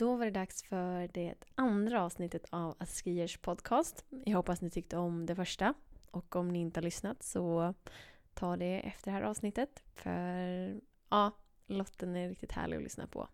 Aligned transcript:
Då 0.00 0.16
var 0.16 0.24
det 0.24 0.30
dags 0.30 0.62
för 0.62 1.08
det 1.08 1.34
andra 1.54 2.02
avsnittet 2.02 2.46
av 2.50 2.76
Askiers 2.78 3.36
podcast. 3.36 4.04
Jag 4.24 4.36
hoppas 4.36 4.60
ni 4.60 4.70
tyckte 4.70 4.96
om 4.96 5.26
det 5.26 5.34
första. 5.34 5.74
Och 6.10 6.36
om 6.36 6.48
ni 6.48 6.58
inte 6.58 6.80
har 6.80 6.82
lyssnat 6.82 7.22
så 7.22 7.74
ta 8.34 8.56
det 8.56 8.80
efter 8.80 9.10
det 9.10 9.16
här 9.16 9.22
avsnittet. 9.22 9.82
För 9.94 10.80
ja, 11.08 11.32
Lotten 11.66 12.16
är 12.16 12.28
riktigt 12.28 12.52
härlig 12.52 12.76
att 12.76 12.82
lyssna 12.82 13.06
på. 13.06 13.28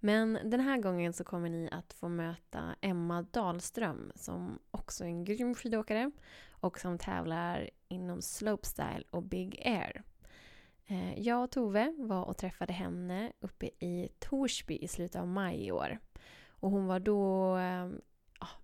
Men 0.00 0.38
den 0.44 0.60
här 0.60 0.78
gången 0.78 1.12
så 1.12 1.24
kommer 1.24 1.48
ni 1.48 1.68
att 1.72 1.92
få 1.92 2.08
möta 2.08 2.76
Emma 2.80 3.22
Dahlström 3.22 4.12
som 4.14 4.58
också 4.70 5.04
är 5.04 5.08
en 5.08 5.24
grym 5.24 5.54
skidåkare 5.54 6.10
och 6.50 6.80
som 6.80 6.98
tävlar 6.98 7.70
inom 7.88 8.22
slopestyle 8.22 9.04
och 9.10 9.22
big 9.22 9.62
air. 9.64 10.02
Eh, 10.86 11.18
jag 11.18 11.44
och 11.44 11.50
Tove 11.50 11.94
var 11.98 12.24
och 12.24 12.36
träffade 12.36 12.72
henne 12.72 13.32
uppe 13.40 13.66
i 13.66 14.08
Torsby 14.18 14.78
i 14.78 14.88
slutet 14.88 15.20
av 15.20 15.28
maj 15.28 15.66
i 15.66 15.72
år. 15.72 15.98
Och 16.48 16.70
hon 16.70 16.86
var 16.86 17.00
då 17.00 17.56
eh, 17.56 17.88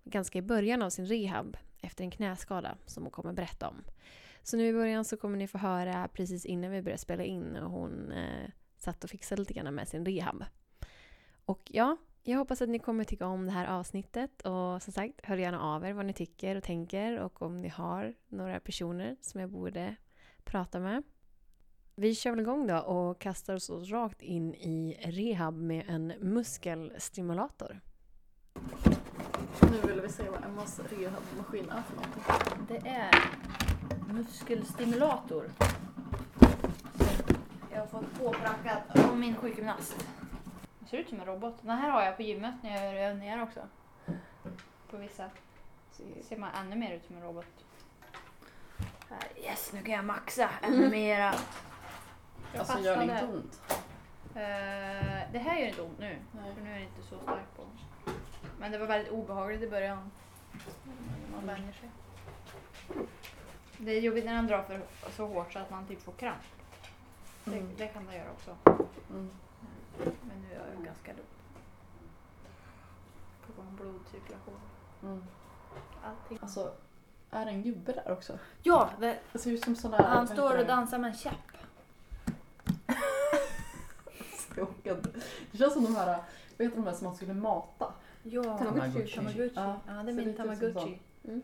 ganska 0.03 0.39
i 0.39 0.41
början 0.41 0.81
av 0.81 0.89
sin 0.89 1.05
rehab 1.05 1.57
efter 1.81 2.03
en 2.03 2.11
knäskada 2.11 2.77
som 2.85 3.03
hon 3.03 3.11
kommer 3.11 3.33
berätta 3.33 3.67
om. 3.67 3.83
Så 4.43 4.57
nu 4.57 4.67
i 4.67 4.73
början 4.73 5.05
så 5.05 5.17
kommer 5.17 5.37
ni 5.37 5.47
få 5.47 5.57
höra 5.57 6.07
precis 6.07 6.45
innan 6.45 6.71
vi 6.71 6.81
börjar 6.81 6.97
spela 6.97 7.23
in 7.23 7.55
och 7.55 7.71
hon 7.71 8.11
eh, 8.11 8.49
satt 8.77 9.03
och 9.03 9.09
fixade 9.09 9.41
lite 9.41 9.53
grann 9.53 9.75
med 9.75 9.87
sin 9.87 10.05
rehab. 10.05 10.43
Och 11.45 11.61
ja, 11.73 11.97
jag 12.23 12.37
hoppas 12.37 12.61
att 12.61 12.69
ni 12.69 12.79
kommer 12.79 13.03
tycka 13.03 13.27
om 13.27 13.45
det 13.45 13.51
här 13.51 13.67
avsnittet 13.67 14.41
och 14.41 14.83
som 14.83 14.93
sagt, 14.93 15.19
hör 15.23 15.37
gärna 15.37 15.61
av 15.61 15.85
er 15.85 15.93
vad 15.93 16.05
ni 16.05 16.13
tycker 16.13 16.55
och 16.55 16.63
tänker 16.63 17.19
och 17.19 17.41
om 17.41 17.61
ni 17.61 17.67
har 17.67 18.13
några 18.27 18.59
personer 18.59 19.15
som 19.21 19.41
jag 19.41 19.49
borde 19.49 19.95
prata 20.43 20.79
med. 20.79 21.03
Vi 21.95 22.15
kör 22.15 22.31
väl 22.31 22.39
igång 22.39 22.67
då 22.67 22.77
och 22.77 23.19
kastar 23.19 23.55
oss 23.55 23.69
rakt 23.69 24.21
in 24.21 24.53
i 24.53 24.99
rehab 25.03 25.53
med 25.53 25.85
en 25.87 26.07
muskelstimulator. 26.07 27.79
Nu 29.61 29.87
vill 29.87 30.01
vi 30.01 30.09
se 30.09 30.29
vad 30.29 30.43
Emmas 30.43 30.79
rehabmaskin 30.79 31.69
är 31.69 31.81
för 31.81 31.95
någonting. 31.95 32.23
Det 32.67 32.89
är 32.89 33.11
muskelstimulator. 34.13 35.51
Jag 37.71 37.79
har 37.79 37.87
fått 37.87 38.19
påprackat 38.19 39.09
av 39.09 39.17
min 39.17 39.35
sjukgymnast. 39.35 40.05
Det 40.79 40.85
ser 40.89 40.97
ut 40.97 41.09
som 41.09 41.19
en 41.19 41.25
robot. 41.25 41.55
Den 41.61 41.77
här 41.77 41.89
har 41.89 42.03
jag 42.03 42.15
på 42.17 42.21
gymmet 42.21 42.55
när 42.63 42.75
jag 42.75 42.93
gör 42.93 43.01
övningar 43.01 43.43
också. 43.43 43.59
På 44.89 44.97
vissa 44.97 45.29
ser 46.21 46.37
man 46.37 46.49
ännu 46.55 46.75
mer 46.75 46.95
ut 46.95 47.05
som 47.05 47.15
en 47.15 47.23
robot. 47.23 47.65
Yes, 49.43 49.73
nu 49.73 49.81
kan 49.81 49.95
jag 49.95 50.05
maxa 50.05 50.49
ännu 50.61 50.89
mera. 50.89 51.33
Jag 52.53 52.59
Alltså 52.59 52.79
gör 52.79 52.97
det 52.97 53.03
inte 53.03 53.25
ont? 53.25 53.61
Eh, 54.35 55.31
det 55.31 55.39
här 55.39 55.57
gör 55.59 55.67
inte 55.67 55.81
ont 55.81 55.99
nu. 55.99 56.17
Nej. 56.31 56.53
För 56.55 56.61
nu 56.61 56.71
är 56.71 56.75
det 56.75 56.81
inte 56.85 57.01
så 57.09 57.19
starkt 57.19 57.57
på. 57.57 57.63
Men 58.59 58.71
det 58.71 58.77
var 58.77 58.87
väldigt 58.87 59.11
obehagligt 59.13 59.61
i 59.61 59.69
början. 59.69 60.11
Man 61.35 61.47
vänjer 61.47 61.73
sig. 61.73 61.89
Det 63.77 63.91
är 63.91 64.01
jobbigt 64.01 64.25
när 64.25 64.33
den 64.35 64.47
drar 64.47 64.63
för 64.63 64.81
så 65.11 65.27
hårt 65.27 65.53
så 65.53 65.59
att 65.59 65.69
man 65.69 65.87
typ 65.87 66.01
får 66.03 66.11
kramp. 66.11 66.37
Det, 67.43 67.57
Mm. 67.57 67.75
det 67.77 67.87
kan 67.87 68.05
det 68.05 68.15
göra 68.15 68.31
också. 68.31 68.55
Mm. 69.09 69.29
Men 69.97 70.41
nu 70.41 70.53
är 70.55 70.73
jag 70.75 70.85
ganska 70.85 71.11
lugn. 71.11 71.25
Får 73.41 73.53
igång 73.55 73.75
blodcirkulation. 73.75 74.59
Mm. 75.03 75.23
Allting. 76.03 76.37
Alltså, 76.41 76.73
är 77.31 77.45
det 77.45 77.51
en 77.51 77.63
gubbe 77.63 77.91
där 77.91 78.11
också? 78.11 78.39
Ja, 78.63 78.89
det, 78.99 79.19
Det 79.31 79.39
ser 79.39 79.51
ut 79.51 79.79
som 79.79 79.91
där... 79.91 80.03
han 80.03 80.27
står 80.27 80.57
och 80.59 80.65
dansar 80.65 80.97
med 80.97 81.07
en 81.07 81.17
käpp. 81.17 81.33
Jag 84.55 84.97
inte. 84.97 85.09
Det 85.51 85.57
känns 85.57 85.73
som 85.73 85.83
de 85.83 85.95
här, 85.95 86.05
vad 86.57 86.67
heter 86.67 86.77
de 86.77 86.85
här 86.85 86.93
som 86.93 87.05
man 87.05 87.15
skulle 87.15 87.33
mata? 87.33 87.85
Ja, 88.23 88.43
Tamagotchi. 88.57 89.15
Tamagotchi. 89.15 89.51
Ja, 89.55 89.79
Ja, 89.87 89.93
det 89.93 90.11
är 90.11 90.15
min 90.15 90.33
Tamagotchi. 90.35 90.99
Mm. 91.27 91.41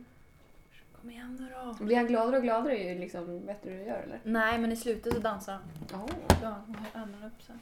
Kom 1.01 1.09
igen 1.11 1.37
nu 1.39 1.47
då. 1.79 1.85
Blir 1.85 1.95
han 1.97 2.07
gladare 2.07 2.37
och 2.37 2.43
gladare 2.43 2.77
ju 2.77 2.99
liksom 2.99 3.45
bättre 3.45 3.69
du 3.69 3.83
gör 3.83 3.99
eller? 3.99 4.19
Nej, 4.23 4.57
men 4.59 4.71
i 4.71 4.75
slutet 4.75 5.13
så 5.13 5.19
dansar 5.19 5.53
han. 5.53 5.61
Oh. 6.01 6.09
Ja, 6.43 6.55
han 6.93 7.15
upp 7.25 7.41
så. 7.47 7.53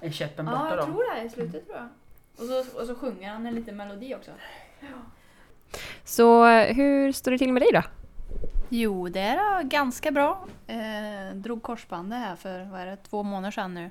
Är 0.06 0.10
käppen 0.10 0.46
Ja, 0.46 0.52
borta 0.52 0.68
jag 0.68 0.78
då? 0.78 0.84
tror 0.84 1.14
det. 1.14 1.22
I 1.22 1.30
slutet 1.30 1.66
tror 1.66 1.76
jag. 1.78 1.88
Och 2.36 2.44
så, 2.66 2.80
och 2.80 2.86
så 2.86 2.94
sjunger 2.94 3.30
han 3.32 3.46
en 3.46 3.54
liten 3.54 3.76
melodi 3.76 4.14
också. 4.14 4.30
Så 6.04 6.46
hur 6.46 7.12
står 7.12 7.30
det 7.30 7.38
till 7.38 7.52
med 7.52 7.62
dig 7.62 7.70
då? 7.72 7.82
Jo, 8.72 9.08
det 9.08 9.20
är 9.20 9.62
ganska 9.62 10.10
bra. 10.10 10.46
Eh, 10.66 11.34
drog 11.34 11.62
korsbandet 11.62 12.18
här 12.18 12.36
för 12.36 12.64
vad 12.64 12.80
är 12.80 12.86
det, 12.86 12.96
två 12.96 13.22
månader 13.22 13.50
sedan 13.50 13.74
nu. 13.74 13.90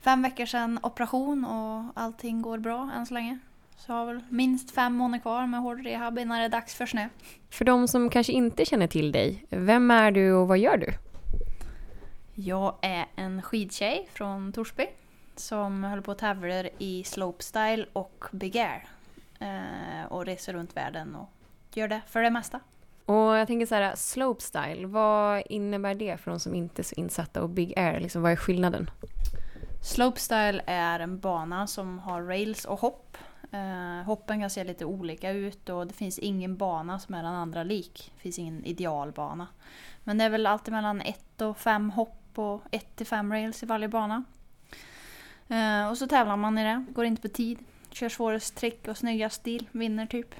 Fem 0.00 0.22
veckor 0.22 0.46
sedan 0.46 0.78
operation 0.82 1.44
och 1.44 2.02
allting 2.02 2.42
går 2.42 2.58
bra 2.58 2.90
än 2.96 3.06
så 3.06 3.14
länge. 3.14 3.38
Så 3.76 3.92
jag 3.92 3.96
har 3.96 4.06
väl 4.06 4.20
minst 4.28 4.70
fem 4.70 4.94
månader 4.94 5.22
kvar 5.22 5.46
med 5.46 5.60
hård 5.60 5.84
rehab 5.84 6.18
innan 6.18 6.38
det 6.38 6.44
är 6.44 6.48
dags 6.48 6.74
för 6.74 6.86
snö. 6.86 7.08
För 7.50 7.64
de 7.64 7.88
som 7.88 8.10
kanske 8.10 8.32
inte 8.32 8.64
känner 8.64 8.86
till 8.86 9.12
dig, 9.12 9.46
vem 9.50 9.90
är 9.90 10.10
du 10.10 10.32
och 10.32 10.48
vad 10.48 10.58
gör 10.58 10.76
du? 10.76 10.92
Jag 12.34 12.74
är 12.82 13.06
en 13.16 13.42
skidtjej 13.42 14.08
från 14.12 14.52
Torsby 14.52 14.86
som 15.36 15.84
håller 15.84 16.02
på 16.02 16.12
och 16.12 16.18
tävlar 16.18 16.68
i 16.78 17.04
slopestyle 17.04 17.86
och 17.92 18.24
big 18.32 18.58
air. 18.58 18.88
Eh, 19.38 20.06
och 20.08 20.26
reser 20.26 20.52
runt 20.52 20.76
världen 20.76 21.14
och 21.14 21.28
gör 21.74 21.88
det 21.88 22.00
för 22.08 22.22
det 22.22 22.30
mesta. 22.30 22.60
Och 23.06 23.36
jag 23.36 23.46
tänker 23.46 23.66
så 23.66 23.74
här, 23.74 23.96
slopestyle, 23.96 24.86
vad 24.86 25.42
innebär 25.46 25.94
det 25.94 26.16
för 26.16 26.30
de 26.30 26.40
som 26.40 26.54
inte 26.54 26.82
är 26.82 26.84
så 26.84 26.94
insatta? 26.94 27.42
Och 27.42 27.48
big 27.48 27.78
air, 27.78 28.00
liksom, 28.00 28.22
vad 28.22 28.32
är 28.32 28.36
skillnaden? 28.36 28.90
Slopestyle 29.82 30.62
är 30.66 31.00
en 31.00 31.18
bana 31.18 31.66
som 31.66 31.98
har 31.98 32.22
rails 32.22 32.64
och 32.64 32.80
hopp. 32.80 33.16
Eh, 33.52 34.06
hoppen 34.06 34.40
kan 34.40 34.50
se 34.50 34.64
lite 34.64 34.84
olika 34.84 35.30
ut 35.30 35.68
och 35.68 35.86
det 35.86 35.94
finns 35.94 36.18
ingen 36.18 36.56
bana 36.56 36.98
som 36.98 37.14
är 37.14 37.22
den 37.22 37.34
andra 37.34 37.62
lik. 37.62 38.12
Det 38.16 38.22
finns 38.22 38.38
ingen 38.38 38.64
idealbana. 38.64 39.46
Men 40.04 40.18
det 40.18 40.24
är 40.24 40.30
väl 40.30 40.46
alltid 40.46 40.74
mellan 40.74 41.00
ett 41.00 41.40
och 41.40 41.58
fem 41.58 41.90
hopp 41.90 42.22
och 42.34 42.62
ett 42.70 42.96
till 42.96 43.06
fem 43.06 43.32
rails 43.32 43.62
i 43.62 43.66
varje 43.66 43.88
bana. 43.88 44.24
Eh, 45.48 45.90
och 45.90 45.98
så 45.98 46.06
tävlar 46.06 46.36
man 46.36 46.58
i 46.58 46.64
det, 46.64 46.84
går 46.90 47.04
inte 47.04 47.22
på 47.22 47.28
tid. 47.28 47.58
Kör 47.90 48.08
svårast 48.08 48.56
trick 48.56 48.88
och 48.88 48.96
snyggast 48.96 49.36
stil, 49.36 49.66
vinner 49.72 50.06
typ. 50.06 50.34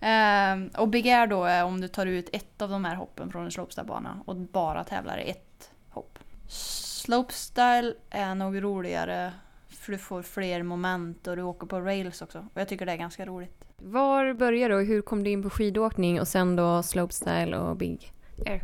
Eh, 0.00 0.80
och 0.80 0.88
Big 0.88 1.08
Air 1.08 1.26
då 1.26 1.44
är 1.44 1.64
om 1.64 1.80
du 1.80 1.88
tar 1.88 2.06
ut 2.06 2.28
ett 2.32 2.62
av 2.62 2.70
de 2.70 2.84
här 2.84 2.94
hoppen 2.94 3.30
från 3.30 3.44
en 3.44 3.50
slopestyle-bana 3.50 4.20
och 4.24 4.36
bara 4.36 4.84
tävlar 4.84 5.18
i 5.18 5.30
ett 5.30 5.70
hopp. 5.88 6.18
Slopestyle 6.48 7.94
är 8.10 8.34
nog 8.34 8.62
roligare 8.62 9.32
för 9.68 9.92
du 9.92 9.98
får 9.98 10.22
fler 10.22 10.62
moment 10.62 11.26
och 11.26 11.36
du 11.36 11.42
åker 11.42 11.66
på 11.66 11.80
rails 11.80 12.22
också. 12.22 12.38
Och 12.38 12.60
jag 12.60 12.68
tycker 12.68 12.86
det 12.86 12.92
är 12.92 12.96
ganska 12.96 13.26
roligt. 13.26 13.64
Var 13.76 14.32
började 14.32 14.74
du 14.74 14.80
och 14.80 14.86
hur 14.86 15.02
kom 15.02 15.24
du 15.24 15.30
in 15.30 15.42
på 15.42 15.50
skidåkning 15.50 16.20
och 16.20 16.28
sen 16.28 16.56
då 16.56 16.82
slopestyle 16.82 17.56
och 17.56 17.76
big 17.76 18.12
air? 18.46 18.62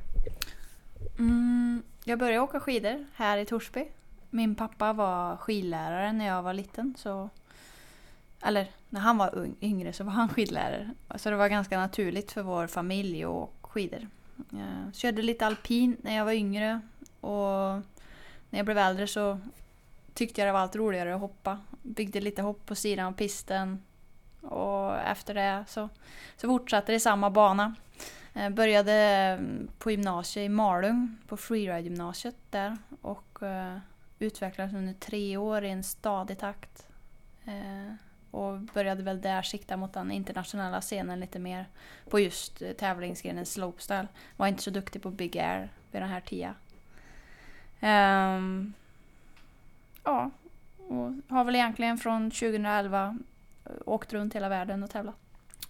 Mm, 1.19 1.82
jag 2.04 2.19
började 2.19 2.41
åka 2.41 2.60
skidor 2.60 3.06
här 3.14 3.38
i 3.38 3.47
Torsby. 3.47 3.88
Min 4.31 4.54
pappa 4.54 4.93
var 4.93 5.37
skidlärare 5.37 6.12
när 6.12 6.26
jag 6.26 6.43
var 6.43 6.54
liten. 6.54 6.94
Så, 6.99 7.31
eller 8.42 8.66
när 8.88 9.00
han 9.00 9.19
var 9.19 9.34
ung, 9.34 9.56
yngre 9.60 9.92
så 9.92 10.04
var 10.04 10.12
han 10.12 10.28
skidlärare. 10.28 10.91
Så 11.14 11.30
det 11.30 11.36
var 11.36 11.48
ganska 11.48 11.78
naturligt 11.78 12.32
för 12.32 12.42
vår 12.42 12.66
familj 12.66 13.25
att 13.25 13.30
åka 13.30 13.69
skidor. 13.69 14.08
Eh, 14.53 14.84
jag 14.84 14.94
körde 14.94 15.22
lite 15.22 15.47
alpin 15.47 15.97
när 16.03 16.16
jag 16.16 16.25
var 16.25 16.32
yngre. 16.32 16.81
Och 17.20 17.82
när 18.50 18.58
jag 18.58 18.64
blev 18.64 18.78
äldre 18.78 19.06
så 19.06 19.41
tyckte 20.14 20.41
jag 20.41 20.48
det 20.48 20.52
var 20.52 20.60
allt 20.60 20.76
roligare 20.76 21.14
att 21.14 21.20
hoppa. 21.20 21.60
Byggde 21.82 22.20
lite 22.20 22.42
hopp 22.42 22.66
på 22.66 22.75
sidan 22.75 23.06
av 23.06 23.12
pisten. 23.12 23.82
Och 24.41 24.98
efter 24.98 25.34
det 25.34 25.64
så, 25.69 25.88
så 26.36 26.48
fortsatte 26.48 26.92
det 26.92 26.97
i 26.97 27.00
samma 27.00 27.31
bana. 27.31 27.75
Jag 28.32 28.54
började 28.54 28.92
mm, 28.92 29.69
på 29.78 29.91
gymnasiet 29.91 30.47
i 30.47 30.48
Malung, 30.48 31.16
på 31.28 31.36
freeride-gymnasiet 31.36 32.36
där. 32.50 32.78
Och 33.00 33.42
eh, 33.42 33.78
utvecklades 34.19 34.75
under 34.75 34.92
tre 34.92 35.36
år 35.36 35.64
i 35.64 35.70
en 35.70 35.84
stadig 35.84 36.38
takt. 36.38 36.86
Och 38.32 38.58
började 38.58 39.02
väl 39.02 39.20
där 39.20 39.43
sikta 39.43 39.76
mot 39.76 39.93
den 39.93 40.11
internationella 40.11 40.81
scenen 40.81 41.20
lite 41.20 41.38
mer. 41.38 41.67
På 42.11 42.20
just 42.20 42.62
eh, 42.62 42.73
tävlingsgrenen 42.73 43.46
slopestyle. 43.46 44.08
Var 44.37 44.46
inte 44.46 44.62
så 44.62 44.70
duktig 44.70 45.02
på 45.02 45.11
big 45.11 45.38
air 45.38 45.69
vid 45.90 46.02
den 46.02 46.08
här 46.08 46.20
tiden. 46.20 46.55
Um, 47.81 48.73
ja, 50.05 50.31
och 50.88 51.12
har 51.29 51.44
väl 51.44 51.55
egentligen 51.55 51.99
från 51.99 52.31
2011 52.31 53.19
eh, 53.64 53.73
åkt 53.87 54.12
runt 54.12 54.35
hela 54.35 54.49
världen 54.49 54.82
och 54.82 54.90
tävlat. 54.90 55.17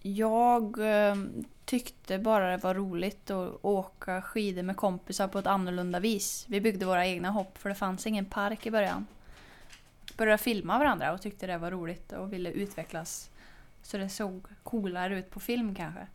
Jag 0.03 0.77
ehm, 0.81 1.45
tyckte 1.65 2.19
bara 2.19 2.51
det 2.51 2.57
var 2.57 2.75
roligt 2.75 3.31
att 3.31 3.59
åka 3.63 4.23
skidor 4.23 4.63
med 4.63 4.77
kompisar 4.77 5.29
på 5.29 5.39
ett 5.39 5.47
annorlunda 5.47 6.01
vis. 6.01 6.47
Vi 6.49 6.61
byggde 6.61 6.87
våra 6.87 7.07
egna 7.07 7.31
hopp 7.31 7.59
för 7.59 7.69
det 7.69 7.75
fanns 7.75 8.07
ingen 8.07 8.25
park 8.25 8.67
i 8.67 8.71
början. 8.71 9.07
Började 10.17 10.43
filma 10.43 10.79
varandra 10.79 11.13
och 11.13 11.23
tyckte 11.23 11.47
det 11.47 11.59
var 11.59 11.71
roligt 11.71 12.13
och 12.13 12.33
ville 12.33 12.51
utvecklas 12.51 13.31
så 13.83 13.99
det 13.99 14.09
såg 14.09 14.47
coolare 14.63 15.19
ut 15.19 15.31
på 15.31 15.41
film 15.41 15.75
kanske. 15.75 16.07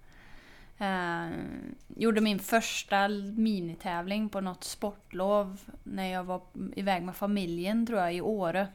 Eh, 0.77 1.29
gjorde 1.87 2.21
min 2.21 2.39
första 2.39 3.07
minitävling 3.35 4.29
på 4.29 4.41
något 4.41 4.63
sportlov 4.63 5.59
när 5.83 6.05
jag 6.05 6.23
var 6.23 6.41
iväg 6.75 7.03
med 7.03 7.15
familjen 7.15 7.85
tror 7.85 7.99
jag 7.99 8.13
i 8.13 8.21
Åre. 8.21 8.67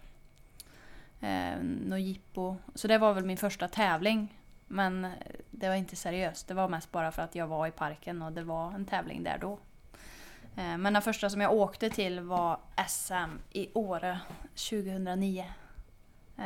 Eh, 1.21 1.63
något 1.63 2.01
jippo. 2.01 2.57
Så 2.75 2.89
det 2.89 2.99
var 2.99 3.15
väl 3.15 3.25
min 3.25 3.37
första 3.37 3.69
tävling. 3.69 4.39
Men 4.67 5.07
det 5.51 5.69
var 5.69 5.75
inte 5.75 5.97
seriöst. 5.97 6.49
Det 6.49 6.55
var 6.55 6.69
mest 6.69 6.93
bara 6.93 7.13
för 7.13 7.23
att 7.23 7.35
jag 7.35 7.47
var 7.47 7.67
i 7.67 7.71
parken 7.71 8.23
och 8.23 8.33
det 8.33 8.43
var 8.43 8.73
en 8.73 8.87
tävling 8.87 9.23
där 9.23 9.39
då. 9.41 9.59
Eh, 10.57 10.79
men 10.79 10.93
den 10.93 11.03
första 11.03 11.31
som 11.31 11.41
jag 11.41 11.53
åkte 11.53 11.91
till 11.91 12.21
var 12.21 12.61
SM 12.89 13.39
i 13.51 13.69
Åre 13.75 14.21
2009. 14.55 15.45
Eh, 16.39 16.45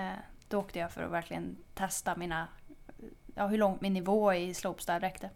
då 0.48 0.58
åkte 0.58 0.78
jag 0.78 0.92
för 0.92 1.02
att 1.02 1.10
verkligen 1.10 1.56
testa 1.74 2.16
mina, 2.16 2.48
ja, 3.34 3.46
hur 3.46 3.58
långt 3.58 3.80
min 3.80 3.92
nivå 3.92 4.34
i 4.34 4.54
slopestyle 4.54 5.00
räckte. 5.00 5.30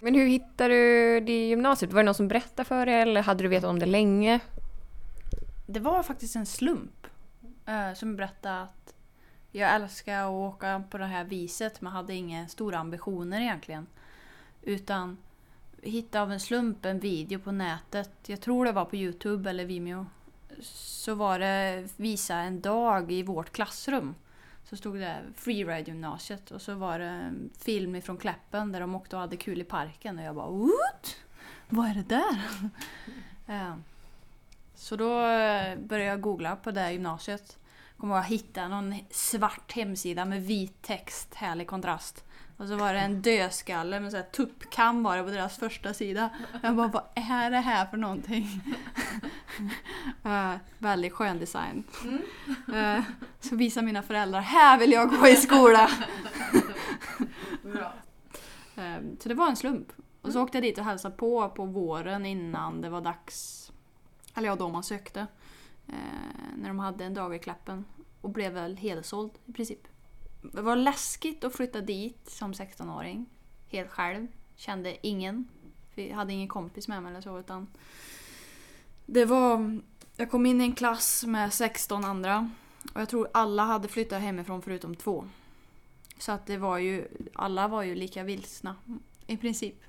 Men 0.00 0.14
hur 0.14 0.26
hittade 0.26 0.74
du 0.74 1.20
det 1.20 1.32
i 1.32 1.48
gymnasiet? 1.48 1.92
Var 1.92 2.00
det 2.00 2.04
någon 2.04 2.14
som 2.14 2.28
berättade 2.28 2.68
för 2.68 2.86
dig 2.86 2.94
eller 2.94 3.22
hade 3.22 3.42
du 3.44 3.48
vetat 3.48 3.70
om 3.70 3.78
det 3.78 3.86
länge? 3.86 4.40
Det 5.66 5.80
var 5.80 6.02
faktiskt 6.02 6.36
en 6.36 6.46
slump 6.46 7.06
eh, 7.66 7.92
som 7.94 8.16
berättade 8.16 8.62
att 8.62 8.94
jag 9.52 9.74
älskar 9.74 10.24
att 10.24 10.30
åka 10.30 10.84
på 10.90 10.98
det 10.98 11.06
här 11.06 11.24
viset 11.24 11.80
men 11.80 11.92
hade 11.92 12.14
inga 12.14 12.48
stora 12.48 12.78
ambitioner 12.78 13.40
egentligen. 13.40 13.86
Utan 14.62 15.18
hittade 15.86 16.22
av 16.22 16.32
en 16.32 16.40
slump 16.40 16.84
en 16.84 17.00
video 17.00 17.38
på 17.38 17.52
nätet, 17.52 18.10
jag 18.26 18.40
tror 18.40 18.64
det 18.64 18.72
var 18.72 18.84
på 18.84 18.96
Youtube 18.96 19.50
eller 19.50 19.64
Vimeo. 19.64 20.06
Så 20.60 21.14
var 21.14 21.38
det 21.38 21.88
visa 21.96 22.36
en 22.36 22.60
dag 22.60 23.12
i 23.12 23.22
vårt 23.22 23.52
klassrum. 23.52 24.14
Så 24.64 24.76
stod 24.76 24.96
det 24.96 25.16
Freeride 25.34 25.90
gymnasiet 25.90 26.50
och 26.50 26.62
så 26.62 26.74
var 26.74 26.98
det 26.98 27.04
en 27.04 27.50
film 27.58 27.96
ifrån 27.96 28.16
Kläppen 28.16 28.72
där 28.72 28.80
de 28.80 28.94
åkte 28.94 29.16
och 29.16 29.22
hade 29.22 29.36
kul 29.36 29.60
i 29.60 29.64
parken 29.64 30.18
och 30.18 30.24
jag 30.24 30.34
bara 30.34 30.50
What? 30.50 31.16
Vad 31.68 31.86
är 31.86 31.94
det 31.94 32.08
där? 32.08 32.40
Ja. 33.48 33.76
Så 34.74 34.96
då 34.96 35.20
eh, 35.20 35.78
började 35.78 36.10
jag 36.10 36.20
googla 36.20 36.56
på 36.56 36.70
det 36.70 36.80
här 36.80 36.90
gymnasiet. 36.90 37.58
Kommer 37.96 38.14
att 38.14 38.24
jag 38.24 38.38
hitta 38.38 38.68
någon 38.68 38.94
svart 39.10 39.72
hemsida 39.72 40.24
med 40.24 40.42
vit 40.42 40.82
text, 40.82 41.34
härlig 41.34 41.66
kontrast. 41.66 42.24
Och 42.56 42.68
så 42.68 42.76
var 42.76 42.92
det 42.92 43.00
en 43.00 43.22
dödskalle 43.22 44.00
med 44.00 44.10
så 44.10 44.16
här 44.16 44.24
tuppkam 44.24 45.02
var 45.02 45.16
det 45.16 45.22
på 45.22 45.30
deras 45.30 45.56
första 45.56 45.94
sida. 45.94 46.30
Jag 46.62 46.76
bara, 46.76 46.88
vad 46.88 47.02
är 47.14 47.50
det 47.50 47.60
här 47.60 47.86
för 47.86 47.96
någonting? 47.96 48.60
uh, 50.26 50.54
väldigt 50.78 51.12
skön 51.12 51.38
design. 51.38 51.84
Uh, 52.68 53.00
så 53.40 53.56
visar 53.56 53.82
mina 53.82 54.02
föräldrar, 54.02 54.40
här 54.40 54.78
vill 54.78 54.92
jag 54.92 55.10
gå 55.10 55.28
i 55.28 55.36
skola! 55.36 55.90
Bra. 57.62 57.92
Uh, 58.78 58.98
så 59.20 59.28
det 59.28 59.34
var 59.34 59.48
en 59.48 59.56
slump. 59.56 59.92
Och 60.22 60.32
så 60.32 60.42
åkte 60.42 60.56
jag 60.56 60.62
dit 60.62 60.78
och 60.78 60.84
hälsade 60.84 61.16
på 61.16 61.48
på 61.48 61.64
våren 61.64 62.26
innan 62.26 62.80
det 62.80 62.88
var 62.88 63.00
dags. 63.00 63.72
Eller 64.34 64.48
ja, 64.48 64.56
då 64.56 64.68
man 64.68 64.82
sökte. 64.82 65.26
När 66.56 66.68
de 66.68 66.78
hade 66.78 67.04
en 67.04 67.14
dag 67.14 67.34
i 67.36 67.38
Kläppen. 67.38 67.84
Och 68.20 68.30
blev 68.30 68.52
väl 68.52 68.76
helsåld 68.76 69.30
i 69.44 69.52
princip. 69.52 69.88
Det 70.52 70.62
var 70.62 70.76
läskigt 70.76 71.44
att 71.44 71.56
flytta 71.56 71.80
dit 71.80 72.30
som 72.30 72.52
16-åring. 72.52 73.26
Helt 73.68 73.90
själv. 73.90 74.26
Kände 74.56 75.06
ingen. 75.06 75.48
Vi 75.94 76.12
hade 76.12 76.32
ingen 76.32 76.48
kompis 76.48 76.88
med 76.88 77.02
mig 77.02 77.10
eller 77.10 77.20
så 77.20 77.38
utan... 77.38 77.66
Det 79.06 79.24
var... 79.24 79.80
Jag 80.16 80.30
kom 80.30 80.46
in 80.46 80.60
i 80.60 80.64
en 80.64 80.74
klass 80.74 81.24
med 81.24 81.52
16 81.52 82.04
andra. 82.04 82.50
Och 82.94 83.00
jag 83.00 83.08
tror 83.08 83.28
alla 83.32 83.64
hade 83.64 83.88
flyttat 83.88 84.22
hemifrån 84.22 84.62
förutom 84.62 84.96
två. 84.96 85.28
Så 86.18 86.32
att 86.32 86.46
det 86.46 86.56
var 86.56 86.78
ju... 86.78 87.08
Alla 87.34 87.68
var 87.68 87.82
ju 87.82 87.94
lika 87.94 88.22
vilsna. 88.22 88.76
I 89.26 89.36
princip. 89.36 89.82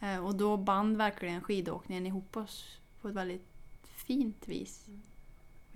Eh, 0.00 0.26
och 0.26 0.34
då 0.34 0.56
band 0.56 0.96
verkligen 0.96 1.40
skidåkningen 1.40 2.06
ihop 2.06 2.36
oss 2.36 2.78
på 3.00 3.08
ett 3.08 3.14
väldigt 3.14 3.46
fint 3.96 4.48
vis. 4.48 4.84
Mm. 4.88 5.02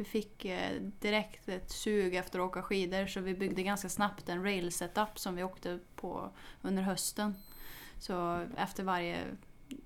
Vi 0.00 0.04
fick 0.04 0.44
eh, 0.44 0.80
direkt 1.00 1.48
ett 1.48 1.70
sug 1.70 2.14
efter 2.14 2.38
att 2.38 2.44
åka 2.44 2.62
skidor 2.62 3.06
så 3.06 3.20
vi 3.20 3.34
byggde 3.34 3.62
ganska 3.62 3.88
snabbt 3.88 4.28
en 4.28 4.42
rail 4.42 4.72
setup 4.72 5.18
som 5.18 5.36
vi 5.36 5.42
åkte 5.42 5.78
på 5.96 6.30
under 6.62 6.82
hösten. 6.82 7.34
Så 7.98 8.46
efter 8.56 8.84
varje 8.84 9.18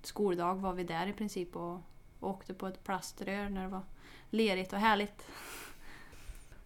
skoldag 0.02 0.54
var 0.54 0.72
vi 0.72 0.84
där 0.84 1.06
i 1.06 1.12
princip 1.12 1.56
och, 1.56 1.74
och 2.20 2.30
åkte 2.30 2.54
på 2.54 2.66
ett 2.66 2.84
plaströr 2.84 3.48
när 3.48 3.62
det 3.62 3.68
var 3.68 3.82
lerigt 4.30 4.72
och 4.72 4.78
härligt. 4.78 5.26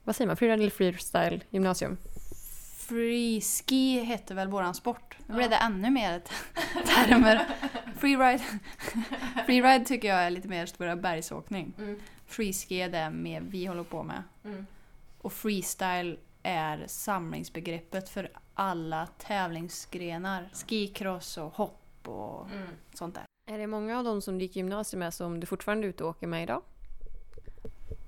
Vad 0.04 0.16
säger 0.16 0.26
man? 0.26 0.36
Freeride 0.36 0.62
eller 0.62 0.70
freestyle 0.70 1.44
gymnasium? 1.50 1.96
Freeski 2.78 4.00
hette 4.00 4.34
väl 4.34 4.48
våran 4.48 4.74
sport. 4.74 5.16
Nu 5.26 5.34
blev 5.34 5.50
det 5.50 5.56
ännu 5.56 5.90
mer 5.90 6.22
termer. 6.86 7.46
Freeride. 7.96 8.44
Freeride 9.46 9.84
tycker 9.84 10.08
jag 10.08 10.18
är 10.18 10.30
lite 10.30 10.48
mer 10.48 10.66
stora 10.66 10.96
bergsåkning. 10.96 11.72
Mm. 11.78 12.00
Freeski 12.28 12.76
är 12.82 12.88
det 12.88 13.10
med 13.10 13.42
vi 13.42 13.66
håller 13.66 13.84
på 13.84 14.02
med. 14.02 14.22
Mm. 14.44 14.66
Och 15.20 15.32
freestyle 15.32 16.18
är 16.42 16.84
samlingsbegreppet 16.86 18.08
för 18.08 18.30
alla 18.54 19.06
tävlingsgrenar. 19.06 20.48
Skicross 20.52 21.38
och 21.38 21.52
hopp 21.54 22.08
och 22.08 22.50
Mm. 22.50 22.68
sånt 22.94 23.14
där. 23.14 23.24
Är 23.50 23.58
det 23.58 23.66
många 23.66 23.98
av 23.98 24.04
dem 24.04 24.22
som 24.22 24.38
du 24.38 24.44
gick 24.44 24.56
gymnasiet 24.56 24.98
med 24.98 25.14
som 25.14 25.40
du 25.40 25.46
fortfarande 25.46 25.86
är 25.86 25.88
ute 25.88 26.04
och 26.04 26.10
åker 26.10 26.26
med 26.26 26.42
idag? 26.42 26.62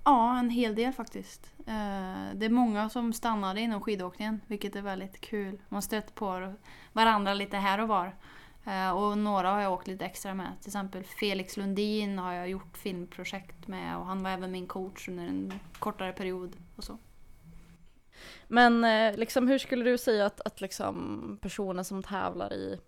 Ja, 0.04 0.38
en 0.38 0.50
hel 0.50 0.74
del 0.74 0.92
faktiskt. 0.92 1.52
Eh, 1.58 2.26
Det 2.34 2.46
är 2.46 2.50
många 2.50 2.88
som 2.88 3.12
stannade 3.12 3.60
inom 3.60 3.80
skidåkningen, 3.80 4.40
vilket 4.46 4.76
är 4.76 4.82
väldigt 4.82 5.20
kul. 5.20 5.58
Man 5.68 5.82
stött 5.82 6.14
på 6.14 6.54
varandra 6.92 7.34
lite 7.34 7.56
här 7.56 7.80
och 7.80 7.88
var. 7.88 8.14
Eh, 8.64 8.90
Och 8.90 9.18
några 9.18 9.50
har 9.50 9.60
jag 9.60 9.72
åkt 9.72 9.86
lite 9.86 10.04
extra 10.04 10.34
med. 10.34 10.52
Till 10.60 10.68
exempel 10.68 11.04
Felix 11.04 11.56
Lundin 11.56 12.18
har 12.18 12.32
jag 12.32 12.48
gjort 12.48 12.76
filmprojekt 12.76 13.68
med 13.68 13.96
och 13.96 14.06
han 14.06 14.22
var 14.22 14.30
även 14.30 14.50
min 14.50 14.66
coach 14.66 15.08
under 15.08 15.24
en 15.26 15.52
kortare 15.78 16.12
period. 16.12 16.56
och 16.76 16.84
så. 16.84 16.98
Men 18.48 18.84
eh, 18.84 19.16
liksom, 19.16 19.48
hur 19.48 19.58
skulle 19.58 19.84
du 19.84 19.98
säga 19.98 20.26
att, 20.26 20.40
att 20.40 20.60
liksom, 20.60 21.38
personer 21.42 21.82
som 21.82 22.02
tävlar 22.02 22.52
i 22.52 22.80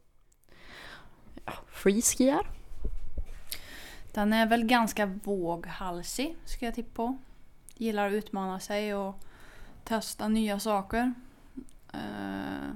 ja, 1.44 1.52
freeski 1.68 2.28
är? 2.28 2.46
Den 4.14 4.32
är 4.32 4.46
väl 4.46 4.64
ganska 4.64 5.06
våghalsig, 5.06 6.36
ska 6.44 6.64
jag 6.64 6.74
tippa 6.74 6.94
på. 6.94 7.18
Gillar 7.74 8.06
att 8.06 8.12
utmana 8.12 8.60
sig 8.60 8.94
och 8.94 9.14
testa 9.84 10.28
nya 10.28 10.60
saker. 10.60 11.14
Eh, 11.92 12.70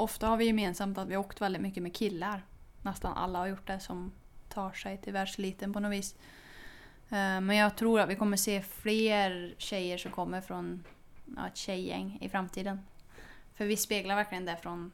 ofta 0.00 0.26
har 0.26 0.36
vi 0.36 0.44
gemensamt 0.44 0.98
att 0.98 1.08
vi 1.08 1.14
har 1.14 1.20
åkt 1.20 1.40
väldigt 1.40 1.62
mycket 1.62 1.82
med 1.82 1.96
killar. 1.96 2.44
Nästan 2.82 3.12
alla 3.16 3.38
har 3.38 3.46
gjort 3.46 3.66
det 3.66 3.80
som 3.80 4.12
tar 4.48 4.72
sig 4.72 4.98
till 4.98 5.12
världseliten 5.12 5.72
på 5.72 5.80
något 5.80 5.92
vis. 5.92 6.14
Eh, 7.08 7.40
men 7.40 7.56
jag 7.56 7.76
tror 7.76 8.00
att 8.00 8.08
vi 8.08 8.16
kommer 8.16 8.36
se 8.36 8.62
fler 8.62 9.54
tjejer 9.58 9.98
som 9.98 10.10
kommer 10.10 10.40
från 10.40 10.84
ja, 11.36 11.46
ett 11.46 11.56
tjejgäng 11.56 12.18
i 12.20 12.28
framtiden. 12.28 12.80
För 13.54 13.64
vi 13.64 13.76
speglar 13.76 14.16
verkligen 14.16 14.44
det 14.44 14.56
från 14.56 14.92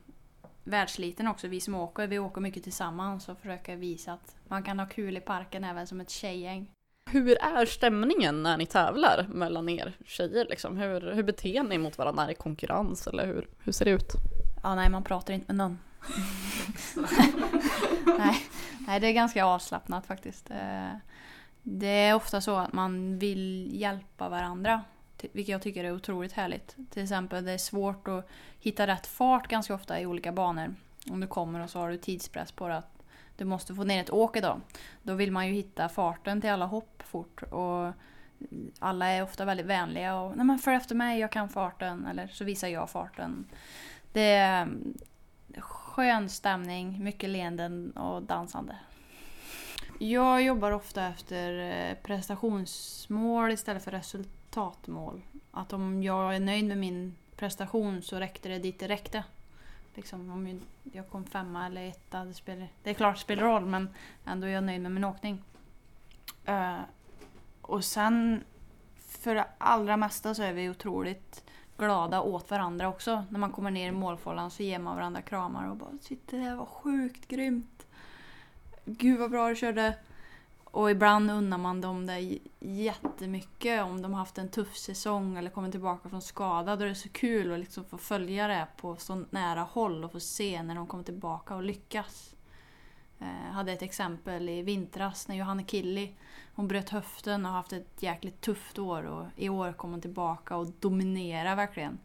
världseliten 0.64 1.28
också, 1.28 1.48
vi 1.48 1.60
som 1.60 1.74
åker. 1.74 2.06
Vi 2.06 2.18
åker 2.18 2.40
mycket 2.40 2.62
tillsammans 2.62 3.28
och 3.28 3.38
försöker 3.38 3.76
visa 3.76 4.12
att 4.12 4.36
man 4.48 4.62
kan 4.62 4.78
ha 4.78 4.86
kul 4.86 5.16
i 5.16 5.20
parken 5.20 5.64
även 5.64 5.86
som 5.86 6.00
ett 6.00 6.10
tjejgäng. 6.10 6.70
Hur 7.10 7.42
är 7.42 7.66
stämningen 7.66 8.42
när 8.42 8.56
ni 8.56 8.66
tävlar 8.66 9.26
mellan 9.28 9.68
er 9.68 9.92
tjejer? 10.06 10.46
Liksom? 10.50 10.76
Hur, 10.76 11.12
hur 11.12 11.22
beter 11.22 11.62
ni 11.62 11.78
mot 11.78 11.98
varandra? 11.98 12.22
Är 12.22 12.28
det 12.28 12.34
konkurrens 12.34 13.06
eller 13.06 13.26
hur, 13.26 13.48
hur 13.58 13.72
ser 13.72 13.84
det 13.84 13.90
ut? 13.90 14.12
Ja, 14.66 14.74
nej, 14.74 14.88
man 14.88 15.04
pratar 15.04 15.34
inte 15.34 15.46
med 15.46 15.56
någon. 15.56 15.78
nej, 18.18 18.36
nej, 18.86 19.00
det 19.00 19.06
är 19.06 19.12
ganska 19.12 19.44
avslappnat 19.44 20.06
faktiskt. 20.06 20.50
Eh, 20.50 20.88
Det 21.62 21.86
är 21.86 22.14
ofta 22.14 22.40
så 22.40 22.56
att 22.56 22.72
man 22.72 23.18
vill 23.18 23.70
hjälpa 23.72 24.28
varandra. 24.28 24.82
Vilket 25.22 25.48
jag 25.48 25.62
tycker 25.62 25.84
är 25.84 25.92
otroligt 25.92 26.32
härligt. 26.32 26.76
Till 26.90 27.02
exempel 27.02 27.44
det 27.44 27.52
är 27.52 27.58
svårt 27.58 28.08
att 28.08 28.28
hitta 28.60 28.86
rätt 28.86 29.06
fart 29.06 29.48
ganska 29.48 29.74
ofta 29.74 30.00
i 30.00 30.06
olika 30.06 30.32
banor. 30.32 30.74
Om 31.10 31.20
du 31.20 31.26
kommer 31.26 31.60
och 31.60 31.70
så 31.70 31.78
har 31.78 31.90
du 31.90 31.96
tidspress 31.96 32.52
på 32.52 32.68
det 32.68 32.76
att 32.76 33.02
du 33.36 33.44
måste 33.44 33.74
få 33.74 33.84
ner 33.84 34.00
ett 34.00 34.10
åk 34.10 34.36
idag. 34.36 34.60
Då 35.02 35.14
vill 35.14 35.32
man 35.32 35.46
ju 35.48 35.52
hitta 35.54 35.88
farten 35.88 36.40
till 36.40 36.50
alla 36.50 36.66
hopp 36.66 37.02
fort. 37.06 37.42
Och 37.42 37.92
alla 38.78 39.06
är 39.06 39.22
ofta 39.22 39.44
väldigt 39.44 39.66
vänliga 39.66 40.16
och 40.16 40.36
Nej, 40.36 40.46
men 40.46 40.58
följ 40.58 40.76
efter 40.76 40.94
mig, 40.94 41.20
jag 41.20 41.32
kan 41.32 41.48
farten. 41.48 42.06
Eller 42.06 42.26
så 42.26 42.44
visar 42.44 42.68
jag 42.68 42.90
farten. 42.90 43.46
Det 44.16 44.22
är 44.32 44.62
mm, 44.62 44.94
skön 45.58 46.28
stämning, 46.28 47.04
mycket 47.04 47.30
leenden 47.30 47.90
och 47.90 48.22
dansande. 48.22 48.76
Jag 49.98 50.42
jobbar 50.42 50.70
ofta 50.70 51.06
efter 51.06 51.58
eh, 51.58 51.94
prestationsmål 52.02 53.52
istället 53.52 53.84
för 53.84 53.90
resultatmål. 53.90 55.22
Att 55.50 55.72
om 55.72 56.02
jag 56.02 56.36
är 56.36 56.40
nöjd 56.40 56.64
med 56.64 56.78
min 56.78 57.16
prestation 57.36 58.02
så 58.02 58.16
räckte 58.16 58.48
det 58.48 58.58
dit 58.58 58.78
det 58.78 58.88
räckte. 58.88 59.24
Liksom 59.94 60.30
om 60.30 60.60
jag- 60.92 61.08
kom 61.10 61.24
femma 61.24 61.66
eller 61.66 61.88
etta, 61.88 62.24
det, 62.24 62.34
spelar, 62.34 62.68
det 62.82 62.90
är 62.90 62.94
klart 62.94 63.16
det 63.16 63.20
spelar 63.20 63.42
roll 63.42 63.66
men 63.66 63.88
ändå 64.26 64.46
är 64.46 64.50
jag 64.50 64.64
nöjd 64.64 64.80
med 64.80 64.92
min 64.92 65.04
åkning. 65.04 65.42
Uh, 66.48 66.80
och 67.60 67.84
sen 67.84 68.44
för 68.98 69.34
det 69.34 69.46
allra 69.58 69.96
mesta 69.96 70.34
så 70.34 70.42
är 70.42 70.52
vi 70.52 70.70
otroligt 70.70 71.42
glada 71.78 72.20
åt 72.20 72.50
varandra 72.50 72.88
också. 72.88 73.24
När 73.30 73.38
man 73.38 73.52
kommer 73.52 73.70
ner 73.70 73.88
i 73.88 73.92
målfållan 73.92 74.50
så 74.50 74.62
ger 74.62 74.78
man 74.78 74.96
varandra 74.96 75.22
kramar 75.22 75.70
och 75.70 75.76
bara 75.76 75.90
“Shit, 76.02 76.28
det 76.30 76.36
här 76.36 76.56
var 76.56 76.66
sjukt 76.66 77.28
grymt”. 77.28 77.86
“Gud 78.84 79.18
vad 79.18 79.30
bra 79.30 79.48
du 79.48 79.56
körde”. 79.56 79.94
Och 80.64 80.90
ibland 80.90 81.30
unnar 81.30 81.58
man 81.58 81.80
dem 81.80 82.06
det 82.06 82.38
jättemycket 82.60 83.82
om 83.84 84.02
de 84.02 84.12
har 84.12 84.18
haft 84.18 84.38
en 84.38 84.48
tuff 84.48 84.76
säsong 84.76 85.36
eller 85.36 85.50
kommer 85.50 85.70
tillbaka 85.70 86.08
från 86.08 86.22
skada. 86.22 86.76
Då 86.76 86.84
är 86.84 86.88
det 86.88 86.94
så 86.94 87.08
kul 87.08 87.52
att 87.52 87.58
liksom 87.58 87.84
få 87.84 87.98
följa 87.98 88.48
det 88.48 88.66
på 88.76 88.96
så 88.96 89.24
nära 89.30 89.62
håll 89.62 90.04
och 90.04 90.12
få 90.12 90.20
se 90.20 90.62
när 90.62 90.74
de 90.74 90.86
kommer 90.86 91.04
tillbaka 91.04 91.54
och 91.54 91.62
lyckas. 91.62 92.35
Jag 93.18 93.52
hade 93.52 93.72
ett 93.72 93.82
exempel 93.82 94.48
i 94.48 94.62
vintras 94.62 95.28
när 95.28 95.36
Johanna 95.36 95.62
Killi 95.62 96.14
hon 96.54 96.68
bröt 96.68 96.88
höften 96.88 97.46
och 97.46 97.52
har 97.52 97.58
haft 97.58 97.72
ett 97.72 98.02
jäkligt 98.02 98.40
tufft 98.40 98.78
år 98.78 99.02
och 99.02 99.26
i 99.36 99.48
år 99.48 99.72
kom 99.72 99.90
hon 99.90 100.00
tillbaka 100.00 100.56
och 100.56 100.66
dominerar 100.80 101.56
verkligen. 101.56 101.98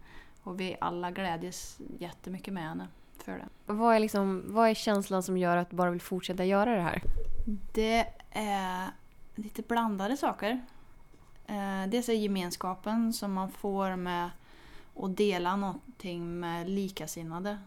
Och 0.43 0.59
vi 0.59 0.77
alla 0.81 1.11
glädjes 1.11 1.79
jättemycket 1.99 2.53
med 2.53 2.63
henne 2.63 2.87
för 3.17 3.31
det. 3.31 3.73
Vad 3.73 3.95
är, 3.95 3.99
liksom, 3.99 4.43
vad 4.45 4.69
är 4.69 4.73
känslan 4.73 5.23
som 5.23 5.37
gör 5.37 5.57
att 5.57 5.69
du 5.69 5.75
bara 5.75 5.91
vill 5.91 6.01
fortsätta 6.01 6.45
göra 6.45 6.75
det 6.75 6.81
här? 6.81 7.01
Det 7.73 8.07
är 8.31 8.89
lite 9.35 9.61
blandade 9.61 10.17
saker. 10.17 10.61
Eh, 11.47 11.87
Dels 11.87 12.09
är 12.09 12.13
gemenskapen 12.13 13.13
som 13.13 13.33
man 13.33 13.51
får 13.51 13.95
med 13.95 14.29
att 14.95 15.17
dela 15.17 15.55
någonting 15.55 16.39
med 16.39 16.69
likasinnade. 16.69 17.57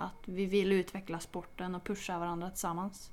Att 0.00 0.28
vi 0.28 0.46
vill 0.46 0.72
utveckla 0.72 1.20
sporten 1.20 1.74
och 1.74 1.84
pusha 1.84 2.18
varandra 2.18 2.50
tillsammans. 2.50 3.10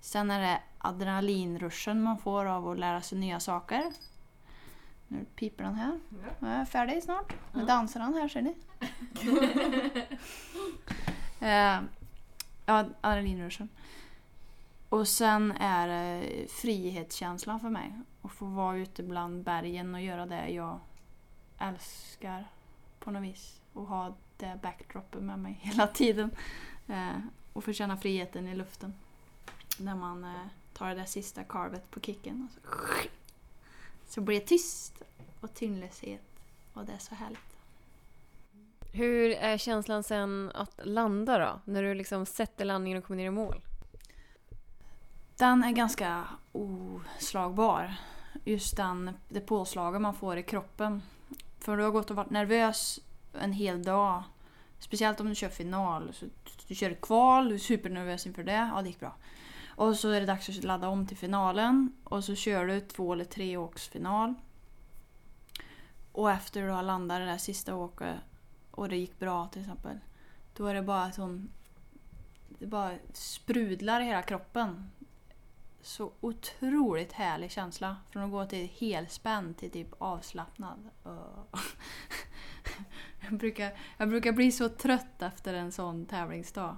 Sen 0.00 0.30
är 0.30 0.40
det 0.40 0.60
adrenalinruschen 0.78 2.02
man 2.02 2.18
får 2.18 2.44
av 2.44 2.68
att 2.68 2.78
lära 2.78 3.00
sig 3.00 3.18
nya 3.18 3.40
saker. 3.40 3.92
Nu 5.08 5.24
piper 5.36 5.64
den 5.64 5.74
här. 5.74 6.00
Jag 6.40 6.50
är 6.50 6.64
färdig 6.64 7.02
snart. 7.02 7.34
Nu 7.52 7.64
dansar 7.64 8.00
han 8.00 8.14
här 8.14 8.28
ser 8.28 8.42
ni. 8.42 8.54
Eh, 11.40 11.80
ja, 12.66 12.84
adrenalinruschen. 13.00 13.68
Och 14.88 15.08
sen 15.08 15.52
är 15.52 15.88
det 15.88 16.46
frihetskänslan 16.50 17.60
för 17.60 17.70
mig. 17.70 17.92
Att 18.22 18.32
få 18.32 18.44
vara 18.44 18.76
ute 18.76 19.02
bland 19.02 19.44
bergen 19.44 19.94
och 19.94 20.00
göra 20.00 20.26
det 20.26 20.48
jag 20.48 20.80
älskar 21.58 22.48
på 22.98 23.10
något 23.10 23.22
vis. 23.22 23.60
Och 23.72 23.86
ha 23.86 24.14
det 24.44 24.58
backdropet 24.62 25.22
med 25.22 25.38
mig 25.38 25.58
hela 25.62 25.86
tiden. 25.86 26.30
Eh, 26.88 27.18
och 27.52 27.64
få 27.64 27.72
känna 27.72 27.96
friheten 27.96 28.48
i 28.48 28.54
luften. 28.54 28.94
När 29.78 29.94
man 29.94 30.24
eh, 30.24 30.46
tar 30.72 30.88
det 30.88 30.94
där 30.94 31.04
sista 31.04 31.44
carvet 31.44 31.90
på 31.90 32.00
kicken. 32.00 32.48
Och 32.48 32.62
så, 32.62 32.78
så 34.14 34.20
blir 34.20 34.40
det 34.40 34.46
tyst 34.46 35.02
och 35.40 35.54
tyngdlöshet. 35.54 36.22
Och 36.72 36.84
det 36.84 36.92
är 36.92 36.98
så 36.98 37.14
härligt. 37.14 37.54
Hur 38.92 39.30
är 39.30 39.58
känslan 39.58 40.02
sen 40.02 40.52
att 40.54 40.80
landa 40.82 41.38
då? 41.38 41.60
När 41.72 41.82
du 41.82 41.94
liksom 41.94 42.26
sätter 42.26 42.64
landningen 42.64 42.98
och 42.98 43.04
kommer 43.04 43.16
ner 43.16 43.26
i 43.26 43.30
mål? 43.30 43.60
Den 45.36 45.64
är 45.64 45.70
ganska 45.70 46.24
oslagbar. 46.52 47.94
Just 48.44 48.76
den, 48.76 49.10
det 49.28 49.40
påslaget 49.40 50.00
man 50.00 50.14
får 50.14 50.36
i 50.36 50.42
kroppen. 50.42 51.02
För 51.58 51.76
du 51.76 51.82
har 51.82 51.90
gått 51.90 52.10
och 52.10 52.16
varit 52.16 52.30
nervös 52.30 53.00
en 53.32 53.52
hel 53.52 53.82
dag. 53.82 54.22
Speciellt 54.84 55.20
om 55.20 55.28
du 55.28 55.34
kör 55.34 55.48
final. 55.48 56.12
Så 56.14 56.26
du 56.68 56.74
kör 56.74 56.94
kval, 56.94 57.48
du 57.48 57.54
är 57.54 57.58
supernervös 57.58 58.26
inför 58.26 58.44
det. 58.44 58.70
Ja, 58.74 58.82
det 58.82 58.88
gick 58.88 59.00
bra. 59.00 59.16
Och 59.66 59.96
så 59.96 60.08
är 60.08 60.20
det 60.20 60.26
dags 60.26 60.48
att 60.48 60.64
ladda 60.64 60.88
om 60.88 61.06
till 61.06 61.16
finalen. 61.16 61.92
Och 62.04 62.24
så 62.24 62.34
kör 62.34 62.66
du 62.66 62.80
två 62.80 63.12
eller 63.12 63.24
tre 63.24 63.56
åks 63.56 63.88
final. 63.88 64.34
Och 66.12 66.30
efter 66.30 66.62
du 66.62 66.68
har 66.68 66.82
landat 66.82 67.18
det 67.18 67.24
där 67.24 67.38
sista 67.38 67.74
åket 67.74 68.16
och 68.70 68.88
det 68.88 68.96
gick 68.96 69.18
bra 69.18 69.46
till 69.46 69.60
exempel. 69.60 69.98
Då 70.56 70.66
är 70.66 70.74
det 70.74 70.82
bara 70.82 71.12
som... 71.12 71.50
Det 72.48 72.66
bara 72.66 72.94
sprudlar 73.12 74.00
i 74.00 74.04
hela 74.04 74.22
kroppen 74.22 74.90
så 75.82 76.12
otroligt 76.20 77.12
härlig 77.12 77.50
känsla. 77.50 77.96
Från 78.10 78.22
att 78.22 78.30
gå 78.30 78.46
till 78.46 78.68
helspänn 78.68 79.54
till 79.54 79.70
typ 79.70 79.88
avslappnad. 79.98 80.90
Uh. 81.06 81.44
jag, 83.30 83.38
brukar, 83.38 83.72
jag 83.96 84.08
brukar 84.08 84.32
bli 84.32 84.52
så 84.52 84.68
trött 84.68 85.22
efter 85.22 85.54
en 85.54 85.72
sån 85.72 86.06
tävlingsdag. 86.06 86.76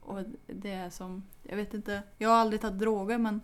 Och 0.00 0.24
det 0.46 0.72
är 0.72 0.90
som, 0.90 1.24
jag 1.42 1.56
vet 1.56 1.74
inte, 1.74 2.02
jag 2.18 2.28
har 2.28 2.36
aldrig 2.36 2.60
tagit 2.60 2.78
droger 2.78 3.18
men 3.18 3.40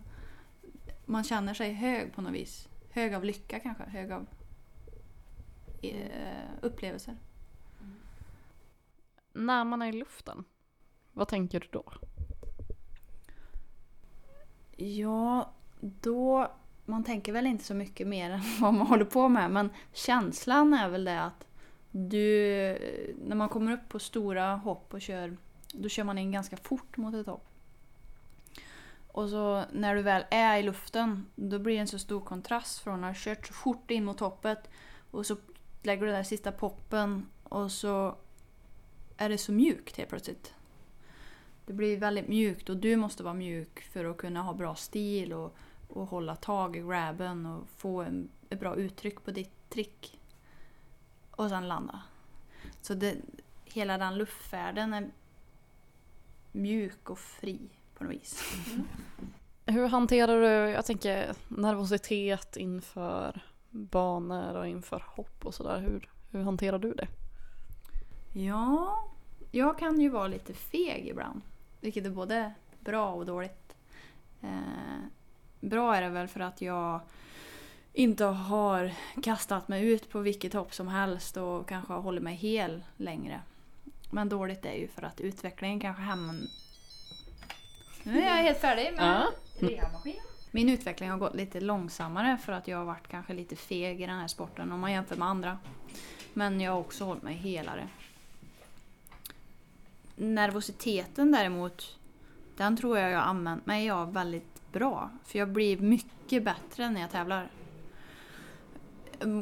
man 1.05 1.23
känner 1.23 1.53
sig 1.53 1.73
hög 1.73 2.13
på 2.13 2.21
något 2.21 2.33
vis. 2.33 2.67
Hög 2.91 3.13
av 3.13 3.23
lycka 3.23 3.59
kanske, 3.59 3.83
hög 3.83 4.11
av 4.11 4.27
eh, 5.81 6.49
upplevelser. 6.61 7.17
När 9.33 9.63
man 9.63 9.81
är 9.81 9.87
i 9.87 9.91
luften, 9.91 10.43
vad 11.13 11.27
tänker 11.27 11.59
du 11.59 11.67
då? 11.71 11.93
Ja, 14.75 15.53
då... 15.79 16.51
Man 16.85 17.03
tänker 17.03 17.33
väl 17.33 17.47
inte 17.47 17.63
så 17.63 17.73
mycket 17.73 18.07
mer 18.07 18.31
än 18.31 18.41
vad 18.61 18.73
man 18.73 18.87
håller 18.87 19.05
på 19.05 19.29
med. 19.29 19.51
Men 19.51 19.69
känslan 19.93 20.73
är 20.73 20.89
väl 20.89 21.03
det 21.03 21.21
att 21.21 21.46
du... 21.91 22.25
När 23.25 23.35
man 23.35 23.49
kommer 23.49 23.71
upp 23.71 23.89
på 23.89 23.99
stora 23.99 24.55
hopp 24.55 24.93
och 24.93 25.01
kör... 25.01 25.37
Då 25.73 25.89
kör 25.89 26.03
man 26.03 26.17
in 26.17 26.31
ganska 26.31 26.57
fort 26.57 26.97
mot 26.97 27.13
ett 27.13 27.27
hopp. 27.27 27.47
Och 29.17 29.29
så 29.29 29.63
när 29.71 29.95
du 29.95 30.01
väl 30.01 30.25
är 30.31 30.57
i 30.57 30.63
luften, 30.63 31.25
då 31.35 31.59
blir 31.59 31.73
det 31.73 31.79
en 31.79 31.87
så 31.87 31.99
stor 31.99 32.21
kontrast 32.21 32.79
från 32.79 33.03
att 33.03 33.15
ha 33.15 33.21
kört 33.23 33.47
så 33.47 33.53
fort 33.53 33.91
in 33.91 34.05
mot 34.05 34.19
hoppet 34.19 34.69
och 35.11 35.25
så 35.25 35.37
lägger 35.83 36.01
du 36.01 36.07
den 36.07 36.15
där 36.15 36.23
sista 36.23 36.51
poppen 36.51 37.25
och 37.43 37.71
så 37.71 38.15
är 39.17 39.29
det 39.29 39.37
så 39.37 39.51
mjukt 39.51 39.97
helt 39.97 40.09
plötsligt. 40.09 40.53
Det 41.65 41.73
blir 41.73 41.97
väldigt 41.97 42.27
mjukt 42.27 42.69
och 42.69 42.77
du 42.77 42.95
måste 42.95 43.23
vara 43.23 43.33
mjuk 43.33 43.81
för 43.81 44.05
att 44.05 44.17
kunna 44.17 44.41
ha 44.41 44.53
bra 44.53 44.75
stil 44.75 45.33
och, 45.33 45.55
och 45.87 46.07
hålla 46.07 46.35
tag 46.35 46.75
i 46.75 46.79
grabben 46.79 47.45
och 47.45 47.67
få 47.69 48.01
en, 48.01 48.29
ett 48.49 48.59
bra 48.59 48.75
uttryck 48.75 49.23
på 49.23 49.31
ditt 49.31 49.69
trick. 49.69 50.16
Och 51.37 51.49
sen 51.49 51.67
landa. 51.67 52.01
Så 52.81 52.93
det, 52.93 53.17
hela 53.65 53.97
den 53.97 54.17
luftfärden 54.17 54.93
är 54.93 55.11
mjuk 56.51 57.09
och 57.09 57.19
fri 57.19 57.59
på 57.97 58.03
något 58.03 58.13
vis. 58.13 58.43
Hur 59.65 59.87
hanterar 59.87 60.41
du, 60.41 60.71
jag 60.71 60.85
tänker 60.85 61.33
nervositet 61.47 62.57
inför 62.57 63.41
banor 63.69 64.55
och 64.55 64.67
inför 64.67 65.03
hopp 65.07 65.45
och 65.45 65.53
sådär. 65.53 65.79
Hur, 65.79 66.09
hur 66.31 66.43
hanterar 66.43 66.79
du 66.79 66.93
det? 66.93 67.07
Ja, 68.33 69.03
jag 69.51 69.79
kan 69.79 70.01
ju 70.01 70.09
vara 70.09 70.27
lite 70.27 70.53
feg 70.53 71.07
ibland. 71.07 71.41
Vilket 71.81 72.05
är 72.05 72.09
både 72.09 72.53
bra 72.79 73.11
och 73.11 73.25
dåligt. 73.25 73.75
Eh, 74.41 74.99
bra 75.59 75.95
är 75.95 76.01
det 76.01 76.09
väl 76.09 76.27
för 76.27 76.39
att 76.39 76.61
jag 76.61 77.01
inte 77.97 78.25
har 78.25 78.91
kastat 79.23 79.67
mig 79.67 79.89
ut 79.91 80.09
på 80.09 80.19
vilket 80.19 80.53
hopp 80.53 80.73
som 80.73 80.87
helst 80.87 81.37
och 81.37 81.69
kanske 81.69 81.93
har 81.93 82.01
hållit 82.01 82.23
mig 82.23 82.35
hel 82.35 82.83
längre. 82.97 83.41
Men 84.09 84.29
dåligt 84.29 84.65
är 84.65 84.73
ju 84.73 84.87
för 84.87 85.01
att 85.01 85.21
utvecklingen 85.21 85.79
kanske 85.79 86.01
hämmar... 86.01 86.35
Nu 88.03 88.21
är 88.21 88.37
jag 88.37 88.43
helt 88.43 88.61
färdig 88.61 88.93
med 88.95 89.23
Ja. 89.59 89.81
Min 90.51 90.69
utveckling 90.69 91.09
har 91.09 91.17
gått 91.17 91.35
lite 91.35 91.61
långsammare 91.61 92.37
för 92.37 92.53
att 92.53 92.67
jag 92.67 92.77
har 92.77 92.85
varit 92.85 93.07
kanske 93.07 93.33
lite 93.33 93.55
feg 93.55 94.01
i 94.01 94.05
den 94.05 94.19
här 94.19 94.27
sporten 94.27 94.71
om 94.71 94.79
man 94.79 94.91
jämför 94.91 95.15
med 95.15 95.27
andra. 95.27 95.57
Men 96.33 96.61
jag 96.61 96.71
har 96.71 96.79
också 96.79 97.05
hållit 97.05 97.23
mig 97.23 97.33
helare. 97.33 97.87
Nervositeten 100.15 101.31
däremot, 101.31 101.97
den 102.57 102.77
tror 102.77 102.97
jag 102.97 103.11
jag 103.11 103.19
har 103.19 103.25
använt 103.25 103.65
mig 103.65 103.89
av 103.89 104.13
väldigt 104.13 104.71
bra. 104.71 105.09
För 105.25 105.39
jag 105.39 105.49
blir 105.49 105.77
mycket 105.77 106.43
bättre 106.43 106.89
när 106.89 107.01
jag 107.01 107.11
tävlar. 107.11 107.49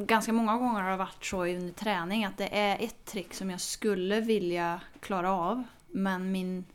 Ganska 0.06 0.34
många 0.34 0.58
gånger 0.58 0.82
har 0.82 0.92
det 0.92 0.98
varit 0.98 1.26
så 1.26 1.46
under 1.46 1.74
träning 1.74 2.26
att 2.26 2.38
det 2.38 2.58
är 2.58 2.84
ett 2.86 3.06
trick 3.06 3.34
som 3.34 3.50
jag 3.50 3.62
skulle 3.62 4.22
vilja 4.22 4.82
klara 5.00 5.32
av. 5.32 5.64
Men 5.88 6.32
min... 6.32 6.66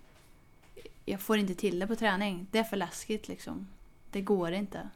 Jag 1.04 1.21
får 1.21 1.38
inte 1.38 1.54
till 1.54 1.78
det 1.78 1.87
på 1.87 1.97
träning. 1.97 2.47
Det 2.50 2.59
är 2.59 2.64
för 2.64 2.76
läskigt 2.76 3.28
liksom. 3.28 3.69
Det 4.11 4.21
går 4.21 4.52
inte. 4.52 4.88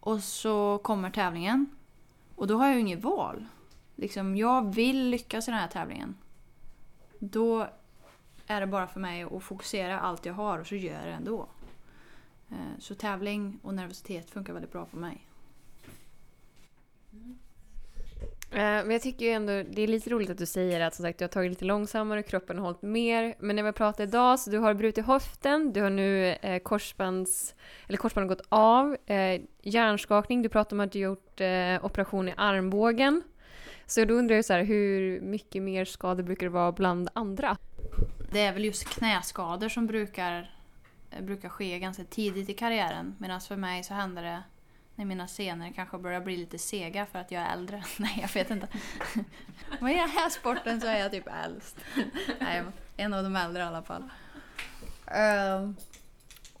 Och 0.00 0.22
så 0.22 0.78
kommer 0.78 1.10
tävlingen. 1.10 1.66
Och 2.34 2.46
då 2.46 2.58
har 2.58 2.66
jag 2.66 2.74
ju 2.74 2.80
inget 2.80 3.02
val. 3.02 3.46
Liksom, 3.96 4.36
jag 4.36 4.74
vill 4.74 5.10
lyckas 5.10 5.48
i 5.48 5.50
den 5.50 5.60
här 5.60 5.68
tävlingen. 5.68 6.16
Då 7.18 7.68
är 8.46 8.60
det 8.60 8.66
bara 8.66 8.86
för 8.86 9.00
mig 9.00 9.22
att 9.22 9.42
fokusera 9.42 10.00
allt 10.00 10.26
jag 10.26 10.34
har 10.34 10.58
och 10.58 10.66
så 10.66 10.74
gör 10.74 10.94
jag 10.94 11.04
det 11.04 11.12
ändå. 11.12 11.48
Eh, 12.50 12.78
så 12.78 12.94
tävling 12.94 13.58
och 13.62 13.74
nervositet 13.74 14.30
funkar 14.30 14.52
väldigt 14.52 14.72
bra 14.72 14.86
för 14.86 14.96
mig. 14.96 15.26
Eh, 17.12 17.18
Eh, 18.52 18.58
men 18.58 18.90
jag 18.90 19.02
tycker 19.02 19.26
ju 19.26 19.32
ändå 19.32 19.52
det 19.52 19.82
är 19.82 19.86
lite 19.86 20.10
roligt 20.10 20.30
att 20.30 20.38
du 20.38 20.46
säger 20.46 20.80
att 20.80 20.94
som 20.94 21.02
sagt, 21.02 21.18
du 21.18 21.24
har 21.24 21.28
tagit 21.28 21.50
lite 21.50 21.64
långsammare, 21.64 22.20
och 22.20 22.26
kroppen 22.26 22.58
har 22.58 22.64
hållit 22.64 22.82
mer. 22.82 23.34
Men 23.38 23.56
när 23.56 23.62
vi 23.62 23.72
pratar 23.72 24.04
idag 24.04 24.40
så 24.40 24.50
du 24.50 24.58
har 24.58 24.74
brutit 24.74 25.06
höften, 25.06 25.72
du 25.72 25.82
har 25.82 25.90
nu 25.90 26.26
eh, 26.42 26.58
korsbands, 26.58 27.54
eller 27.88 27.98
korsbandet 27.98 28.38
gått 28.38 28.46
av, 28.48 28.96
eh, 29.06 29.40
hjärnskakning, 29.62 30.42
du 30.42 30.48
pratar 30.48 30.76
om 30.76 30.80
att 30.80 30.92
du 30.92 30.98
gjort 30.98 31.40
eh, 31.40 31.84
operation 31.84 32.28
i 32.28 32.34
armbågen. 32.36 33.22
Så 33.86 34.04
då 34.04 34.14
undrar 34.14 34.36
jag 34.36 34.44
så 34.44 34.52
här, 34.52 34.64
hur 34.64 35.20
mycket 35.20 35.62
mer 35.62 35.84
skador 35.84 36.22
brukar 36.22 36.46
det 36.46 36.50
vara 36.50 36.72
bland 36.72 37.08
andra? 37.12 37.56
Det 38.32 38.40
är 38.40 38.52
väl 38.52 38.64
just 38.64 38.88
knäskador 38.88 39.68
som 39.68 39.86
brukar 39.86 40.50
brukar 41.20 41.48
ske 41.48 41.78
ganska 41.78 42.04
tidigt 42.04 42.48
i 42.48 42.54
karriären. 42.54 43.16
Medan 43.18 43.40
för 43.40 43.56
mig 43.56 43.84
så 43.84 43.94
händer 43.94 44.22
det 44.22 44.42
när 45.00 45.06
mina 45.06 45.26
scener 45.26 45.72
kanske 45.72 45.98
börjar 45.98 46.20
bli 46.20 46.36
lite 46.36 46.58
sega 46.58 47.06
för 47.06 47.18
att 47.18 47.30
jag 47.30 47.42
är 47.42 47.52
äldre. 47.52 47.84
Nej, 47.96 48.18
jag 48.20 48.28
vet 48.34 48.50
inte. 48.50 48.68
Men 49.80 49.92
i 49.92 49.96
den 49.96 50.10
här 50.10 50.28
sporten 50.28 50.80
så 50.80 50.86
är 50.86 50.98
jag 50.98 51.10
typ 51.10 51.28
äldst. 51.44 51.76
Nej, 52.40 52.62
en 52.96 53.14
av 53.14 53.22
de 53.22 53.36
äldre 53.36 53.62
i 53.62 53.66
alla 53.66 53.82
fall. 53.82 54.10
Ehm, 55.06 55.76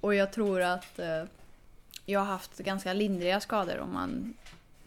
och 0.00 0.14
jag 0.14 0.32
tror 0.32 0.60
att 0.62 0.98
eh, 0.98 1.24
jag 2.06 2.20
har 2.20 2.26
haft 2.26 2.58
ganska 2.58 2.92
lindriga 2.92 3.40
skador 3.40 3.78
om 3.78 3.92
man 3.92 4.34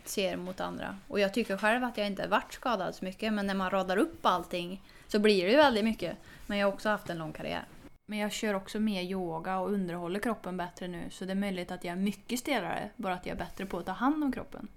ser 0.04 0.38
mot 0.38 0.62
andra. 0.62 0.98
Och 1.08 1.20
jag 1.20 1.34
tycker 1.34 1.58
själv 1.58 1.84
att 1.84 1.98
jag 1.98 2.08
inte 2.08 2.28
varit 2.28 2.54
skadad 2.54 2.96
så 2.96 3.06
mycket 3.06 3.34
men 3.34 3.48
när 3.48 3.54
man 3.56 3.70
radar 3.70 3.98
upp 3.98 4.26
allting 4.26 4.82
så 5.08 5.20
blir 5.20 5.46
det 5.46 5.52
ju 5.52 5.58
väldigt 5.58 5.84
mycket. 5.84 6.18
Men 6.48 6.58
jag 6.58 6.68
har 6.68 6.74
också 6.74 6.90
haft 6.90 7.10
en 7.10 7.18
lång 7.18 7.34
karriär. 7.34 7.66
Men 8.06 8.20
jag 8.20 8.32
kör 8.32 8.54
också 8.54 8.80
mer 8.80 9.02
yoga 9.02 9.60
och 9.60 9.72
underhåller 9.72 10.20
kroppen 10.20 10.58
bättre 10.58 10.88
nu 10.88 11.10
så 11.10 11.26
det 11.26 11.32
är 11.32 11.36
möjligt 11.36 11.72
att 11.72 11.84
jag 11.84 11.92
är 11.92 12.02
mycket 12.02 12.40
stelare 12.40 12.90
bara 12.96 13.14
att 13.14 13.26
jag 13.26 13.34
är 13.34 13.40
bättre 13.40 13.66
på 13.66 13.78
att 13.78 13.86
ta 13.86 13.92
hand 13.92 14.24
om 14.24 14.32
kroppen. 14.32 14.68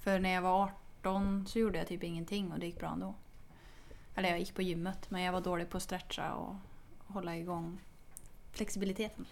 För 0.00 0.18
när 0.18 0.30
jag 0.30 0.42
var 0.42 0.70
18 1.00 1.46
så 1.46 1.58
gjorde 1.58 1.78
jag 1.78 1.86
typ 1.86 2.04
ingenting 2.04 2.52
och 2.52 2.58
det 2.58 2.66
gick 2.66 2.78
bra 2.78 2.88
ändå. 2.92 3.14
Eller 4.14 4.28
jag 4.28 4.38
gick 4.38 4.54
på 4.54 4.62
gymmet 4.62 5.10
men 5.10 5.22
jag 5.22 5.32
var 5.32 5.40
dålig 5.40 5.70
på 5.70 5.76
att 5.76 5.82
stretcha 5.82 6.34
och 6.34 6.54
hålla 7.06 7.36
igång 7.36 7.80
flexibiliteten. 8.52 9.26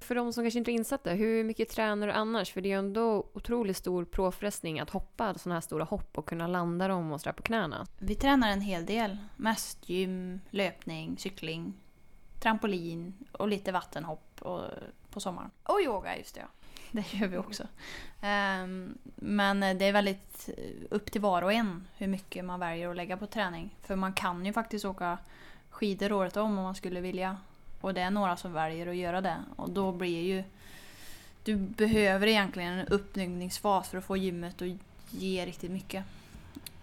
För 0.00 0.14
de 0.14 0.32
som 0.32 0.44
kanske 0.44 0.58
inte 0.58 0.70
är 0.70 0.74
insatta, 0.74 1.10
hur 1.10 1.44
mycket 1.44 1.68
tränar 1.68 2.06
du 2.06 2.12
annars? 2.12 2.52
För 2.52 2.60
det 2.60 2.68
är 2.68 2.70
ju 2.70 2.78
ändå 2.78 3.26
otroligt 3.32 3.76
stor 3.76 4.04
påfrestning 4.04 4.80
att 4.80 4.90
hoppa 4.90 5.34
sådana 5.34 5.54
här 5.54 5.60
stora 5.60 5.84
hopp 5.84 6.18
och 6.18 6.26
kunna 6.26 6.46
landa 6.46 6.88
dem 6.88 7.12
och 7.12 7.20
sådär 7.20 7.32
på 7.32 7.42
knäna. 7.42 7.86
Vi 7.98 8.14
tränar 8.14 8.50
en 8.50 8.60
hel 8.60 8.86
del. 8.86 9.16
Mest 9.36 9.88
gym, 9.88 10.40
löpning, 10.50 11.18
cykling, 11.18 11.74
trampolin 12.40 13.14
och 13.32 13.48
lite 13.48 13.72
vattenhopp 13.72 14.42
och, 14.42 14.64
på 15.10 15.20
sommaren. 15.20 15.50
Och 15.62 15.80
yoga, 15.80 16.16
just 16.18 16.34
det. 16.34 16.40
ja. 16.40 16.46
Det 16.92 17.14
gör 17.14 17.28
vi 17.28 17.36
också. 17.36 17.66
Ehm, 18.20 18.98
men 19.16 19.60
det 19.60 19.84
är 19.84 19.92
väldigt 19.92 20.48
upp 20.90 21.12
till 21.12 21.20
var 21.20 21.42
och 21.42 21.52
en 21.52 21.86
hur 21.96 22.06
mycket 22.06 22.44
man 22.44 22.60
väljer 22.60 22.88
att 22.88 22.96
lägga 22.96 23.16
på 23.16 23.26
träning. 23.26 23.74
För 23.82 23.96
man 23.96 24.12
kan 24.12 24.46
ju 24.46 24.52
faktiskt 24.52 24.84
åka 24.84 25.18
skidor 25.70 26.12
året 26.12 26.36
om 26.36 26.58
om 26.58 26.64
man 26.64 26.74
skulle 26.74 27.00
vilja. 27.00 27.36
Och 27.80 27.94
det 27.94 28.00
är 28.00 28.10
några 28.10 28.36
som 28.36 28.52
väljer 28.52 28.86
att 28.86 28.96
göra 28.96 29.20
det. 29.20 29.36
Och 29.56 29.70
då 29.70 29.92
blir 29.92 30.22
ju... 30.22 30.44
Du 31.44 31.56
behöver 31.56 32.26
egentligen 32.26 32.72
en 32.72 32.86
uppnyggningsfas 32.86 33.88
för 33.88 33.98
att 33.98 34.04
få 34.04 34.16
gymmet 34.16 34.62
att 34.62 34.68
ge 35.10 35.46
riktigt 35.46 35.70
mycket. 35.70 36.04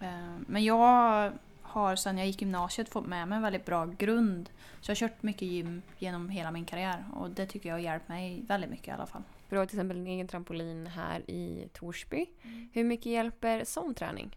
Ehm, 0.00 0.44
Men 0.48 0.64
jag 0.64 1.32
har 1.68 1.96
sedan 1.96 2.18
jag 2.18 2.26
gick 2.26 2.40
gymnasiet 2.40 2.88
fått 2.88 3.06
med 3.06 3.28
mig 3.28 3.36
en 3.36 3.42
väldigt 3.42 3.64
bra 3.64 3.86
grund. 3.86 4.50
Så 4.80 4.90
jag 4.90 4.96
har 4.96 5.08
kört 5.08 5.22
mycket 5.22 5.48
gym 5.48 5.82
genom 5.98 6.28
hela 6.28 6.50
min 6.50 6.64
karriär 6.64 7.04
och 7.14 7.30
det 7.30 7.46
tycker 7.46 7.68
jag 7.68 7.76
har 7.76 7.80
hjälpt 7.80 8.08
mig 8.08 8.44
väldigt 8.48 8.70
mycket 8.70 8.88
i 8.88 8.90
alla 8.90 9.06
fall. 9.06 9.22
För 9.48 9.56
du 9.56 9.60
har 9.60 9.66
till 9.66 9.76
exempel 9.76 9.96
en 9.96 10.06
egen 10.06 10.28
trampolin 10.28 10.86
här 10.86 11.30
i 11.30 11.68
Torsby. 11.72 12.26
Hur 12.72 12.84
mycket 12.84 13.06
hjälper 13.06 13.64
sån 13.64 13.94
träning? 13.94 14.36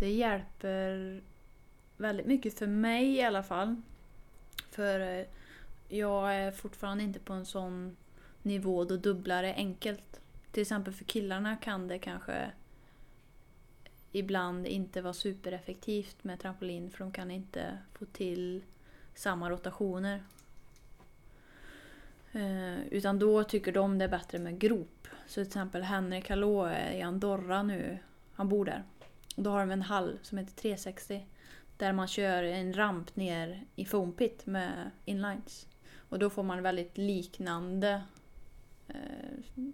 Det 0.00 0.10
hjälper 0.10 1.20
väldigt 1.96 2.26
mycket 2.26 2.58
för 2.58 2.66
mig 2.66 3.14
i 3.14 3.22
alla 3.22 3.42
fall. 3.42 3.76
För 4.70 5.00
eh, 5.00 5.26
jag 5.88 6.34
är 6.34 6.50
fortfarande 6.50 7.04
inte 7.04 7.18
på 7.18 7.32
en 7.32 7.46
sån 7.46 7.96
nivå 8.42 8.84
då 8.84 8.96
dubblar 8.96 9.44
är 9.44 9.54
enkelt. 9.54 10.20
Till 10.52 10.62
exempel 10.62 10.94
för 10.94 11.04
killarna 11.04 11.56
kan 11.56 11.88
det 11.88 11.98
kanske 11.98 12.50
ibland 14.18 14.66
inte 14.66 15.02
vara 15.02 15.14
supereffektivt 15.14 16.24
med 16.24 16.40
trampolin 16.40 16.90
för 16.90 16.98
de 16.98 17.12
kan 17.12 17.30
inte 17.30 17.78
få 17.92 18.04
till 18.04 18.62
samma 19.14 19.50
rotationer. 19.50 20.22
Eh, 22.32 22.86
utan 22.90 23.18
då 23.18 23.44
tycker 23.44 23.72
de 23.72 23.98
det 23.98 24.04
är 24.04 24.08
bättre 24.08 24.38
med 24.38 24.58
grop. 24.58 25.08
Så 25.26 25.34
till 25.34 25.42
exempel 25.42 25.82
Henrik 25.82 26.30
Hallå 26.30 26.64
är 26.64 26.92
i 26.92 27.02
Andorra 27.02 27.62
nu. 27.62 27.98
Han 28.34 28.48
bor 28.48 28.64
där. 28.64 28.84
Och 29.36 29.42
då 29.42 29.50
har 29.50 29.60
de 29.60 29.70
en 29.70 29.82
hall 29.82 30.18
som 30.22 30.38
heter 30.38 30.52
360. 30.52 31.26
Där 31.76 31.92
man 31.92 32.08
kör 32.08 32.42
en 32.42 32.74
ramp 32.74 33.16
ner 33.16 33.64
i 33.76 33.84
foam 33.84 34.12
pit 34.12 34.46
med 34.46 34.90
inlines. 35.04 35.68
Och 35.96 36.18
då 36.18 36.30
får 36.30 36.42
man 36.42 36.62
väldigt 36.62 36.98
liknande 36.98 38.02
eh, 38.88 38.94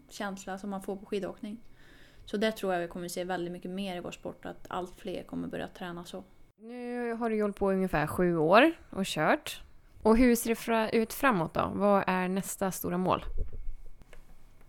känsla 0.08 0.58
som 0.58 0.70
man 0.70 0.82
får 0.82 0.96
på 0.96 1.06
skidåkning. 1.06 1.58
Så 2.24 2.36
det 2.36 2.52
tror 2.52 2.72
jag 2.74 2.80
vi 2.80 2.88
kommer 2.88 3.08
se 3.08 3.24
väldigt 3.24 3.52
mycket 3.52 3.70
mer 3.70 3.96
i 3.96 4.00
vår 4.00 4.10
sport. 4.10 4.46
Att 4.46 4.66
allt 4.68 5.00
fler 5.00 5.22
kommer 5.22 5.48
börja 5.48 5.68
träna 5.68 6.04
så. 6.04 6.24
Nu 6.58 7.12
har 7.12 7.30
du 7.30 7.42
hållit 7.42 7.56
på 7.56 7.70
ungefär 7.72 8.06
sju 8.06 8.36
år 8.36 8.72
och 8.90 9.04
kört. 9.04 9.62
Och 10.02 10.16
hur 10.16 10.36
ser 10.36 10.48
det 10.50 10.54
fra- 10.56 10.90
ut 10.90 11.12
framåt 11.12 11.54
då? 11.54 11.70
Vad 11.74 12.04
är 12.06 12.28
nästa 12.28 12.70
stora 12.70 12.98
mål? 12.98 13.24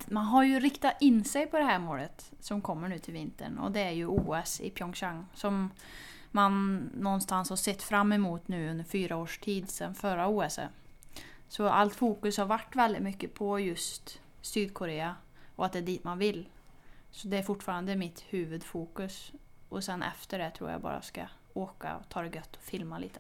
Man 0.08 0.26
har 0.26 0.44
ju 0.44 0.60
riktat 0.60 1.02
in 1.02 1.24
sig 1.24 1.48
på 1.48 1.58
det 1.58 1.64
här 1.64 1.80
målet 1.80 2.32
som 2.40 2.62
kommer 2.62 2.88
nu 2.90 3.00
till 3.00 3.14
vintern 3.14 3.58
och 3.58 3.72
det 3.72 3.80
är 3.80 3.92
ju 3.92 4.06
OS 4.08 4.62
i 4.62 4.70
Pyeongchang 4.70 5.26
som 5.34 5.70
man 6.32 6.76
någonstans 6.98 7.50
har 7.50 7.58
sett 7.58 7.84
fram 7.84 8.12
emot 8.14 8.48
nu 8.48 8.70
under 8.72 8.84
fyra 8.84 9.18
års 9.18 9.38
tid 9.40 9.70
sedan 9.70 9.96
förra 9.96 10.28
OS. 10.28 10.60
Så 11.48 11.68
allt 11.68 11.96
fokus 11.96 12.38
har 12.38 12.46
varit 12.46 12.76
väldigt 12.76 13.02
mycket 13.02 13.34
på 13.34 13.60
just 13.60 14.20
Sydkorea 14.42 15.16
och 15.56 15.66
att 15.66 15.74
det 15.74 15.80
är 15.80 15.84
dit 15.84 16.04
man 16.04 16.18
vill. 16.18 16.50
Så 17.16 17.28
det 17.28 17.38
är 17.38 17.44
fortfarande 17.44 17.96
mitt 17.96 18.24
huvudfokus. 18.30 19.32
Och 19.70 19.84
sen 19.84 20.04
efter 20.04 20.40
det 20.40 20.52
tror 20.52 20.72
jag 20.72 20.82
bara 20.82 21.02
ska 21.02 21.22
åka 21.54 21.96
och 21.96 22.10
ta 22.10 22.22
det 22.22 22.36
gött 22.36 22.56
och 22.56 22.62
filma 22.62 23.00
lite. 23.00 23.20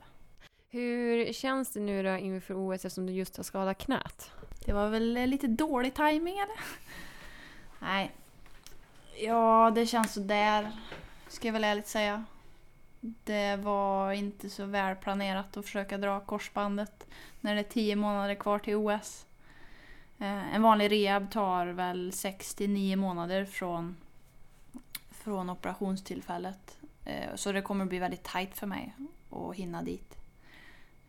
Hur 0.69 1.33
känns 1.33 1.73
det 1.73 1.79
nu 1.79 2.03
då 2.03 2.17
inför 2.17 2.53
OS 2.53 2.75
eftersom 2.75 3.05
du 3.05 3.13
just 3.13 3.37
har 3.37 3.43
skadat 3.43 3.77
knät? 3.77 4.31
Det 4.65 4.73
var 4.73 4.89
väl 4.89 5.13
lite 5.13 5.47
dålig 5.47 5.93
timing 5.93 6.33
eller? 6.37 6.59
Nej. 7.79 8.11
Ja, 9.19 9.71
det 9.75 9.85
känns 9.85 10.13
sådär. 10.13 10.71
Ska 11.27 11.47
jag 11.47 11.53
väl 11.53 11.63
ärligt 11.63 11.87
säga. 11.87 12.25
Det 12.99 13.55
var 13.55 14.11
inte 14.11 14.49
så 14.49 14.65
väl 14.65 14.95
planerat 14.95 15.57
att 15.57 15.65
försöka 15.65 15.97
dra 15.97 16.19
korsbandet 16.19 17.07
när 17.41 17.55
det 17.55 17.61
är 17.61 17.63
tio 17.63 17.95
månader 17.95 18.35
kvar 18.35 18.59
till 18.59 18.75
OS. 18.75 19.25
Eh, 20.19 20.55
en 20.55 20.61
vanlig 20.61 20.91
rehab 20.91 21.31
tar 21.31 21.67
väl 21.67 22.11
6-9 22.11 22.95
månader 22.95 23.45
från, 23.45 23.97
från 25.09 25.49
operationstillfället. 25.49 26.77
Eh, 27.05 27.35
så 27.35 27.51
det 27.51 27.61
kommer 27.61 27.85
bli 27.85 27.99
väldigt 27.99 28.23
tajt 28.23 28.57
för 28.57 28.67
mig 28.67 28.95
att 29.29 29.55
hinna 29.55 29.83
dit. 29.83 30.17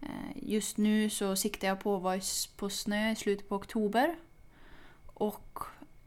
Eh, 0.00 0.32
just 0.36 0.76
nu 0.76 1.10
så 1.10 1.36
siktar 1.36 1.68
jag 1.68 1.80
på 1.80 1.96
att 1.96 2.02
vara 2.02 2.20
på 2.56 2.70
snö 2.70 3.10
i 3.10 3.16
slutet 3.16 3.48
på 3.48 3.56
oktober. 3.56 4.16
Och 5.06 5.60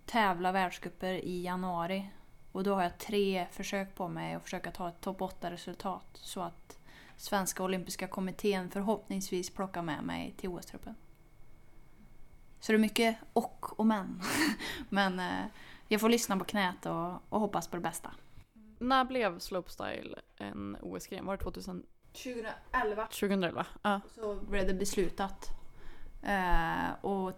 tävla 0.06 0.52
världscuper 0.52 1.14
i 1.14 1.42
januari. 1.42 2.10
Och 2.52 2.64
då 2.64 2.76
har 2.76 2.84
jag 2.84 2.98
tre 2.98 3.48
försök 3.52 3.96
på 3.96 4.08
mig 4.08 4.34
att 4.34 4.44
försöka 4.44 4.72
ta 4.72 4.90
ett 4.90 5.02
topp 5.02 5.20
8-resultat. 5.20 6.10
Så 6.14 6.42
att 6.42 6.80
Svenska 7.18 7.64
Olympiska 7.64 8.08
Kommittén 8.08 8.70
förhoppningsvis 8.70 9.50
plockar 9.50 9.82
med 9.82 10.04
mig 10.04 10.34
till 10.38 10.50
OS-truppen. 10.50 10.96
Så 12.60 12.72
det 12.72 12.76
är 12.76 12.80
mycket 12.80 13.18
och 13.34 13.80
och 13.80 13.86
men. 13.86 14.22
men 14.90 15.20
eh, 15.20 15.46
jag 15.88 16.02
får 16.02 16.10
lyssna 16.10 16.38
på 16.38 16.44
knät 16.44 16.86
och, 16.86 17.12
och 17.30 17.40
hoppas 17.40 17.68
på 17.68 17.76
det 17.76 17.82
bästa. 17.82 18.12
När 18.80 19.06
blev 19.06 19.40
slopestyle 19.40 20.16
en 20.38 20.78
OS-gren? 20.82 21.26
Var 21.26 21.38
det 21.38 21.44
2000, 21.44 21.84
2011 22.14 23.06
2011? 23.06 23.66
Ja. 23.82 24.02
så 24.16 24.36
blev 24.36 24.68
det 24.68 24.74
beslutat. 24.74 25.50
Eh, 26.24 27.06
och 27.06 27.32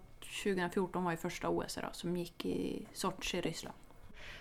2014 0.43 1.03
var 1.03 1.12
ju 1.12 1.17
första 1.17 1.49
OS 1.49 1.75
då, 1.75 1.88
som 1.91 2.17
gick 2.17 2.45
i 2.45 2.88
Sochi 2.93 3.38
i 3.38 3.41
Ryssland. 3.41 3.77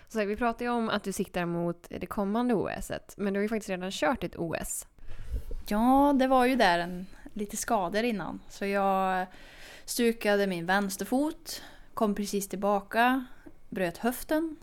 Så 0.07 0.25
vi 0.25 0.35
pratade 0.35 0.63
ju 0.63 0.69
om 0.69 0.89
att 0.89 1.03
du 1.03 1.11
siktar 1.11 1.45
mot 1.45 1.87
det 1.89 2.05
kommande 2.05 2.53
OS. 2.53 2.91
Men 3.17 3.33
du 3.33 3.39
har 3.39 3.41
ju 3.41 3.49
faktiskt 3.49 3.69
redan 3.69 3.91
kört 3.91 4.23
ett 4.23 4.35
OS. 4.35 4.87
Ja, 5.67 6.13
det 6.19 6.27
var 6.27 6.45
ju 6.45 6.55
där 6.55 6.79
en, 6.79 7.05
lite 7.33 7.57
skador 7.57 8.03
innan. 8.03 8.39
Så 8.49 8.65
jag 8.65 9.25
stukade 9.91 10.47
min 10.47 10.65
vänsterfot, 10.65 11.63
kom 11.93 12.15
precis 12.15 12.49
tillbaka, 12.49 13.25
bröt 13.69 13.97
höften, 13.97 14.55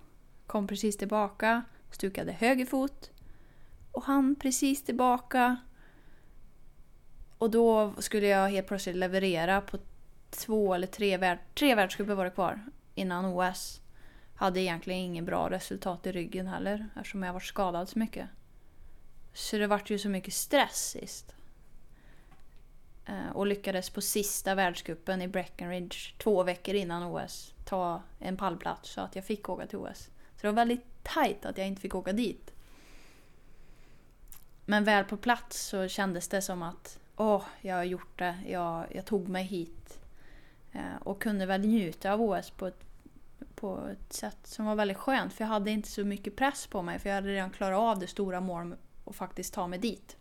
kom 0.46 0.66
precis 0.66 0.96
tillbaka, 0.96 1.62
stukade 1.90 2.32
höger 2.32 2.66
fot 2.66 3.10
och 3.92 4.04
han 4.04 4.34
precis 4.36 4.84
tillbaka. 4.84 5.56
Och 7.38 7.50
då 7.50 7.94
skulle 7.98 8.26
jag 8.26 8.48
helt 8.48 8.66
plötsligt 8.66 8.96
leverera 8.96 9.60
på 9.60 9.78
två 10.30 10.74
eller 10.74 10.86
tre, 10.86 11.16
värld, 11.16 11.38
tre 11.54 11.74
världscuper 11.74 12.14
var 12.14 12.24
det 12.24 12.30
kvar 12.30 12.60
innan 12.94 13.24
OS. 13.24 13.80
Hade 14.34 14.60
egentligen 14.60 15.00
ingen 15.00 15.24
bra 15.24 15.50
resultat 15.50 16.06
i 16.06 16.12
ryggen 16.12 16.46
heller 16.46 16.88
eftersom 16.96 17.22
jag 17.22 17.32
varit 17.32 17.44
skadad 17.44 17.88
så 17.88 17.98
mycket. 17.98 18.28
Så 19.32 19.56
det 19.58 19.66
vart 19.66 19.90
ju 19.90 19.98
så 19.98 20.08
mycket 20.08 20.34
stress 20.34 20.90
sist. 20.90 21.34
Eh, 23.08 23.30
och 23.34 23.46
lyckades 23.46 23.90
på 23.90 24.00
sista 24.00 24.54
världscupen 24.54 25.22
i 25.22 25.28
Breckenridge 25.28 26.14
två 26.18 26.42
veckor 26.42 26.74
innan 26.74 27.02
OS 27.02 27.54
ta 27.64 28.02
en 28.18 28.36
pallplats 28.36 28.90
så 28.90 29.00
att 29.00 29.16
jag 29.16 29.24
fick 29.24 29.48
åka 29.48 29.66
till 29.66 29.78
OS. 29.78 29.98
Så 30.36 30.40
det 30.40 30.46
var 30.46 30.54
väldigt 30.54 30.84
tajt 31.02 31.44
att 31.44 31.58
jag 31.58 31.66
inte 31.66 31.80
fick 31.80 31.94
åka 31.94 32.12
dit. 32.12 32.52
Men 34.64 34.84
väl 34.84 35.04
på 35.04 35.16
plats 35.16 35.60
så 35.60 35.88
kändes 35.88 36.28
det 36.28 36.42
som 36.42 36.62
att 36.62 36.98
åh, 37.16 37.42
jag 37.60 37.76
har 37.76 37.84
gjort 37.84 38.18
det. 38.18 38.38
Jag, 38.46 38.86
jag 38.90 39.04
tog 39.04 39.28
mig 39.28 39.44
hit. 39.44 40.00
Eh, 40.72 40.96
och 41.00 41.22
kunde 41.22 41.46
väl 41.46 41.60
njuta 41.60 42.12
av 42.12 42.22
OS 42.22 42.50
på 42.50 42.66
ett, 42.66 42.84
på 43.54 43.88
ett 43.92 44.12
sätt 44.12 44.38
som 44.42 44.66
var 44.66 44.74
väldigt 44.74 44.96
skönt. 44.96 45.32
För 45.32 45.44
jag 45.44 45.48
hade 45.48 45.70
inte 45.70 45.88
så 45.88 46.04
mycket 46.04 46.36
press 46.36 46.66
på 46.66 46.82
mig 46.82 46.98
för 46.98 47.08
jag 47.08 47.16
hade 47.16 47.28
redan 47.28 47.50
klarat 47.50 47.78
av 47.78 47.98
det 47.98 48.06
stora 48.06 48.40
målet 48.40 48.78
och 49.04 49.16
faktiskt 49.16 49.54
ta 49.54 49.66
mig 49.66 49.78
dit. 49.78 50.16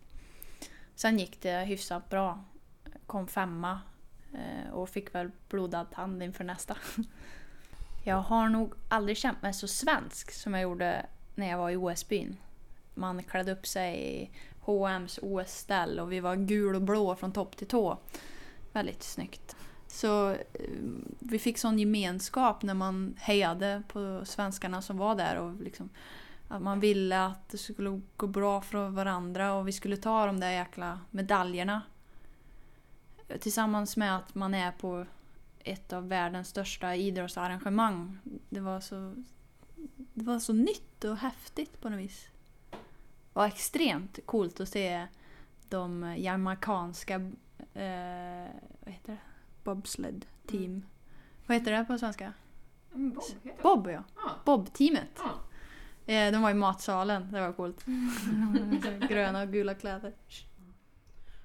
Sen 0.94 1.18
gick 1.18 1.40
det 1.42 1.64
hyfsat 1.64 2.08
bra. 2.08 2.44
Kom 3.08 3.26
femma 3.26 3.80
eh, 4.34 4.72
och 4.72 4.88
fick 4.88 5.14
väl 5.14 5.30
blodad 5.48 5.90
tand 5.90 6.22
inför 6.22 6.44
nästa. 6.44 6.76
Jag 8.04 8.16
har 8.16 8.48
nog 8.48 8.74
aldrig 8.88 9.16
känt 9.16 9.42
mig 9.42 9.54
så 9.54 9.68
svensk 9.68 10.30
som 10.30 10.54
jag 10.54 10.62
gjorde 10.62 11.06
när 11.34 11.50
jag 11.50 11.58
var 11.58 11.70
i 11.70 11.76
OS-byn. 11.76 12.36
Man 12.94 13.22
klädde 13.22 13.52
upp 13.52 13.66
sig 13.66 14.22
i 14.22 14.30
H&M's 14.60 15.18
OS-ställ 15.22 16.00
och 16.00 16.12
vi 16.12 16.20
var 16.20 16.36
gul 16.36 16.74
och 16.74 16.82
blå 16.82 17.16
från 17.16 17.32
topp 17.32 17.56
till 17.56 17.66
tå. 17.66 17.98
Väldigt 18.72 19.02
snyggt. 19.02 19.56
Så 19.86 20.30
eh, 20.30 20.36
vi 21.18 21.38
fick 21.38 21.58
sån 21.58 21.78
gemenskap 21.78 22.62
när 22.62 22.74
man 22.74 23.14
hejade 23.18 23.82
på 23.88 24.22
svenskarna 24.24 24.82
som 24.82 24.96
var 24.96 25.14
där 25.14 25.36
och 25.36 25.62
liksom 25.62 25.90
att 26.48 26.62
man 26.62 26.80
ville 26.80 27.24
att 27.24 27.48
det 27.48 27.58
skulle 27.58 28.00
gå 28.16 28.26
bra 28.26 28.60
för 28.60 28.88
varandra 28.88 29.54
och 29.54 29.68
vi 29.68 29.72
skulle 29.72 29.96
ta 29.96 30.26
de 30.26 30.40
där 30.40 30.50
jäkla 30.50 31.00
medaljerna. 31.10 31.82
Tillsammans 33.40 33.96
med 33.96 34.16
att 34.16 34.34
man 34.34 34.54
är 34.54 34.72
på 34.72 35.06
ett 35.58 35.92
av 35.92 36.08
världens 36.08 36.48
största 36.48 36.94
idrottsarrangemang. 36.94 38.18
Det 38.48 38.60
var 38.60 38.80
så, 38.80 39.14
det 40.14 40.24
var 40.24 40.38
så 40.38 40.52
nytt 40.52 41.04
och 41.04 41.16
häftigt 41.16 41.80
på 41.80 41.88
något 41.88 42.00
vis. 42.00 42.28
Det 42.70 42.78
var 43.32 43.46
extremt 43.46 44.18
coolt 44.26 44.60
att 44.60 44.68
se 44.68 45.06
de 45.68 46.14
jamaicanska 46.18 47.14
eh, 47.74 48.48
vad 48.80 48.94
heter 48.94 49.12
det? 49.12 49.18
bobsled 49.64 50.26
team. 50.46 50.82
Vad 51.46 51.56
heter 51.56 51.72
det 51.72 51.84
på 51.84 51.98
svenska? 51.98 52.32
Mm, 52.94 53.10
Bob 53.14 53.24
heter 53.44 53.56
det. 53.56 53.62
Bob 53.62 53.88
ja. 53.88 54.04
Ja. 54.16 54.30
Bob-teamet. 54.44 55.08
Ja. 55.18 56.14
Eh, 56.14 56.32
de 56.32 56.42
var 56.42 56.50
i 56.50 56.54
matsalen, 56.54 57.32
det 57.32 57.40
var 57.40 57.52
coolt. 57.52 57.84
Gröna 59.08 59.42
och 59.42 59.48
gula 59.48 59.74
kläder. 59.74 60.14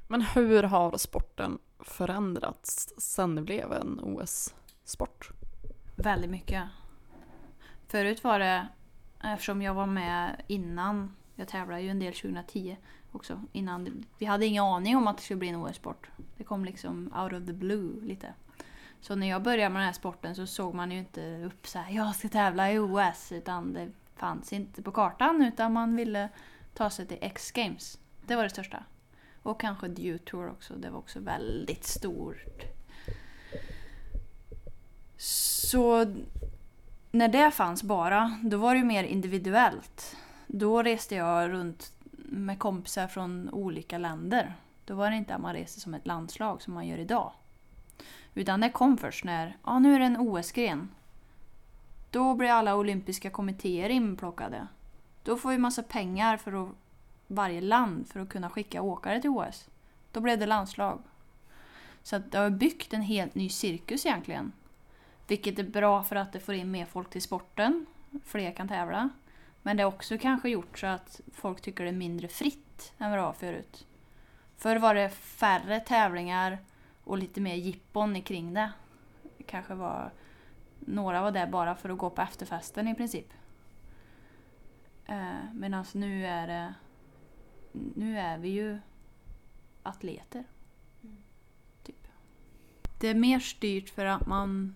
Men 0.08 0.22
hur 0.22 0.63
har 0.63 0.98
sporten 0.98 1.60
förändrats 1.84 2.93
sen 2.98 3.36
det 3.36 3.41
blev 3.41 3.74
en 3.74 4.00
OS-sport? 4.04 5.30
Väldigt 5.96 6.32
mycket. 6.32 6.63
Förut 7.88 8.24
var 8.24 8.39
det, 8.39 8.67
eftersom 9.24 9.62
jag 9.62 9.74
var 9.74 9.86
med 9.86 10.41
innan, 10.48 11.15
jag 11.36 11.48
tävlade 11.48 11.82
ju 11.82 11.89
en 11.89 12.00
del 12.00 12.13
2010 12.13 12.78
också, 13.12 13.41
innan, 13.52 14.06
vi 14.17 14.26
hade 14.26 14.46
ingen 14.46 14.63
aning 14.63 14.98
om 14.98 15.08
att 15.08 15.17
det 15.17 15.24
skulle 15.24 15.39
bli 15.39 15.50
en 15.50 15.56
OS-sport. 15.56 16.10
Det 16.38 16.43
kom 16.43 16.65
liksom 16.65 17.13
out 17.15 17.34
of 17.34 17.46
the 17.46 17.54
blue 17.54 18.02
lite. 18.02 18.34
Så 19.02 19.15
när 19.15 19.30
jag 19.30 19.43
började 19.43 19.69
med 19.69 19.80
den 19.80 19.86
här 19.86 19.93
sporten 19.93 20.36
så 20.36 20.48
såg 20.48 20.74
man 20.74 20.91
ju 20.91 21.00
inte 21.00 21.43
upp 21.43 21.67
så 21.67 21.80
här, 21.80 21.96
jag 21.96 22.15
ska 22.15 22.30
tävla 22.30 22.72
i 22.72 22.80
OS, 22.80 23.32
utan 23.32 23.74
det 23.74 23.91
fanns 24.15 24.54
inte 24.54 24.82
på 24.82 24.91
kartan 24.91 25.41
utan 25.41 25.74
man 25.74 25.96
ville 25.96 26.30
ta 26.74 26.89
sig 26.89 27.08
till 27.08 27.17
X-games. 27.22 28.00
Det 28.26 28.36
var 28.36 28.43
det 28.43 28.50
största. 28.50 28.84
Och 29.43 29.60
kanske 29.60 29.88
Dewtour 29.88 30.49
också, 30.49 30.73
det 30.73 30.89
var 30.89 30.99
också 30.99 31.19
väldigt 31.19 31.84
stort. 31.84 32.63
Så 35.17 36.15
när 37.12 37.27
det 37.27 37.51
fanns 37.51 37.84
bara, 37.84 38.39
då 38.43 38.58
var 38.58 38.73
det 38.73 38.79
ju 38.79 38.86
mer 38.86 39.03
individuellt. 39.03 40.15
Då 40.47 40.84
reste 40.84 41.15
jag 41.15 41.51
runt 41.51 41.93
med 42.15 42.60
kompisar 42.60 43.08
från 43.08 43.49
olika 43.49 43.97
länder. 43.97 44.56
Då 44.86 44.95
var 44.95 45.10
det 45.10 45.15
inte 45.15 45.36
att 45.36 45.41
man 45.41 45.53
reste 45.53 45.79
som 45.79 45.93
ett 45.93 46.08
landslag 46.08 46.62
som 46.62 46.73
man 46.73 46.88
gör 46.88 46.97
idag. 46.97 47.32
Utan 48.34 48.62
det 48.62 48.69
kom 48.69 48.97
först 48.97 49.23
när, 49.23 49.58
ja 49.63 49.79
nu 49.79 49.95
är 49.95 49.99
det 49.99 50.06
en 50.06 50.17
OS-gren. 50.17 50.89
Då 52.10 52.34
blir 52.34 52.49
alla 52.49 52.75
olympiska 52.75 53.29
kommittéer 53.29 53.89
inplockade. 53.89 54.67
Då 55.23 55.38
får 55.38 55.49
vi 55.49 55.58
massa 55.58 55.84
pengar 55.84 56.38
för 56.38 56.63
att, 56.63 56.75
varje 57.34 57.62
land 57.62 58.08
för 58.08 58.19
att 58.19 58.30
kunna 58.30 58.50
skicka 58.50 58.82
åkare 58.82 59.22
till 59.22 59.30
OS. 59.30 59.69
Då 60.12 60.19
blev 60.19 60.39
det 60.39 60.46
landslag. 60.46 61.00
Så 62.04 62.15
att 62.15 62.32
det 62.32 62.38
har 62.38 62.50
byggt 62.50 62.93
en 62.93 63.02
helt 63.02 63.36
ny 63.36 63.50
cirkus 63.50 64.06
egentligen. 64.06 64.52
Vilket 65.28 65.60
är 65.60 65.63
bra 65.63 66.04
för 66.04 66.15
att 66.15 66.34
det 66.34 66.39
får 66.39 66.56
in 66.56 66.72
mer 66.72 66.86
folk 66.86 67.10
till 67.10 67.22
sporten. 67.22 67.86
Fler 68.26 68.52
kan 68.52 68.67
tävla. 68.67 69.10
Men 69.62 69.78
det 69.78 69.84
har 69.84 69.91
också 69.91 70.17
kanske 70.17 70.50
gjort 70.50 70.80
så 70.80 70.88
att 70.88 71.22
folk 71.34 71.62
tycker 71.62 71.84
det 71.84 71.89
är 71.89 71.93
mindre 71.93 72.28
fritt 72.28 72.93
än 72.98 73.10
vad 73.10 73.19
det 73.19 73.24
var 73.24 73.34
förut. 73.34 73.88
Förr 74.58 74.76
var 74.76 74.96
det 74.96 75.10
färre 75.10 75.80
tävlingar 75.80 76.58
och 77.04 77.17
lite 77.17 77.41
mer 77.41 77.56
jippon 77.56 78.22
kring 78.22 78.54
det. 78.54 78.72
Det 79.38 79.43
kanske 79.43 79.74
var... 79.74 80.12
Några 80.80 81.22
var 81.22 81.32
där 81.32 81.48
bara 81.48 81.76
för 81.76 81.89
att 81.89 81.98
gå 81.98 82.10
på 82.10 82.22
efterfesten 82.22 82.88
i 82.88 82.96
princip. 82.96 83.34
Eh, 85.06 85.54
Medan 85.54 85.86
nu 85.93 86.26
är 86.26 86.48
det... 86.48 86.74
Nu 87.73 88.19
är 88.19 88.38
vi 88.38 88.49
ju 88.49 88.79
atleter. 89.83 90.43
Typ. 91.83 92.07
Det 92.99 93.07
är 93.07 93.15
mer 93.15 93.39
styrt 93.39 93.89
för 93.89 94.05
att 94.05 94.27
man 94.27 94.75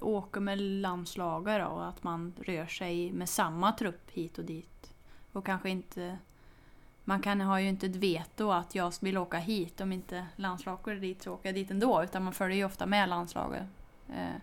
åker 0.00 0.40
med 0.40 0.60
landslaget 0.60 1.60
då, 1.60 1.66
och 1.66 1.88
att 1.88 2.02
man 2.02 2.34
rör 2.40 2.66
sig 2.66 3.12
med 3.12 3.28
samma 3.28 3.72
trupp 3.72 4.10
hit 4.10 4.38
och 4.38 4.44
dit. 4.44 4.94
Och 5.32 5.46
kanske 5.46 5.70
inte... 5.70 6.18
Man 7.06 7.20
kan 7.20 7.40
ha 7.40 7.60
ju 7.60 7.68
inte 7.68 7.86
ett 7.86 7.96
veto 7.96 8.50
att 8.50 8.74
jag 8.74 8.92
vill 9.00 9.18
åka 9.18 9.38
hit. 9.38 9.80
Om 9.80 9.92
inte 9.92 10.26
landslaget 10.36 10.84
går 10.84 10.94
dit 10.94 11.22
så 11.22 11.32
åker 11.32 11.48
jag 11.48 11.54
dit 11.54 11.70
ändå. 11.70 12.02
Utan 12.04 12.24
man 12.24 12.32
följer 12.32 12.56
ju 12.56 12.64
ofta 12.64 12.86
med 12.86 13.08
landslaget. 13.08 13.66
Eh, 14.08 14.40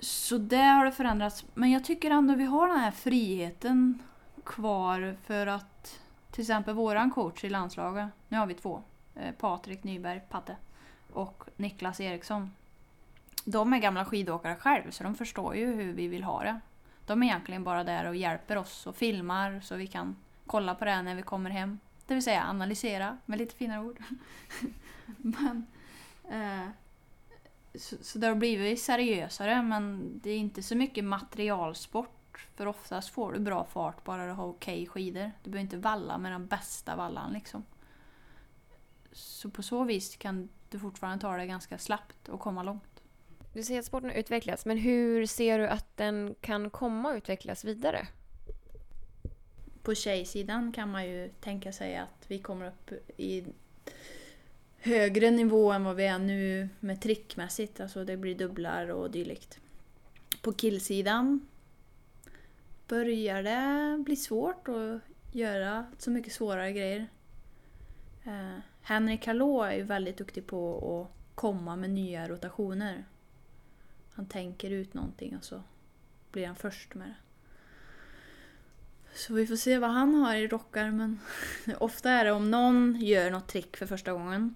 Så 0.00 0.38
det 0.38 0.56
har 0.62 0.84
det 0.84 0.92
förändrats. 0.92 1.44
Men 1.54 1.70
jag 1.70 1.84
tycker 1.84 2.10
ändå 2.10 2.34
vi 2.34 2.44
har 2.44 2.68
den 2.68 2.78
här 2.78 2.90
friheten 2.90 4.02
kvar 4.44 5.16
för 5.22 5.46
att 5.46 5.75
till 6.36 6.42
exempel 6.42 6.74
våran 6.74 7.10
coach 7.10 7.44
i 7.44 7.48
landslaget, 7.48 8.08
nu 8.28 8.36
har 8.36 8.46
vi 8.46 8.54
två, 8.54 8.82
eh, 9.14 9.34
Patrik 9.34 9.84
Nyberg, 9.84 10.20
Patte, 10.28 10.56
och 11.12 11.44
Niklas 11.56 12.00
Eriksson. 12.00 12.50
De 13.44 13.72
är 13.72 13.78
gamla 13.78 14.04
skidåkare 14.04 14.56
själv 14.56 14.90
så 14.90 15.04
de 15.04 15.14
förstår 15.14 15.56
ju 15.56 15.66
hur 15.66 15.92
vi 15.92 16.08
vill 16.08 16.24
ha 16.24 16.42
det. 16.42 16.60
De 17.06 17.22
är 17.22 17.26
egentligen 17.26 17.64
bara 17.64 17.84
där 17.84 18.08
och 18.08 18.16
hjälper 18.16 18.56
oss 18.56 18.86
och 18.86 18.96
filmar 18.96 19.60
så 19.60 19.76
vi 19.76 19.86
kan 19.86 20.16
kolla 20.46 20.74
på 20.74 20.84
det 20.84 21.02
när 21.02 21.14
vi 21.14 21.22
kommer 21.22 21.50
hem. 21.50 21.78
Det 22.06 22.14
vill 22.14 22.22
säga 22.22 22.44
analysera 22.44 23.18
med 23.26 23.38
lite 23.38 23.54
finare 23.54 23.80
ord. 23.80 23.98
men, 25.16 25.66
eh, 26.28 26.68
så, 27.74 27.96
så 28.02 28.18
det 28.18 28.26
har 28.26 28.34
blivit 28.34 28.82
seriösare 28.82 29.62
men 29.62 30.12
det 30.22 30.30
är 30.30 30.38
inte 30.38 30.62
så 30.62 30.76
mycket 30.76 31.04
materialsport. 31.04 32.15
För 32.54 32.66
oftast 32.66 33.08
får 33.08 33.32
du 33.32 33.38
bra 33.38 33.64
fart 33.64 34.04
bara 34.04 34.26
du 34.26 34.32
har 34.32 34.46
okej 34.46 34.86
skidor. 34.86 35.30
Du 35.42 35.50
behöver 35.50 35.64
inte 35.64 35.76
valla 35.76 36.18
med 36.18 36.32
den 36.32 36.46
bästa 36.46 36.96
vallan 36.96 37.32
liksom. 37.32 37.64
Så 39.12 39.50
på 39.50 39.62
så 39.62 39.84
vis 39.84 40.16
kan 40.16 40.48
du 40.70 40.78
fortfarande 40.78 41.22
ta 41.22 41.36
det 41.36 41.46
ganska 41.46 41.78
slappt 41.78 42.28
och 42.28 42.40
komma 42.40 42.62
långt. 42.62 43.02
Du 43.52 43.62
säger 43.62 43.80
att 43.80 43.86
sporten 43.86 44.10
har 44.10 44.16
utvecklats, 44.16 44.66
men 44.66 44.78
hur 44.78 45.26
ser 45.26 45.58
du 45.58 45.68
att 45.68 45.96
den 45.96 46.34
kan 46.40 46.70
komma 46.70 47.10
att 47.10 47.16
utvecklas 47.16 47.64
vidare? 47.64 48.06
På 49.82 49.94
tjejsidan 49.94 50.72
kan 50.72 50.90
man 50.90 51.06
ju 51.06 51.28
tänka 51.40 51.72
sig 51.72 51.96
att 51.96 52.24
vi 52.28 52.38
kommer 52.38 52.66
upp 52.66 52.92
i 53.16 53.44
högre 54.78 55.30
nivå 55.30 55.72
än 55.72 55.84
vad 55.84 55.96
vi 55.96 56.06
är 56.06 56.18
nu 56.18 56.68
med 56.80 57.00
trickmässigt. 57.00 57.80
Alltså 57.80 58.04
det 58.04 58.16
blir 58.16 58.34
dubblar 58.34 58.88
och 58.88 59.10
dylikt. 59.10 59.60
På 60.42 60.52
killsidan 60.52 61.46
börjar 62.88 63.42
det 63.42 64.02
bli 64.02 64.16
svårt 64.16 64.68
att 64.68 65.00
göra 65.32 65.86
så 65.98 66.10
mycket 66.10 66.32
svårare 66.32 66.72
grejer. 66.72 67.06
Eh, 68.24 68.58
Henrik 68.82 69.26
Hallå 69.26 69.62
är 69.62 69.72
ju 69.72 69.82
väldigt 69.82 70.18
duktig 70.18 70.46
på 70.46 70.78
att 71.02 71.34
komma 71.34 71.76
med 71.76 71.90
nya 71.90 72.28
rotationer. 72.28 73.04
Han 74.12 74.26
tänker 74.26 74.70
ut 74.70 74.94
någonting 74.94 75.36
och 75.36 75.44
så 75.44 75.62
blir 76.32 76.46
han 76.46 76.56
först 76.56 76.94
med 76.94 77.08
det. 77.08 77.14
Så 79.14 79.34
vi 79.34 79.46
får 79.46 79.56
se 79.56 79.78
vad 79.78 79.90
han 79.90 80.14
har 80.14 80.34
i 80.34 80.48
rockarmen. 80.48 81.20
Ofta 81.78 82.10
är 82.10 82.24
det 82.24 82.32
om 82.32 82.50
någon 82.50 83.00
gör 83.00 83.30
något 83.30 83.48
trick 83.48 83.76
för 83.76 83.86
första 83.86 84.12
gången 84.12 84.54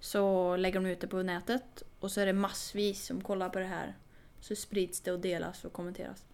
så 0.00 0.56
lägger 0.56 0.80
de 0.80 0.88
ut 0.88 1.00
det 1.00 1.06
på 1.06 1.22
nätet 1.22 1.82
och 2.00 2.12
så 2.12 2.20
är 2.20 2.26
det 2.26 2.32
massvis 2.32 3.06
som 3.06 3.20
kollar 3.20 3.48
på 3.48 3.58
det 3.58 3.64
här. 3.64 3.96
Så 4.40 4.56
sprids 4.56 5.00
det 5.00 5.12
och 5.12 5.20
delas 5.20 5.64
och 5.64 5.72
kommenteras. 5.72 6.24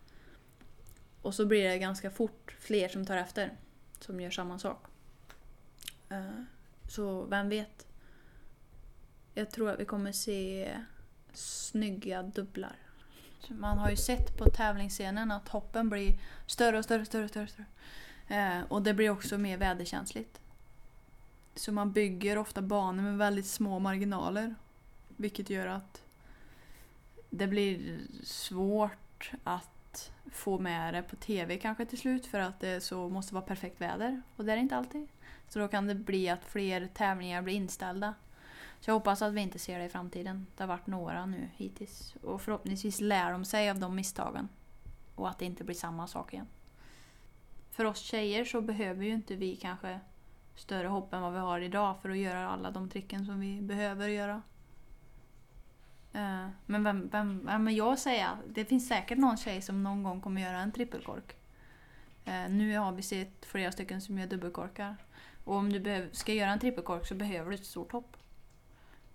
Och 1.29 1.35
så 1.35 1.47
blir 1.47 1.69
det 1.69 1.79
ganska 1.79 2.11
fort 2.11 2.55
fler 2.61 2.89
som 2.89 3.07
tar 3.07 3.17
efter. 3.17 3.53
Som 4.01 4.21
gör 4.21 4.31
samma 4.31 4.59
sak. 4.59 4.85
Eh, 6.09 6.43
så 6.89 7.25
vem 7.25 7.49
vet? 7.49 7.87
Jag 9.35 9.51
tror 9.51 9.71
att 9.71 9.81
vi 9.81 9.85
kommer 9.85 10.13
se 10.13 10.71
snygga 11.33 12.23
dubblar. 12.23 12.77
Man 13.49 13.79
har 13.79 13.91
ju 13.91 13.97
sett 13.97 14.37
på 14.39 14.45
tävlingsscenen 14.45 15.31
att 15.31 15.49
hoppen 15.49 15.89
blir 15.89 16.19
större 16.47 16.79
och 16.79 16.85
större, 16.85 17.05
större, 17.05 17.29
större. 17.29 17.47
större. 17.49 17.67
Eh, 18.29 18.63
och 18.69 18.83
det 18.83 18.95
blir 18.95 19.11
också 19.11 19.39
mer 19.39 19.57
väderkänsligt. 19.57 20.41
Så 21.55 21.73
man 21.73 21.93
bygger 21.93 22.39
ofta 22.39 22.63
banor 22.63 23.03
med 23.03 23.19
väldigt 23.19 23.47
små 23.47 23.79
marginaler. 23.79 24.55
vilket 25.17 25.51
gör 25.51 25.67
att 25.67 26.03
det 27.31 27.47
blir 27.47 28.01
svårt 28.25 29.33
att 29.45 29.78
få 30.33 30.59
med 30.59 30.95
det 30.95 31.03
på 31.03 31.17
tv 31.17 31.59
kanske 31.59 31.87
till 31.87 31.99
slut 31.99 32.27
för 32.27 32.41
att 32.41 32.61
det 32.61 32.81
så 32.81 33.09
måste 33.09 33.35
vara 33.35 33.45
perfekt 33.45 33.81
väder. 33.81 34.23
Och 34.37 34.45
det 34.45 34.53
är 34.53 34.57
det 34.57 34.63
inte 34.63 34.77
alltid. 34.77 35.09
Så 35.49 35.59
då 35.59 35.69
kan 35.69 35.87
det 35.87 35.95
bli 35.95 36.29
att 36.29 36.45
fler 36.45 36.89
tävlingar 36.95 37.43
blir 37.43 37.55
inställda. 37.55 38.15
Så 38.81 38.91
jag 38.91 38.95
hoppas 38.95 39.23
att 39.23 39.33
vi 39.33 39.41
inte 39.41 39.59
ser 39.59 39.79
det 39.79 39.85
i 39.85 39.89
framtiden. 39.89 40.47
Det 40.57 40.63
har 40.63 40.69
varit 40.69 40.87
några 40.87 41.27
nu 41.27 41.49
hittills. 41.57 42.15
Och 42.23 42.43
förhoppningsvis 42.43 43.01
lär 43.01 43.33
de 43.33 43.45
sig 43.45 43.71
av 43.71 43.79
de 43.79 43.95
misstagen. 43.95 44.49
Och 45.15 45.29
att 45.29 45.39
det 45.39 45.45
inte 45.45 45.65
blir 45.65 45.77
samma 45.77 46.07
sak 46.07 46.33
igen. 46.33 46.47
För 47.71 47.85
oss 47.85 47.99
tjejer 47.99 48.45
så 48.45 48.61
behöver 48.61 49.05
ju 49.05 49.11
inte 49.11 49.37
vi 49.37 49.57
kanske 49.57 50.01
större 50.55 50.89
hopp 50.89 51.15
än 51.15 51.23
vad 51.23 51.33
vi 51.33 51.39
har 51.39 51.61
idag 51.61 52.03
för 52.03 52.11
att 52.11 52.19
göra 52.19 52.49
alla 52.49 52.71
de 52.71 52.89
tricken 52.89 53.27
som 53.27 53.41
vi 53.41 53.61
behöver 53.63 54.09
göra. 54.09 54.43
Eh, 56.13 56.47
Men 56.67 56.85
vem, 56.85 57.09
vem, 57.09 57.47
vem 57.47 57.65
men 57.65 57.75
jag 57.75 57.99
säger, 57.99 58.37
det 58.49 58.65
finns 58.65 58.89
säkert 58.89 59.19
någon 59.19 59.37
tjej 59.37 59.63
som 59.63 59.83
någon 59.83 60.03
gång 60.03 60.21
kommer 60.21 60.41
göra 60.43 60.59
en 60.61 60.73
trippelkork. 60.73 61.37
Eh, 62.25 62.49
Nu 62.49 62.77
har 62.79 62.93
vi 62.93 63.03
sett 63.03 63.45
flera 63.47 63.73
stycken 63.73 64.01
som 64.01 64.19
gör 64.19 64.27
dubbelkorkar. 64.27 64.97
Och 65.45 65.55
om 65.55 65.73
du 65.73 65.81
behöver, 65.81 66.09
ska 66.13 66.33
göra 66.33 66.51
en 66.51 66.59
trippelkork 66.59 67.07
så 67.07 67.15
behöver 67.15 67.51
du 67.51 67.55
ett 67.57 67.67
stort 67.67 67.93
hopp. 67.93 68.17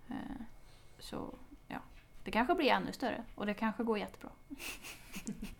Eh, 0.08 0.14
Så 0.98 1.34
ja, 1.68 1.78
det 2.24 2.30
kanske 2.30 2.54
blir 2.54 2.70
ännu 2.70 2.92
större 2.92 3.24
och 3.34 3.46
det 3.46 3.54
kanske 3.54 3.82
går 3.84 3.98
jättebra. 3.98 4.30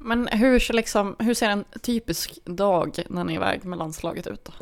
Men 0.00 0.28
hur, 0.28 0.58
ser 0.58 0.74
liksom, 0.74 1.16
hur 1.18 1.34
ser 1.34 1.50
en 1.50 1.64
typisk 1.82 2.38
dag 2.44 2.98
när 3.10 3.24
ni 3.24 3.32
är 3.32 3.36
iväg 3.36 3.64
med 3.64 3.78
landslaget 3.78 4.26
ut 4.26 4.44
då? 4.44 4.52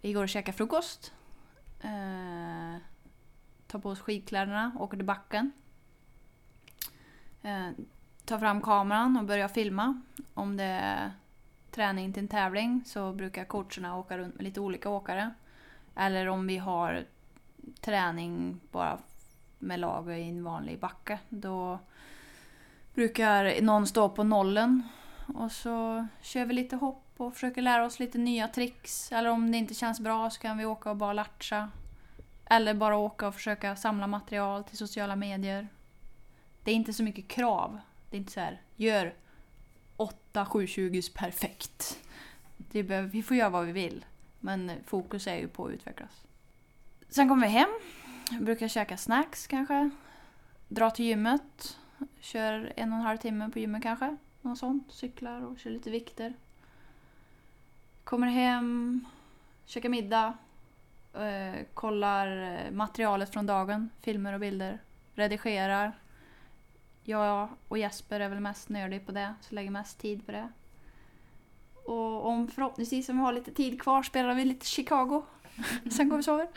Vi 0.00 0.12
går 0.12 0.22
och 0.22 0.28
käkar 0.28 0.52
frukost. 0.52 1.12
Eh, 1.82 2.25
tar 3.76 3.82
på 3.82 3.90
oss 3.90 4.00
skidkläderna, 4.00 4.72
åker 4.78 4.96
till 4.96 5.06
backen. 5.06 5.52
Eh, 7.42 7.70
tar 8.24 8.38
fram 8.38 8.60
kameran 8.60 9.16
och 9.16 9.24
börjar 9.24 9.48
filma. 9.48 10.02
Om 10.34 10.56
det 10.56 10.64
är 10.64 11.12
träning 11.70 12.12
till 12.12 12.22
en 12.22 12.28
tävling 12.28 12.82
så 12.86 13.12
brukar 13.12 13.44
coacherna 13.44 13.96
åka 13.96 14.18
runt 14.18 14.34
med 14.34 14.44
lite 14.44 14.60
olika 14.60 14.88
åkare. 14.88 15.34
Eller 15.94 16.26
om 16.26 16.46
vi 16.46 16.56
har 16.56 17.04
träning 17.80 18.60
bara 18.72 18.98
med 19.58 19.80
lag 19.80 20.18
i 20.18 20.22
en 20.22 20.44
vanlig 20.44 20.78
backe. 20.78 21.18
Då 21.28 21.78
brukar 22.94 23.62
någon 23.62 23.86
stå 23.86 24.08
på 24.08 24.24
nollen 24.24 24.82
och 25.34 25.52
så 25.52 26.06
kör 26.20 26.44
vi 26.44 26.54
lite 26.54 26.76
hopp 26.76 27.04
och 27.16 27.34
försöker 27.34 27.62
lära 27.62 27.84
oss 27.84 28.00
lite 28.00 28.18
nya 28.18 28.48
tricks. 28.48 29.12
Eller 29.12 29.30
om 29.30 29.52
det 29.52 29.58
inte 29.58 29.74
känns 29.74 30.00
bra 30.00 30.30
så 30.30 30.40
kan 30.40 30.58
vi 30.58 30.64
åka 30.64 30.90
och 30.90 30.96
bara 30.96 31.12
latcha. 31.12 31.70
Eller 32.46 32.74
bara 32.74 32.96
åka 32.96 33.28
och 33.28 33.34
försöka 33.34 33.76
samla 33.76 34.06
material 34.06 34.64
till 34.64 34.78
sociala 34.78 35.16
medier. 35.16 35.68
Det 36.62 36.70
är 36.70 36.74
inte 36.74 36.92
så 36.92 37.02
mycket 37.02 37.28
krav. 37.28 37.80
Det 38.10 38.16
är 38.16 38.18
inte 38.18 38.32
så 38.32 38.40
här, 38.40 38.60
gör 38.76 39.14
8 39.96 40.46
720 40.46 41.00
perfekt. 41.14 41.98
Det 42.56 42.82
behöver, 42.82 43.08
vi 43.08 43.22
får 43.22 43.36
göra 43.36 43.48
vad 43.48 43.66
vi 43.66 43.72
vill. 43.72 44.04
Men 44.40 44.72
fokus 44.84 45.26
är 45.26 45.36
ju 45.36 45.48
på 45.48 45.66
att 45.66 45.72
utvecklas. 45.72 46.24
Sen 47.08 47.28
kommer 47.28 47.46
vi 47.46 47.52
hem. 47.52 47.68
Brukar 48.40 48.68
käka 48.68 48.96
snacks 48.96 49.46
kanske. 49.46 49.90
Dra 50.68 50.90
till 50.90 51.04
gymmet. 51.04 51.78
Kör 52.20 52.72
en 52.76 52.92
och 52.92 52.98
en 52.98 53.04
halv 53.04 53.18
timme 53.18 53.50
på 53.50 53.58
gymmet 53.58 53.82
kanske. 53.82 54.16
Något 54.40 54.58
sånt. 54.58 54.92
Cyklar 54.92 55.40
och 55.40 55.58
kör 55.58 55.70
lite 55.70 55.90
vikter. 55.90 56.34
Kommer 58.04 58.26
hem, 58.26 59.04
käkar 59.66 59.88
middag, 59.88 60.34
eh, 61.22 61.64
kollar 61.74 62.54
eh, 62.66 62.70
materialet 62.70 63.32
från 63.32 63.46
dagen, 63.46 63.90
filmer 64.00 64.32
och 64.32 64.40
bilder, 64.40 64.78
redigerar. 65.14 65.92
Jag 67.04 67.48
och 67.68 67.78
Jesper 67.78 68.20
är 68.20 68.28
väl 68.28 68.40
mest 68.40 68.68
nördig 68.68 69.06
på 69.06 69.12
det, 69.12 69.34
så 69.40 69.54
lägger 69.54 69.70
mest 69.70 69.98
tid 69.98 70.26
på 70.26 70.32
det. 70.32 70.48
Och 71.84 72.26
om 72.26 72.48
förhoppningsvis 72.48 73.08
om 73.08 73.16
vi 73.16 73.22
har 73.22 73.32
lite 73.32 73.52
tid 73.52 73.82
kvar 73.82 74.02
spelar 74.02 74.34
vi 74.34 74.44
lite 74.44 74.66
Chicago. 74.66 75.22
Sen 75.96 76.08
går 76.08 76.16
vi 76.16 76.20
och 76.20 76.24
sover. 76.24 76.48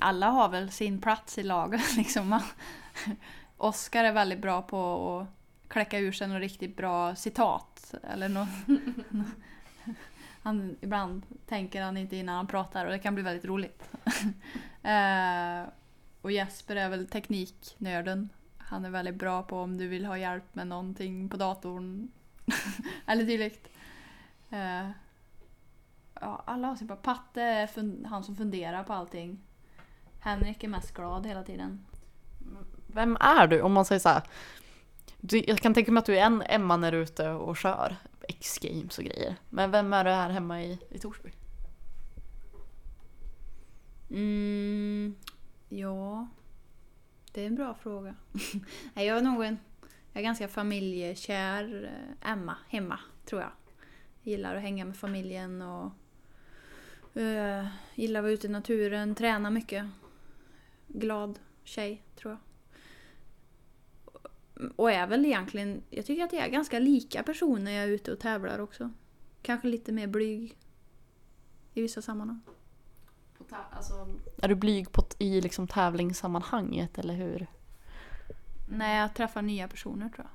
Alla 0.00 0.30
har 0.30 0.48
väl 0.48 0.70
sin 0.70 1.00
plats 1.00 1.38
i 1.38 1.42
laget 1.42 1.96
liksom. 1.96 2.40
Oscar 3.56 4.04
är 4.04 4.12
väldigt 4.12 4.42
bra 4.42 4.62
på 4.62 5.20
att 5.20 5.28
kläcka 5.68 5.98
ur 5.98 6.12
sig 6.12 6.28
något 6.28 6.40
riktigt 6.40 6.76
bra 6.76 7.14
citat. 7.14 7.94
Eller 8.02 8.28
nå 8.28 8.46
han, 10.46 10.76
ibland 10.80 11.22
tänker 11.46 11.82
han 11.82 11.96
inte 11.96 12.16
innan 12.16 12.36
han 12.36 12.46
pratar 12.46 12.86
och 12.86 12.92
det 12.92 12.98
kan 12.98 13.14
bli 13.14 13.24
väldigt 13.24 13.44
roligt. 13.44 13.90
eh, 14.82 15.68
och 16.22 16.32
Jesper 16.32 16.76
är 16.76 16.88
väl 16.88 17.08
tekniknörden. 17.08 18.28
Han 18.58 18.84
är 18.84 18.90
väldigt 18.90 19.14
bra 19.14 19.42
på 19.42 19.60
om 19.60 19.78
du 19.78 19.88
vill 19.88 20.06
ha 20.06 20.18
hjälp 20.18 20.54
med 20.54 20.66
någonting 20.66 21.28
på 21.28 21.36
datorn. 21.36 22.08
Eller 23.06 23.24
dylikt. 23.24 23.68
Eh, 24.50 24.90
ja, 26.20 26.42
alla 26.44 26.68
har 26.68 26.76
sin 26.76 26.86
bra. 26.86 26.96
Patte 26.96 27.42
är 27.42 27.66
fun- 27.66 28.06
han 28.06 28.24
som 28.24 28.36
funderar 28.36 28.84
på 28.84 28.92
allting. 28.92 29.38
Henrik 30.20 30.64
är 30.64 30.68
mest 30.68 30.94
glad 30.94 31.26
hela 31.26 31.42
tiden. 31.42 31.86
Vem 32.86 33.16
är 33.20 33.46
du? 33.46 33.60
Om 33.60 33.72
man 33.72 33.84
säger 33.84 34.00
så 34.00 34.08
här. 34.08 34.22
Du, 35.20 35.44
jag 35.46 35.58
kan 35.58 35.74
tänka 35.74 35.92
mig 35.92 36.00
att 36.00 36.06
du 36.06 36.18
är 36.18 36.26
en 36.26 36.42
Emma 36.42 36.76
när 36.76 36.92
du 36.92 36.98
är 36.98 37.02
ute 37.02 37.30
och 37.30 37.56
kör 37.56 37.96
X-games 38.28 38.98
och 38.98 39.04
grejer. 39.04 39.36
Men 39.50 39.70
vem 39.70 39.92
är 39.92 40.04
du 40.04 40.10
här 40.10 40.30
hemma 40.30 40.62
i, 40.62 40.78
i 40.90 40.98
Torsby? 40.98 41.30
Mm, 44.10 45.14
ja, 45.68 46.28
det 47.32 47.42
är 47.42 47.46
en 47.46 47.54
bra 47.54 47.74
fråga. 47.74 48.14
Nej, 48.94 49.06
jag 49.06 49.18
är 49.18 49.22
nog 49.22 49.44
en 49.44 49.58
jag 50.16 50.20
är 50.20 50.24
ganska 50.24 50.48
familjekär 50.48 51.84
eh, 51.84 52.30
Emma 52.32 52.56
hemma, 52.68 52.98
tror 53.24 53.40
jag. 53.40 53.50
Gillar 54.22 54.54
att 54.54 54.62
hänga 54.62 54.84
med 54.84 54.96
familjen 54.96 55.62
och 55.62 55.92
uh, 57.16 57.66
gillar 57.94 58.20
att 58.20 58.24
vara 58.24 58.32
ute 58.32 58.46
i 58.46 58.50
naturen, 58.50 59.14
träna 59.14 59.50
mycket. 59.50 59.86
Glad 60.86 61.38
tjej, 61.64 62.02
tror 62.16 62.32
jag. 62.32 62.38
Och 64.76 64.92
är 64.92 65.06
väl 65.06 65.24
egentligen, 65.24 65.82
jag 65.90 66.06
tycker 66.06 66.24
att 66.24 66.32
jag 66.32 66.44
är 66.44 66.48
ganska 66.48 66.78
lika 66.78 67.22
person 67.22 67.64
när 67.64 67.72
jag 67.72 67.84
är 67.84 67.88
ute 67.88 68.12
och 68.12 68.20
tävlar 68.20 68.58
också. 68.58 68.90
Kanske 69.42 69.68
lite 69.68 69.92
mer 69.92 70.06
blyg 70.06 70.58
i 71.74 71.82
vissa 71.82 72.02
sammanhang. 72.02 72.40
Alltså, 73.70 74.08
är 74.42 74.48
du 74.48 74.54
blyg 74.54 74.92
på, 74.92 75.04
i 75.18 75.40
liksom 75.40 75.68
tävlingssammanhanget 75.68 76.98
eller 76.98 77.14
hur? 77.14 77.46
När 78.68 79.00
jag 79.00 79.14
träffar 79.14 79.42
nya 79.42 79.68
personer 79.68 80.08
tror 80.08 80.26
jag. 80.26 80.30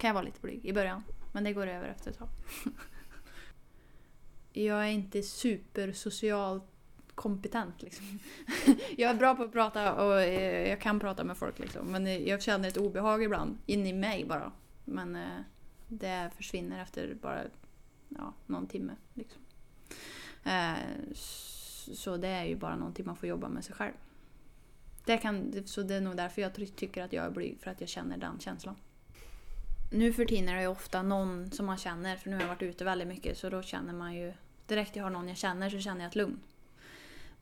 Kan 0.00 0.08
jag 0.08 0.14
vara 0.14 0.24
lite 0.24 0.40
blyg 0.40 0.66
i 0.66 0.72
början. 0.72 1.02
Men 1.32 1.44
det 1.44 1.52
går 1.52 1.66
över 1.66 1.88
efter 1.88 2.10
ett 2.10 2.18
tag. 2.18 2.28
jag 4.52 4.78
är 4.78 4.90
inte 4.90 5.22
supersocialt 5.22 6.75
kompetent 7.16 7.82
liksom. 7.82 8.18
jag 8.96 9.10
är 9.10 9.14
bra 9.14 9.34
på 9.34 9.42
att 9.42 9.52
prata 9.52 9.94
och 9.94 10.20
eh, 10.20 10.68
jag 10.68 10.80
kan 10.80 11.00
prata 11.00 11.24
med 11.24 11.36
folk 11.36 11.58
liksom. 11.58 11.86
Men 11.86 12.06
eh, 12.06 12.28
jag 12.28 12.42
känner 12.42 12.68
ett 12.68 12.76
obehag 12.76 13.22
ibland. 13.22 13.58
In 13.66 13.86
i 13.86 13.92
mig 13.92 14.24
bara. 14.24 14.52
Men 14.84 15.16
eh, 15.16 15.40
det 15.88 16.30
försvinner 16.36 16.82
efter 16.82 17.14
bara 17.14 17.42
ja, 18.08 18.32
någon 18.46 18.66
timme. 18.66 18.92
Liksom. 19.14 19.42
Så 21.94 22.16
det 22.16 22.28
är 22.28 22.44
ju 22.44 22.56
bara 22.56 22.76
någonting 22.76 23.06
man 23.06 23.16
får 23.16 23.28
jobba 23.28 23.48
med 23.48 23.64
sig 23.64 23.74
själv. 23.74 23.92
Det 25.04 25.18
kan, 25.18 25.62
så 25.66 25.82
det 25.82 25.94
är 25.94 26.00
nog 26.00 26.16
därför 26.16 26.42
jag 26.42 26.54
tycker 26.54 27.02
att 27.02 27.12
jag 27.12 27.24
är 27.24 27.30
blyg, 27.30 27.58
för 27.60 27.70
att 27.70 27.80
jag 27.80 27.88
känner 27.88 28.16
den 28.16 28.38
känslan. 28.38 28.76
Nu 29.92 30.12
för 30.12 30.24
tiden 30.24 30.48
är 30.48 30.54
det 30.54 30.62
ju 30.62 30.68
ofta 30.68 31.02
någon 31.02 31.50
som 31.50 31.66
man 31.66 31.76
känner, 31.76 32.16
för 32.16 32.30
nu 32.30 32.36
har 32.36 32.42
jag 32.42 32.48
varit 32.48 32.62
ute 32.62 32.84
väldigt 32.84 33.08
mycket 33.08 33.38
så 33.38 33.50
då 33.50 33.62
känner 33.62 33.92
man 33.92 34.14
ju... 34.14 34.32
Direkt 34.66 34.96
jag 34.96 35.04
har 35.04 35.10
någon 35.10 35.28
jag 35.28 35.36
känner 35.36 35.70
så 35.70 35.80
känner 35.80 36.00
jag 36.00 36.08
ett 36.08 36.16
lugn. 36.16 36.40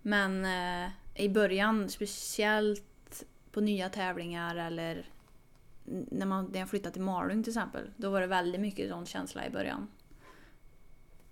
Men 0.06 0.44
eh, 0.44 0.90
i 1.14 1.28
början, 1.28 1.88
speciellt 1.88 3.24
på 3.52 3.60
nya 3.60 3.88
tävlingar 3.88 4.56
eller 4.56 5.06
när, 5.84 6.26
man, 6.26 6.44
när 6.52 6.58
jag 6.58 6.68
flyttade 6.68 6.92
till 6.92 7.02
Malung 7.02 7.42
till 7.42 7.50
exempel, 7.50 7.90
då 7.96 8.10
var 8.10 8.20
det 8.20 8.26
väldigt 8.26 8.60
mycket 8.60 8.90
sån 8.90 9.06
känsla 9.06 9.46
i 9.46 9.50
början. 9.50 9.88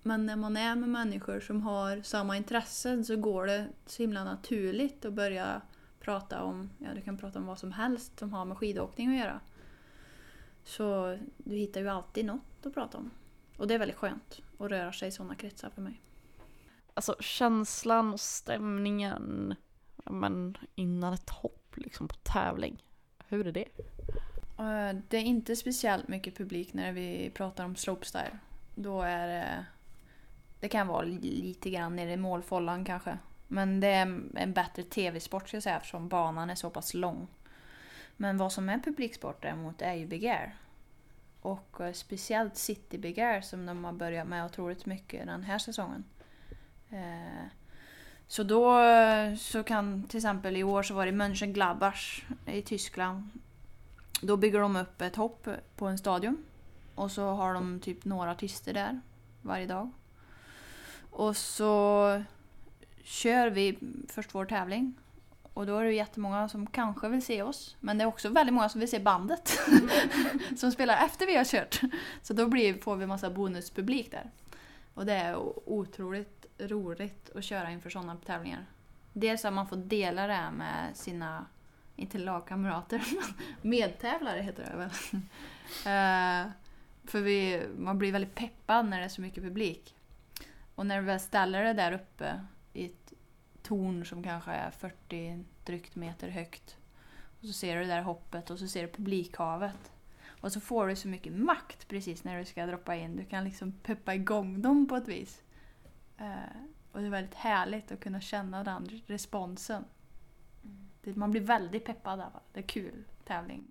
Men 0.01 0.25
när 0.25 0.35
man 0.35 0.57
är 0.57 0.75
med 0.75 0.89
människor 0.89 1.39
som 1.39 1.61
har 1.61 2.01
samma 2.01 2.37
intressen 2.37 3.05
så 3.05 3.15
går 3.15 3.45
det 3.45 3.67
så 3.85 4.03
himla 4.03 4.23
naturligt 4.23 5.05
att 5.05 5.13
börja 5.13 5.61
prata 5.99 6.43
om, 6.43 6.69
ja 6.77 6.87
du 6.95 7.01
kan 7.01 7.17
prata 7.17 7.39
om 7.39 7.45
vad 7.45 7.59
som 7.59 7.71
helst 7.71 8.19
som 8.19 8.33
har 8.33 8.45
med 8.45 8.57
skidåkning 8.57 9.09
att 9.09 9.19
göra. 9.19 9.39
Så 10.63 11.17
du 11.37 11.55
hittar 11.55 11.81
ju 11.81 11.89
alltid 11.89 12.25
något 12.25 12.65
att 12.65 12.73
prata 12.73 12.97
om. 12.97 13.11
Och 13.57 13.67
det 13.67 13.73
är 13.73 13.79
väldigt 13.79 13.97
skönt 13.97 14.41
att 14.57 14.71
röra 14.71 14.93
sig 14.93 15.07
i 15.07 15.11
sådana 15.11 15.35
kretsar 15.35 15.69
för 15.69 15.81
mig. 15.81 16.01
Alltså 16.93 17.15
känslan 17.19 18.13
och 18.13 18.19
stämningen 18.19 19.55
men, 20.05 20.57
innan 20.75 21.13
ett 21.13 21.29
hopp 21.29 21.73
liksom 21.75 22.07
på 22.07 22.15
tävling. 22.15 22.83
Hur 23.27 23.47
är 23.47 23.51
det? 23.51 23.67
Eh, 24.59 25.01
det 25.09 25.17
är 25.17 25.23
inte 25.23 25.55
speciellt 25.55 26.07
mycket 26.07 26.37
publik 26.37 26.73
när 26.73 26.91
vi 26.91 27.31
pratar 27.33 27.65
om 27.65 27.75
slopestyle. 27.75 28.37
Då 28.75 29.01
är 29.01 29.27
det... 29.27 29.65
Det 30.59 30.69
kan 30.69 30.87
vara 30.87 31.01
lite 31.01 31.69
grann 31.69 31.95
nere 31.95 32.11
i 32.11 32.17
målfållan 32.17 32.85
kanske. 32.85 33.17
Men 33.47 33.79
det 33.79 33.87
är 33.87 34.21
en 34.35 34.53
bättre 34.53 34.83
tv-sport 34.83 35.47
ska 35.47 35.55
jag 35.55 35.63
säga 35.63 35.77
eftersom 35.77 36.07
banan 36.07 36.49
är 36.49 36.55
så 36.55 36.69
pass 36.69 36.93
lång. 36.93 37.27
Men 38.17 38.37
vad 38.37 38.51
som 38.51 38.69
är 38.69 38.79
publiksport 38.79 39.41
däremot 39.41 39.81
är 39.81 39.93
ju 39.93 40.07
Big 40.07 40.25
Air. 40.25 40.55
Och 41.41 41.81
eh, 41.81 41.93
speciellt 41.93 42.57
City 42.57 42.97
Big 42.97 43.19
Air 43.19 43.41
som 43.41 43.65
de 43.65 43.85
har 43.85 43.93
börjat 43.93 44.27
med 44.27 44.45
otroligt 44.45 44.85
mycket 44.85 45.25
den 45.25 45.43
här 45.43 45.59
säsongen. 45.59 46.03
Eh, 46.93 47.47
så 48.27 48.43
då 48.43 48.79
så 49.37 49.63
kan 49.63 50.03
till 50.03 50.17
exempel 50.17 50.57
i 50.57 50.63
år 50.63 50.83
så 50.83 50.93
var 50.93 51.05
det 51.05 51.11
Mönchengladbach 51.11 52.25
i 52.45 52.61
Tyskland. 52.61 53.29
Då 54.21 54.37
bygger 54.37 54.59
de 54.59 54.75
upp 54.75 55.01
ett 55.01 55.15
hopp 55.15 55.47
på 55.75 55.87
en 55.87 55.97
stadion. 55.97 56.37
Och 56.95 57.11
så 57.11 57.31
har 57.31 57.53
de 57.53 57.79
typ 57.79 58.05
några 58.05 58.31
artister 58.31 58.73
där 58.73 58.99
varje 59.41 59.65
dag. 59.65 59.91
Och 61.11 61.37
så 61.37 62.23
kör 63.03 63.49
vi 63.49 63.77
först 64.09 64.35
vår 64.35 64.45
tävling. 64.45 64.93
Och 65.53 65.65
då 65.65 65.77
är 65.77 65.83
det 65.83 65.93
jättemånga 65.93 66.49
som 66.49 66.67
kanske 66.67 67.09
vill 67.09 67.25
se 67.25 67.41
oss. 67.41 67.75
Men 67.79 67.97
det 67.97 68.03
är 68.03 68.07
också 68.07 68.29
väldigt 68.29 68.53
många 68.53 68.69
som 68.69 68.79
vill 68.79 68.89
se 68.89 68.99
bandet. 68.99 69.59
som 70.57 70.71
spelar 70.71 71.05
efter 71.05 71.25
vi 71.25 71.35
har 71.35 71.43
kört. 71.43 71.81
Så 72.21 72.33
då 72.33 72.47
blir, 72.47 72.81
får 72.81 72.95
vi 72.95 73.05
massa 73.05 73.29
bonuspublik 73.29 74.11
där. 74.11 74.31
Och 74.93 75.05
det 75.05 75.13
är 75.13 75.37
otroligt 75.69 76.42
roligt 76.57 77.31
att 77.35 77.43
köra 77.43 77.71
inför 77.71 77.89
sådana 77.89 78.15
tävlingar. 78.15 78.65
Dels 79.13 79.45
att 79.45 79.53
man 79.53 79.67
får 79.67 79.77
dela 79.77 80.27
det 80.27 80.33
här 80.33 80.51
med 80.51 80.97
sina, 80.97 81.45
inte 81.95 82.17
lagkamrater, 82.17 83.03
men 83.61 83.69
medtävlare 83.69 84.41
heter 84.41 84.69
det 84.71 84.77
väl. 84.77 85.21
Eh, 85.85 86.51
för 87.05 87.21
vi, 87.21 87.67
man 87.77 87.97
blir 87.97 88.11
väldigt 88.11 88.35
peppad 88.35 88.89
när 88.89 88.99
det 88.99 89.05
är 89.05 89.09
så 89.09 89.21
mycket 89.21 89.43
publik. 89.43 89.95
Och 90.75 90.85
när 90.85 90.99
du 90.99 91.05
väl 91.05 91.19
ställer 91.19 91.63
det 91.63 91.73
där 91.73 91.91
uppe 91.91 92.41
i 92.73 92.85
ett 92.85 93.13
torn 93.61 94.05
som 94.05 94.23
kanske 94.23 94.51
är 94.51 94.71
40 94.71 95.43
drygt 95.63 95.95
meter 95.95 96.29
högt. 96.29 96.77
Och 97.39 97.47
så 97.47 97.53
ser 97.53 97.75
du 97.75 97.81
det 97.81 97.87
där 97.87 98.01
hoppet 98.01 98.49
och 98.49 98.59
så 98.59 98.67
ser 98.67 98.81
du 98.81 98.87
publikhavet. 98.87 99.91
Och 100.27 100.51
så 100.51 100.59
får 100.59 100.87
du 100.87 100.95
så 100.95 101.07
mycket 101.07 101.33
makt 101.33 101.87
precis 101.87 102.23
när 102.23 102.39
du 102.39 102.45
ska 102.45 102.65
droppa 102.65 102.95
in. 102.95 103.15
Du 103.15 103.25
kan 103.25 103.43
liksom 103.43 103.71
peppa 103.71 104.15
igång 104.15 104.61
dem 104.61 104.87
på 104.87 104.95
ett 104.95 105.07
vis. 105.07 105.41
Eh, 106.17 106.25
och 106.91 106.99
det 106.99 107.05
är 107.05 107.09
väldigt 107.09 107.35
härligt 107.35 107.91
att 107.91 107.99
kunna 107.99 108.21
känna 108.21 108.63
den 108.63 109.01
responsen. 109.07 109.85
Det, 111.01 111.15
man 111.15 111.31
blir 111.31 111.41
väldigt 111.41 111.85
peppad 111.85 112.19
av 112.19 112.31
det. 112.31 112.39
Det 112.53 112.59
är 112.59 112.67
kul 112.67 113.03
tävling. 113.25 113.63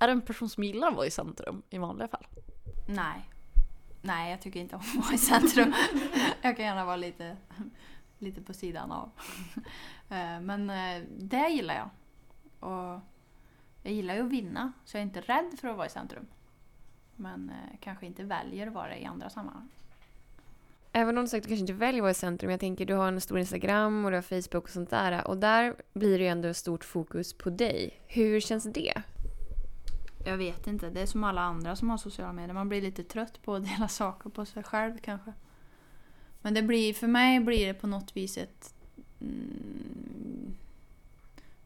Är 0.00 0.06
det 0.06 0.12
en 0.12 0.20
person 0.20 0.48
som 0.48 0.64
gillar 0.64 0.88
att 0.88 0.94
vara 0.94 1.06
i 1.06 1.10
centrum 1.10 1.62
i 1.70 1.78
vanliga 1.78 2.08
fall? 2.08 2.26
Nej. 2.88 3.28
Nej, 4.02 4.30
jag 4.30 4.40
tycker 4.40 4.60
inte 4.60 4.76
om 4.76 4.82
att 4.82 5.04
vara 5.04 5.14
i 5.14 5.18
centrum. 5.18 5.74
jag 6.42 6.56
kan 6.56 6.64
gärna 6.64 6.84
vara 6.84 6.96
lite, 6.96 7.36
lite 8.18 8.42
på 8.42 8.54
sidan 8.54 8.92
av. 8.92 9.10
Eh, 10.08 10.40
Men 10.40 10.70
eh, 10.70 11.02
det 11.18 11.48
gillar 11.48 11.74
jag. 11.74 11.90
Och 12.70 13.00
jag 13.82 13.92
gillar 13.92 14.14
ju 14.14 14.20
att 14.20 14.30
vinna, 14.30 14.72
så 14.84 14.96
jag 14.96 15.00
är 15.00 15.06
inte 15.06 15.20
rädd 15.20 15.58
för 15.60 15.68
att 15.68 15.76
vara 15.76 15.86
i 15.86 15.90
centrum. 15.90 16.26
Men 17.16 17.50
eh, 17.50 17.78
kanske 17.80 18.06
inte 18.06 18.24
väljer 18.24 18.66
att 18.66 18.72
vara 18.72 18.88
det 18.88 18.98
i 18.98 19.04
andra 19.04 19.30
sammanhang. 19.30 19.68
Även 20.92 21.18
om 21.18 21.24
du 21.24 21.28
sagt 21.28 21.44
du 21.44 21.48
kanske 21.48 21.60
inte 21.60 21.72
väljer 21.72 22.00
att 22.00 22.02
vara 22.02 22.10
i 22.10 22.14
centrum. 22.14 22.50
Jag 22.50 22.60
tänker 22.60 22.86
du 22.86 22.94
har 22.94 23.08
en 23.08 23.20
stor 23.20 23.38
Instagram 23.38 24.04
och 24.04 24.10
du 24.10 24.16
har 24.16 24.22
Facebook 24.22 24.64
och 24.64 24.70
sånt 24.70 24.90
där. 24.90 25.26
Och 25.26 25.38
där 25.38 25.74
blir 25.92 26.18
det 26.18 26.24
ju 26.24 26.30
ändå 26.30 26.48
ett 26.48 26.56
stort 26.56 26.84
fokus 26.84 27.34
på 27.34 27.50
dig. 27.50 28.00
Hur 28.06 28.40
känns 28.40 28.64
det? 28.64 29.02
Jag 30.24 30.36
vet 30.36 30.66
inte, 30.66 30.90
det 30.90 31.00
är 31.00 31.06
som 31.06 31.24
alla 31.24 31.40
andra 31.40 31.76
som 31.76 31.90
har 31.90 31.96
sociala 31.96 32.32
medier. 32.32 32.54
Man 32.54 32.68
blir 32.68 32.82
lite 32.82 33.04
trött 33.04 33.42
på 33.42 33.54
att 33.54 33.64
dela 33.64 33.88
saker 33.88 34.30
på 34.30 34.44
sig 34.44 34.62
själv 34.62 34.98
kanske. 34.98 35.32
Men 36.40 36.54
det 36.54 36.62
blir, 36.62 36.94
för 36.94 37.06
mig 37.06 37.40
blir 37.40 37.66
det 37.66 37.74
på 37.74 37.86
något 37.86 38.16
vis 38.16 38.38
ett... 38.38 38.74
Mm, 39.20 40.54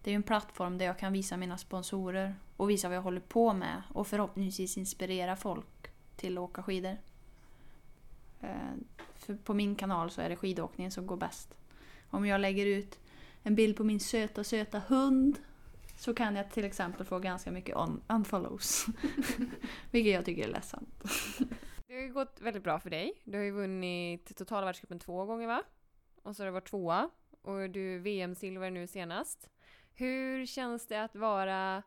det 0.03 0.11
är 0.11 0.13
ju 0.13 0.17
en 0.17 0.23
plattform 0.23 0.79
där 0.79 0.87
jag 0.87 0.99
kan 0.99 1.13
visa 1.13 1.37
mina 1.37 1.59
sponsorer 1.59 2.35
och 2.57 2.71
visa 2.71 2.89
vad 2.89 2.97
jag 2.97 3.03
håller 3.03 3.21
på 3.21 3.53
med 3.53 3.83
och 3.95 4.07
förhoppningsvis 4.07 4.77
inspirera 4.77 5.37
folk 5.37 5.91
till 6.17 6.39
att 6.39 6.43
åka 6.43 6.63
skidor. 6.63 6.97
Eh, 8.41 8.73
för 9.19 9.35
på 9.35 9.55
min 9.55 9.75
kanal 9.75 10.11
så 10.11 10.21
är 10.21 10.29
det 10.29 10.37
skidåkningen 10.37 10.93
som 10.93 11.07
går 11.07 11.17
bäst. 11.17 11.55
Om 12.11 12.27
jag 12.27 12.41
lägger 12.41 12.67
ut 12.67 12.99
en 13.43 13.55
bild 13.55 13.77
på 13.77 13.85
min 13.85 14.01
söta, 14.01 14.45
söta 14.45 14.83
hund 14.89 15.39
så 15.97 16.15
kan 16.15 16.37
jag 16.37 16.51
till 16.51 16.65
exempel 16.65 17.07
få 17.07 17.19
ganska 17.19 17.51
mycket 17.51 17.77
unfollows. 18.09 18.87
Vilket 19.91 20.13
jag 20.13 20.25
tycker 20.25 20.49
är 20.49 20.53
ledsamt. 20.53 21.05
Det 21.87 21.95
har 21.95 22.01
ju 22.01 22.13
gått 22.13 22.41
väldigt 22.41 22.63
bra 22.63 22.81
för 22.81 22.91
dig. 22.91 23.23
Du 23.25 23.39
har 23.39 23.45
ju 23.45 23.51
vunnit 23.51 24.37
totala 24.37 24.67
världscupen 24.67 24.99
två 24.99 25.25
gånger 25.25 25.47
va? 25.47 25.63
Och 26.23 26.37
så 26.37 26.43
har 26.43 26.47
du 26.47 26.53
varit 26.53 26.69
tvåa. 26.69 27.11
Och 27.43 27.71
du 27.71 27.99
VM-silver 27.99 28.71
nu 28.71 28.87
senast. 28.87 29.51
Hur 29.95 30.47
känns 30.47 30.87
det 30.87 31.03
att 31.05 31.17
vara, 31.17 31.83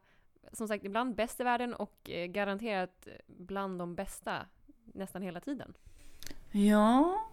som 0.51 0.67
sagt, 0.67 0.85
ibland 0.85 1.15
bäst 1.15 1.39
i 1.39 1.43
världen 1.43 1.73
och 1.73 2.09
eh, 2.09 2.25
garanterat 2.25 3.07
bland 3.27 3.79
de 3.79 3.95
bästa 3.95 4.45
nästan 4.93 5.21
hela 5.21 5.39
tiden? 5.39 5.73
Ja, 6.51 7.27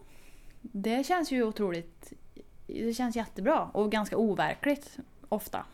det 0.61 1.05
känns 1.05 1.31
ju 1.31 1.43
otroligt... 1.43 2.13
Det 2.67 2.93
känns 2.93 3.15
jättebra 3.15 3.69
och 3.73 3.91
ganska 3.91 4.17
overkligt 4.17 4.97
ofta. 5.29 5.65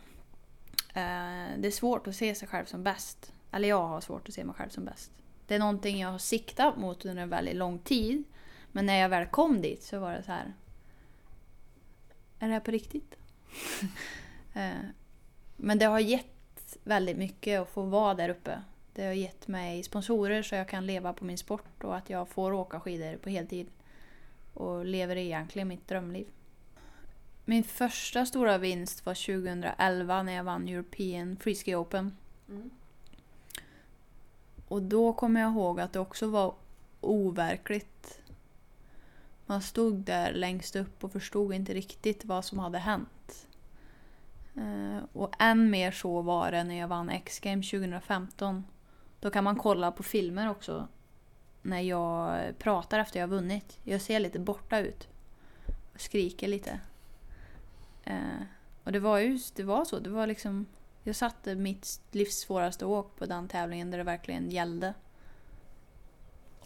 Eh, 0.93 1.57
det 1.57 1.67
är 1.67 1.71
svårt 1.71 2.07
att 2.07 2.15
se 2.15 2.35
sig 2.35 2.47
själv 2.47 2.65
som 2.65 2.83
bäst. 2.83 3.33
Eller 3.51 3.67
jag 3.67 3.87
har 3.87 4.01
svårt 4.01 4.27
att 4.27 4.33
se 4.33 4.43
mig 4.43 4.55
själv 4.55 4.69
som 4.69 4.85
bäst. 4.85 5.11
Det 5.47 5.55
är 5.55 5.59
någonting 5.59 5.99
jag 5.99 6.11
har 6.11 6.19
siktat 6.19 6.77
mot 6.77 7.05
under 7.05 7.23
en 7.23 7.29
väldigt 7.29 7.55
lång 7.55 7.79
tid. 7.79 8.23
Men 8.71 8.85
när 8.85 8.99
jag 8.99 9.09
väl 9.09 9.25
kom 9.25 9.61
dit 9.61 9.83
så 9.83 9.99
var 9.99 10.11
det 10.13 10.23
så 10.23 10.31
här... 10.31 10.53
Är 12.39 12.47
det 12.47 12.53
här 12.53 12.59
på 12.59 12.71
riktigt? 12.71 13.15
Eh, 14.55 14.85
men 15.55 15.79
det 15.79 15.85
har 15.85 15.99
gett 15.99 16.77
väldigt 16.83 17.17
mycket 17.17 17.61
att 17.61 17.69
få 17.69 17.81
vara 17.81 18.13
där 18.13 18.29
uppe. 18.29 18.61
Det 18.93 19.05
har 19.05 19.13
gett 19.13 19.47
mig 19.47 19.83
sponsorer 19.83 20.43
så 20.43 20.55
jag 20.55 20.67
kan 20.67 20.85
leva 20.85 21.13
på 21.13 21.25
min 21.25 21.37
sport 21.37 21.83
och 21.83 21.97
att 21.97 22.09
jag 22.09 22.29
får 22.29 22.53
åka 22.53 22.79
skidor 22.79 23.17
på 23.17 23.29
heltid. 23.29 23.67
Och 24.53 24.85
lever 24.85 25.15
egentligen 25.15 25.67
mitt 25.67 25.87
drömliv. 25.87 26.27
Min 27.45 27.63
första 27.63 28.25
stora 28.25 28.57
vinst 28.57 29.05
var 29.05 29.13
2011 29.13 30.23
när 30.23 30.33
jag 30.33 30.43
vann 30.43 30.67
European 30.67 31.37
Freeski 31.37 31.75
Open. 31.75 32.17
Mm. 32.49 32.69
Och 34.67 34.81
då 34.81 35.13
kommer 35.13 35.41
jag 35.41 35.51
ihåg 35.51 35.79
att 35.79 35.93
det 35.93 35.99
också 35.99 36.27
var 36.27 36.55
overkligt. 37.01 38.21
Man 39.45 39.61
stod 39.61 39.95
där 39.95 40.33
längst 40.33 40.75
upp 40.75 41.03
och 41.03 41.11
förstod 41.11 41.53
inte 41.53 41.73
riktigt 41.73 42.25
vad 42.25 42.45
som 42.45 42.59
hade 42.59 42.77
hänt. 42.77 43.47
Eh, 44.55 45.03
Och 45.13 45.33
än 45.39 45.69
mer 45.69 45.91
så 45.91 46.21
var 46.21 46.51
det 46.51 46.63
när 46.63 46.79
jag 46.79 46.87
vann 46.87 47.09
X-Games 47.09 47.69
2015. 47.69 48.63
Då 49.23 49.29
kan 49.29 49.43
man 49.43 49.55
kolla 49.55 49.91
på 49.91 50.03
filmer 50.03 50.49
också. 50.49 50.87
När 51.61 51.79
jag 51.81 52.57
pratar 52.59 52.99
efter 52.99 53.19
jag 53.19 53.27
har 53.27 53.35
vunnit. 53.35 53.79
Jag 53.83 54.01
ser 54.01 54.19
lite 54.19 54.39
borta 54.39 54.79
ut. 54.79 55.07
Och 55.93 56.01
skriker 56.01 56.47
lite. 56.47 56.79
Eh, 58.03 58.41
Och 58.83 58.91
det 58.91 58.99
var 58.99 59.17
ju 59.17 59.39
det 59.55 59.63
var 59.63 59.85
så. 59.85 59.99
Det 59.99 60.09
var 60.09 60.27
liksom... 60.27 60.65
Jag 61.03 61.15
satte 61.15 61.55
mitt 61.55 62.01
livs 62.11 62.39
svåraste 62.39 62.85
åk 62.85 63.15
på 63.15 63.25
den 63.25 63.47
tävlingen 63.47 63.91
där 63.91 63.97
det 63.97 64.03
verkligen 64.03 64.49
gällde. 64.49 64.93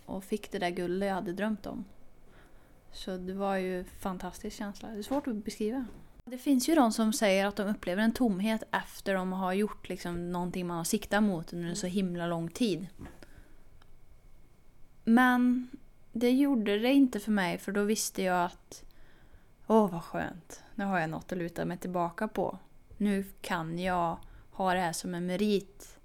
Och 0.06 0.24
fick 0.24 0.52
det 0.52 0.60
där 0.60 0.70
guldet 0.70 1.08
jag 1.08 1.16
hade 1.16 1.34
drömt 1.34 1.66
om. 1.66 1.86
Så 2.92 3.18
det 3.18 3.34
var 3.34 3.56
ju 3.56 3.80
en 3.80 3.86
fantastisk 3.86 4.58
känsla. 4.58 4.90
Det 4.90 4.98
är 4.98 5.04
svårt 5.04 5.28
att 5.28 5.36
beskriva. 5.36 5.86
Det 6.30 6.38
finns 6.38 6.70
ju 6.70 6.76
de 6.76 6.92
som 6.92 7.14
säger 7.14 7.46
att 7.46 7.56
de 7.56 7.68
upplever 7.68 8.04
en 8.04 8.14
tomhet 8.14 8.64
efter 8.72 9.14
de 9.14 9.34
har 9.34 9.54
gjort 9.54 9.90
liksom 9.90 10.32
någonting 10.32 10.68
man 10.68 10.78
har 10.78 10.84
siktat 10.84 11.24
mot 11.24 11.54
under 11.54 11.70
en 11.70 11.76
så 11.76 11.88
himla 11.88 12.28
lång 12.28 12.50
tid. 12.50 12.88
Men 15.04 15.70
det 16.12 16.32
gjorde 16.32 16.80
det 16.80 16.94
inte 16.94 17.20
för 17.20 17.32
mig 17.32 17.58
för 17.58 17.72
då 17.72 17.84
visste 17.84 18.24
jag 18.24 18.46
att 18.46 18.84
Åh 19.68 19.92
vad 19.92 20.04
skönt, 20.04 20.64
nu 20.76 20.86
har 20.86 21.00
jag 21.00 21.10
något 21.10 21.32
att 21.32 21.38
luta 21.38 21.66
mig 21.66 21.78
tillbaka 21.78 22.28
på. 22.28 22.60
Nu 22.98 23.26
kan 23.42 23.80
jag 23.80 24.18
ha 24.52 24.74
det 24.74 24.80
här 24.80 24.94
som 24.94 25.16
en 25.16 25.26
merit. 25.26 26.00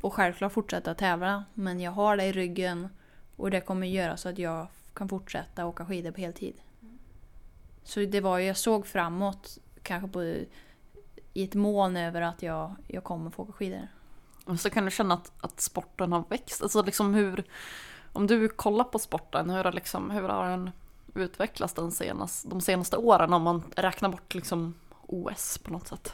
Och 0.00 0.14
självklart 0.14 0.52
fortsätta 0.52 0.94
tävla, 0.94 1.44
men 1.54 1.80
jag 1.80 1.92
har 1.92 2.16
det 2.16 2.24
i 2.24 2.32
ryggen 2.32 2.88
och 3.36 3.50
det 3.50 3.60
kommer 3.60 3.86
göra 3.86 4.16
så 4.16 4.28
att 4.28 4.38
jag 4.38 4.66
kan 4.94 5.08
fortsätta 5.08 5.66
åka 5.66 5.86
skidor 5.86 6.10
på 6.10 6.20
heltid. 6.20 6.54
Så 7.84 8.00
det 8.00 8.20
var 8.20 8.38
ju, 8.38 8.46
jag 8.46 8.56
såg 8.56 8.86
framåt 8.86 9.58
kanske 9.82 10.08
på, 10.08 10.22
i 11.32 11.44
ett 11.44 11.54
moln 11.54 11.96
över 11.96 12.20
att 12.20 12.42
jag, 12.42 12.74
jag 12.86 13.04
kommer 13.04 13.30
få 13.30 13.42
åka 13.42 13.52
skidor. 13.52 13.88
Och 14.44 14.60
så 14.60 14.70
kan 14.70 14.84
du 14.84 14.90
känna 14.90 15.14
att, 15.14 15.32
att 15.40 15.60
sporten 15.60 16.12
har 16.12 16.24
växt. 16.28 16.62
Alltså 16.62 16.82
liksom 16.82 17.14
hur, 17.14 17.44
om 18.12 18.26
du 18.26 18.48
kollar 18.48 18.84
på 18.84 18.98
sporten, 18.98 19.50
hur 19.50 19.72
liksom, 19.72 20.10
hur 20.10 20.22
har 20.22 20.50
den 20.50 20.70
utvecklats 21.14 21.74
den 21.74 21.92
senaste, 21.92 22.48
de 22.48 22.60
senaste 22.60 22.96
åren 22.96 23.32
om 23.32 23.42
man 23.42 23.62
räknar 23.76 24.08
bort 24.08 24.34
liksom 24.34 24.74
OS 25.06 25.58
på 25.58 25.72
något 25.72 25.88
sätt? 25.88 26.12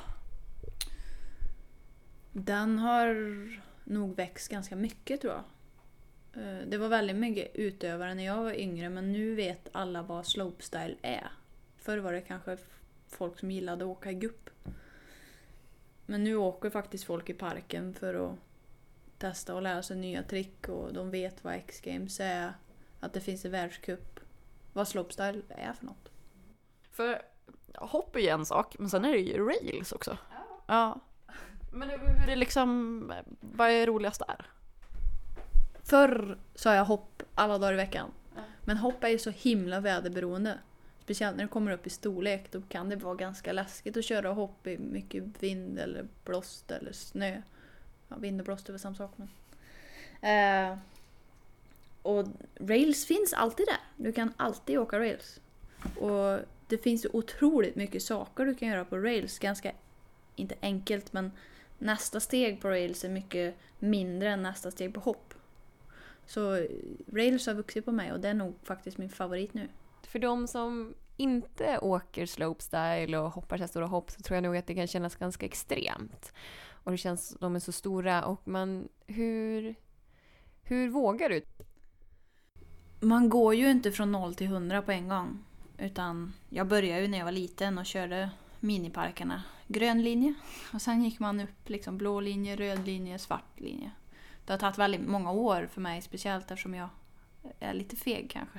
Den 2.32 2.78
har 2.78 3.16
nog 3.84 4.16
växt 4.16 4.48
ganska 4.50 4.76
mycket 4.76 5.20
tror 5.20 5.32
jag. 5.32 5.42
Eh, 6.44 6.66
Det 6.68 6.78
var 6.78 6.88
väldigt 6.88 7.16
mycket 7.16 7.54
utövare 7.54 8.14
när 8.14 8.26
jag 8.26 8.36
var 8.42 8.52
yngre 8.60 8.88
men 8.88 9.12
nu 9.12 9.34
vet 9.34 9.68
alla 9.72 10.02
vad 10.02 10.26
slopestyle 10.26 10.96
är. 11.02 11.30
Förr 11.80 11.98
var 11.98 12.12
det 12.12 12.20
kanske 12.20 12.56
folk 13.08 13.38
som 13.38 13.50
gillade 13.50 13.84
att 13.84 13.90
åka 13.90 14.10
i 14.10 14.14
gupp. 14.14 14.50
Men 16.06 16.24
nu 16.24 16.36
åker 16.36 16.70
faktiskt 16.70 17.04
folk 17.04 17.30
i 17.30 17.34
parken 17.34 17.94
för 17.94 18.14
att 18.14 18.38
testa 19.18 19.54
och 19.54 19.62
lära 19.62 19.82
sig 19.82 19.96
nya 19.96 20.22
trick 20.22 20.68
och 20.68 20.92
de 20.92 21.10
vet 21.10 21.44
vad 21.44 21.54
X-games 21.54 22.20
är, 22.20 22.52
att 23.00 23.12
det 23.12 23.20
finns 23.20 23.44
en 23.44 23.50
världscup, 23.50 24.20
vad 24.72 24.88
slopestyle 24.88 25.42
är 25.48 25.72
för 25.72 25.86
något. 25.86 26.10
För 26.90 27.22
hopp 27.74 28.16
är 28.16 28.20
ju 28.20 28.28
en 28.28 28.46
sak, 28.46 28.76
men 28.78 28.90
sen 28.90 29.04
är 29.04 29.12
det 29.12 29.18
ju 29.18 29.48
rails 29.48 29.92
också. 29.92 30.18
Ja. 30.66 31.00
Men 31.72 31.90
hur 31.90 32.30
är 32.30 32.36
liksom, 32.36 33.12
vad 33.40 33.70
är 33.70 33.86
roligast 33.86 34.22
där? 34.26 34.46
Förr 35.82 36.38
sa 36.54 36.74
jag 36.74 36.84
hopp 36.84 37.22
alla 37.34 37.58
dagar 37.58 37.72
i 37.72 37.76
veckan. 37.76 38.10
Men 38.64 38.76
hopp 38.76 39.04
är 39.04 39.08
ju 39.08 39.18
så 39.18 39.30
himla 39.30 39.80
väderberoende. 39.80 40.58
Speciellt 41.10 41.36
när 41.36 41.44
det 41.44 41.50
kommer 41.50 41.72
upp 41.72 41.86
i 41.86 41.90
storlek. 41.90 42.52
Då 42.52 42.62
kan 42.68 42.88
det 42.88 42.96
vara 42.96 43.14
ganska 43.14 43.52
läskigt 43.52 43.96
att 43.96 44.04
köra 44.04 44.32
hopp 44.32 44.66
i 44.66 44.78
mycket 44.78 45.42
vind 45.42 45.78
eller 45.78 46.08
blåst 46.24 46.70
eller 46.70 46.92
snö. 46.92 47.42
Ja, 48.08 48.16
vind 48.16 48.40
och 48.40 48.44
blåst 48.44 48.68
är 48.68 48.72
väl 48.72 48.80
samma 48.80 48.94
sak. 48.94 49.12
Men. 49.16 49.28
Eh, 50.72 50.78
och 52.02 52.26
rails 52.60 53.06
finns 53.06 53.32
alltid 53.32 53.66
där. 53.66 54.04
Du 54.04 54.12
kan 54.12 54.32
alltid 54.36 54.78
åka 54.78 54.98
rails. 54.98 55.40
Och 56.00 56.38
det 56.68 56.78
finns 56.78 57.04
ju 57.04 57.08
otroligt 57.12 57.76
mycket 57.76 58.02
saker 58.02 58.46
du 58.46 58.54
kan 58.54 58.68
göra 58.68 58.84
på 58.84 58.98
rails. 58.98 59.38
Ganska, 59.38 59.72
inte 60.36 60.54
enkelt, 60.60 61.12
men 61.12 61.32
nästa 61.78 62.20
steg 62.20 62.60
på 62.60 62.68
rails 62.68 63.04
är 63.04 63.08
mycket 63.08 63.54
mindre 63.78 64.30
än 64.30 64.42
nästa 64.42 64.70
steg 64.70 64.94
på 64.94 65.00
hopp. 65.00 65.34
Så 66.26 66.66
rails 67.12 67.46
har 67.46 67.54
vuxit 67.54 67.84
på 67.84 67.92
mig 67.92 68.12
och 68.12 68.20
det 68.20 68.28
är 68.28 68.34
nog 68.34 68.54
faktiskt 68.62 68.98
min 68.98 69.10
favorit 69.10 69.54
nu. 69.54 69.68
För 70.02 70.18
de 70.18 70.48
som 70.48 70.94
inte 71.20 71.78
åker 71.78 72.26
slopestyle 72.26 73.18
och 73.18 73.30
hoppar 73.30 73.56
så 73.56 73.62
här 73.62 73.68
stora 73.68 73.86
hopp 73.86 74.10
så 74.10 74.22
tror 74.22 74.34
jag 74.34 74.42
nog 74.42 74.56
att 74.56 74.66
det 74.66 74.74
kan 74.74 74.86
kännas 74.86 75.16
ganska 75.16 75.46
extremt. 75.46 76.32
Och 76.84 76.90
det 76.90 76.98
känns, 76.98 77.36
de 77.40 77.56
är 77.56 77.60
så 77.60 77.72
stora 77.72 78.24
och 78.24 78.48
man, 78.48 78.88
hur, 79.06 79.74
hur 80.62 80.88
vågar 80.88 81.28
du? 81.28 81.42
Man 83.00 83.28
går 83.28 83.54
ju 83.54 83.70
inte 83.70 83.92
från 83.92 84.12
0 84.12 84.34
till 84.34 84.46
100 84.46 84.82
på 84.82 84.92
en 84.92 85.08
gång. 85.08 85.44
Utan 85.78 86.32
jag 86.48 86.66
började 86.66 87.02
ju 87.02 87.08
när 87.08 87.18
jag 87.18 87.24
var 87.24 87.32
liten 87.32 87.78
och 87.78 87.86
körde 87.86 88.30
miniparkerna. 88.60 89.42
Grön 89.66 90.02
linje. 90.02 90.34
Och 90.72 90.82
sen 90.82 91.04
gick 91.04 91.18
man 91.18 91.40
upp 91.40 91.68
liksom 91.68 91.98
blå 91.98 92.20
linje, 92.20 92.56
röd 92.56 92.86
linje, 92.86 93.18
svart 93.18 93.60
linje. 93.60 93.90
Det 94.44 94.52
har 94.52 94.58
tagit 94.58 94.78
väldigt 94.78 95.08
många 95.08 95.32
år 95.32 95.68
för 95.72 95.80
mig, 95.80 96.02
speciellt 96.02 96.50
eftersom 96.50 96.74
jag 96.74 96.88
är 97.58 97.74
lite 97.74 97.96
feg 97.96 98.30
kanske. 98.30 98.58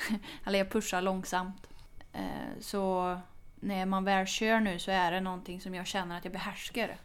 Eller 0.44 0.58
jag 0.58 0.70
pushar 0.70 1.02
långsamt. 1.02 1.69
Eh, 2.12 2.60
så 2.60 3.16
när 3.54 3.86
man 3.86 4.04
väl 4.04 4.26
kör 4.26 4.60
nu 4.60 4.78
så 4.78 4.90
är 4.90 5.12
det 5.12 5.20
någonting 5.20 5.60
som 5.60 5.74
jag 5.74 5.86
känner 5.86 6.18
att 6.18 6.24
jag 6.24 6.32
behärskar. 6.32 6.96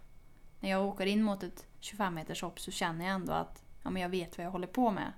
När 0.59 0.69
jag 0.69 0.85
åker 0.85 1.05
in 1.05 1.23
mot 1.23 1.43
ett 1.43 1.65
25 1.79 2.13
meters 2.13 2.41
hopp 2.41 2.59
så 2.59 2.71
känner 2.71 3.05
jag 3.05 3.13
ändå 3.13 3.33
att 3.33 3.63
ja, 3.83 3.89
men 3.89 4.01
jag 4.01 4.09
vet 4.09 4.37
vad 4.37 4.45
jag 4.45 4.51
håller 4.51 4.67
på 4.67 4.91
med. 4.91 5.13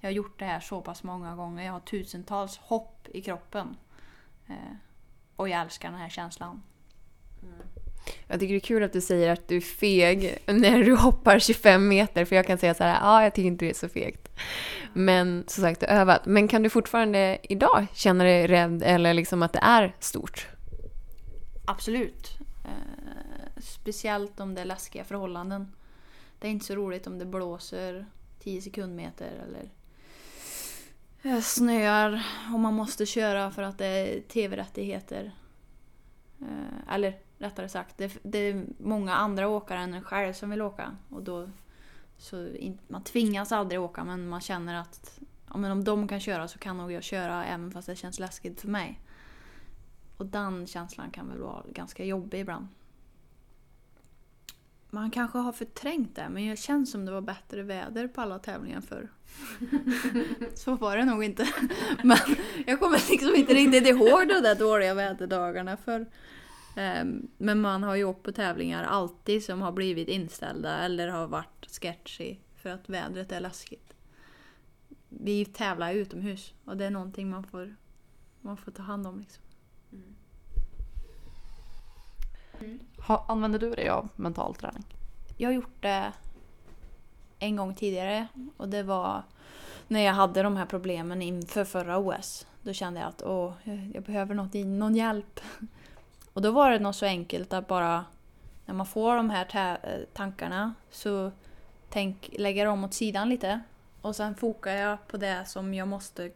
Jag 0.00 0.08
har 0.08 0.14
gjort 0.14 0.38
det 0.38 0.44
här 0.44 0.60
så 0.60 0.80
pass 0.80 1.02
många 1.02 1.36
gånger. 1.36 1.64
Jag 1.64 1.72
har 1.72 1.80
tusentals 1.80 2.58
hopp 2.58 3.08
i 3.08 3.22
kroppen. 3.22 3.76
Eh, 4.46 4.76
och 5.36 5.48
jag 5.48 5.60
älskar 5.60 5.90
den 5.90 6.00
här 6.00 6.08
känslan. 6.08 6.62
Mm. 7.42 7.58
Jag 8.26 8.40
tycker 8.40 8.54
det 8.54 8.58
är 8.58 8.60
kul 8.60 8.82
att 8.82 8.92
du 8.92 9.00
säger 9.00 9.32
att 9.32 9.48
du 9.48 9.56
är 9.56 9.60
feg 9.60 10.38
när 10.46 10.84
du 10.84 10.94
hoppar 10.94 11.38
25 11.38 11.88
meter. 11.88 12.24
För 12.24 12.36
jag 12.36 12.46
kan 12.46 12.58
säga 12.58 12.74
så 12.74 12.84
här, 12.84 13.00
ja 13.00 13.22
jag 13.22 13.34
tycker 13.34 13.46
inte 13.46 13.64
det 13.64 13.70
är 13.70 13.74
så 13.74 13.88
fegt. 13.88 14.28
Men 14.92 15.44
som 15.46 15.62
sagt, 15.62 15.80
du 15.80 15.86
har 15.86 15.92
övat. 15.92 16.26
Men 16.26 16.48
kan 16.48 16.62
du 16.62 16.70
fortfarande 16.70 17.38
idag 17.42 17.86
känna 17.94 18.24
dig 18.24 18.46
rädd 18.46 18.82
eller 18.82 19.14
liksom 19.14 19.42
att 19.42 19.52
det 19.52 19.58
är 19.62 19.96
stort? 19.98 20.48
Absolut. 21.64 22.38
Eh, 22.64 23.62
speciellt 23.62 24.40
om 24.40 24.54
det 24.54 24.60
är 24.60 24.64
läskiga 24.64 25.04
förhållanden. 25.04 25.72
Det 26.38 26.46
är 26.46 26.50
inte 26.50 26.66
så 26.66 26.74
roligt 26.74 27.06
om 27.06 27.18
det 27.18 27.26
blåser 27.26 28.06
10 28.42 28.62
sekundmeter 28.62 29.30
eller 29.48 29.70
eh, 31.22 31.40
snöar 31.40 32.22
och 32.54 32.60
man 32.60 32.74
måste 32.74 33.06
köra 33.06 33.50
för 33.50 33.62
att 33.62 33.78
det 33.78 33.86
är 33.86 34.20
tv-rättigheter. 34.20 35.32
Eh, 36.40 36.94
eller 36.94 37.18
rättare 37.40 37.68
sagt, 37.68 37.98
det, 37.98 38.18
det 38.22 38.38
är 38.38 38.64
många 38.78 39.14
andra 39.14 39.48
åkare 39.48 39.78
än 39.78 39.94
en 39.94 40.04
själv 40.04 40.32
som 40.32 40.50
vill 40.50 40.62
åka. 40.62 40.96
Och 41.08 41.22
då, 41.22 41.50
så 42.16 42.48
in, 42.48 42.78
man 42.88 43.04
tvingas 43.04 43.52
aldrig 43.52 43.80
åka 43.80 44.04
men 44.04 44.28
man 44.28 44.40
känner 44.40 44.74
att 44.74 45.20
ja, 45.48 45.56
men 45.56 45.72
om 45.72 45.84
de 45.84 46.08
kan 46.08 46.20
köra 46.20 46.48
så 46.48 46.58
kan 46.58 46.76
nog 46.76 46.92
jag 46.92 47.02
köra 47.02 47.44
även 47.44 47.70
fast 47.70 47.86
det 47.86 47.96
känns 47.96 48.18
läskigt 48.18 48.60
för 48.60 48.68
mig. 48.68 49.00
Och 50.16 50.26
den 50.26 50.66
känslan 50.66 51.10
kan 51.10 51.28
väl 51.28 51.38
vara 51.38 51.64
ganska 51.68 52.04
jobbig 52.04 52.40
ibland. 52.40 52.68
Man 54.90 55.10
kanske 55.10 55.38
har 55.38 55.52
förträngt 55.52 56.16
det, 56.16 56.28
men 56.28 56.48
det 56.48 56.56
känns 56.56 56.90
som 56.90 57.04
det 57.04 57.12
var 57.12 57.20
bättre 57.20 57.62
väder 57.62 58.08
på 58.08 58.20
alla 58.20 58.38
tävlingar 58.38 58.80
förr. 58.80 59.08
Så 60.54 60.74
var 60.74 60.96
det 60.96 61.04
nog 61.04 61.24
inte. 61.24 61.48
Men 62.02 62.18
jag 62.66 62.80
kommer 62.80 63.10
liksom 63.10 63.34
inte 63.34 63.54
riktigt 63.54 63.86
ihåg 63.86 64.28
de 64.28 64.40
där 64.40 64.54
dåliga 64.54 64.94
väderdagarna 64.94 65.76
för 65.76 66.06
Men 66.74 67.60
man 67.60 67.82
har 67.82 67.94
ju 67.94 68.04
åkt 68.04 68.22
på 68.22 68.32
tävlingar 68.32 68.84
alltid 68.84 69.44
som 69.44 69.62
har 69.62 69.72
blivit 69.72 70.08
inställda 70.08 70.78
eller 70.78 71.08
har 71.08 71.26
varit 71.26 71.66
sketchy 71.80 72.36
för 72.56 72.70
att 72.70 72.88
vädret 72.88 73.32
är 73.32 73.40
läskigt. 73.40 73.94
Vi 75.08 75.44
tävlar 75.44 75.92
utomhus 75.92 76.54
och 76.64 76.76
det 76.76 76.84
är 76.84 76.90
någonting 76.90 77.30
man 77.30 77.44
får, 77.44 77.74
man 78.40 78.56
får 78.56 78.72
ta 78.72 78.82
hand 78.82 79.06
om. 79.06 79.18
Liksom. 79.18 79.42
Ha, 83.06 83.24
använder 83.28 83.58
du 83.58 83.70
dig 83.70 83.88
av 83.88 84.08
mental 84.16 84.54
träning? 84.54 84.84
Jag 85.36 85.48
har 85.48 85.54
gjort 85.54 85.82
det 85.82 86.12
en 87.38 87.56
gång 87.56 87.74
tidigare 87.74 88.26
och 88.56 88.68
det 88.68 88.82
var 88.82 89.22
när 89.88 90.00
jag 90.00 90.12
hade 90.12 90.42
de 90.42 90.56
här 90.56 90.66
problemen 90.66 91.22
inför 91.22 91.64
förra 91.64 91.98
OS. 91.98 92.46
Då 92.62 92.72
kände 92.72 93.00
jag 93.00 93.08
att 93.08 93.22
åh, 93.22 93.52
jag 93.94 94.02
behöver 94.02 94.34
något, 94.34 94.54
någon 94.54 94.96
hjälp. 94.96 95.40
Och 96.32 96.42
då 96.42 96.50
var 96.50 96.70
det 96.70 96.78
nog 96.78 96.94
så 96.94 97.06
enkelt 97.06 97.52
att 97.52 97.66
bara 97.66 98.04
när 98.66 98.74
man 98.74 98.86
får 98.86 99.16
de 99.16 99.30
här 99.30 99.78
eh, 99.82 100.00
tankarna 100.12 100.74
så 100.90 101.32
tänk, 101.88 102.30
lägger 102.38 102.64
jag 102.64 102.72
dem 102.72 102.84
åt 102.84 102.94
sidan 102.94 103.28
lite 103.28 103.60
och 104.00 104.16
sen 104.16 104.34
fokar 104.34 104.72
jag 104.72 105.08
på 105.08 105.16
det 105.16 105.44
som 105.46 105.74
jag 105.74 105.88
måste 105.88 106.30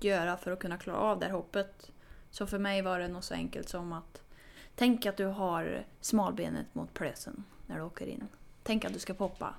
göra 0.00 0.36
för 0.36 0.50
att 0.50 0.58
kunna 0.58 0.78
klara 0.78 0.98
av 0.98 1.18
det 1.18 1.26
här 1.26 1.32
hoppet. 1.32 1.90
Så 2.30 2.46
för 2.46 2.58
mig 2.58 2.82
var 2.82 2.98
det 2.98 3.08
nog 3.08 3.24
så 3.24 3.34
enkelt 3.34 3.68
som 3.68 3.92
att 3.92 4.22
tänk 4.74 5.06
att 5.06 5.16
du 5.16 5.24
har 5.24 5.84
smalbenet 6.00 6.74
mot 6.74 6.94
plösen 6.94 7.44
när 7.66 7.76
du 7.76 7.82
åker 7.82 8.06
in. 8.06 8.28
Tänk 8.62 8.84
att 8.84 8.92
du 8.92 8.98
ska 8.98 9.14
poppa. 9.14 9.54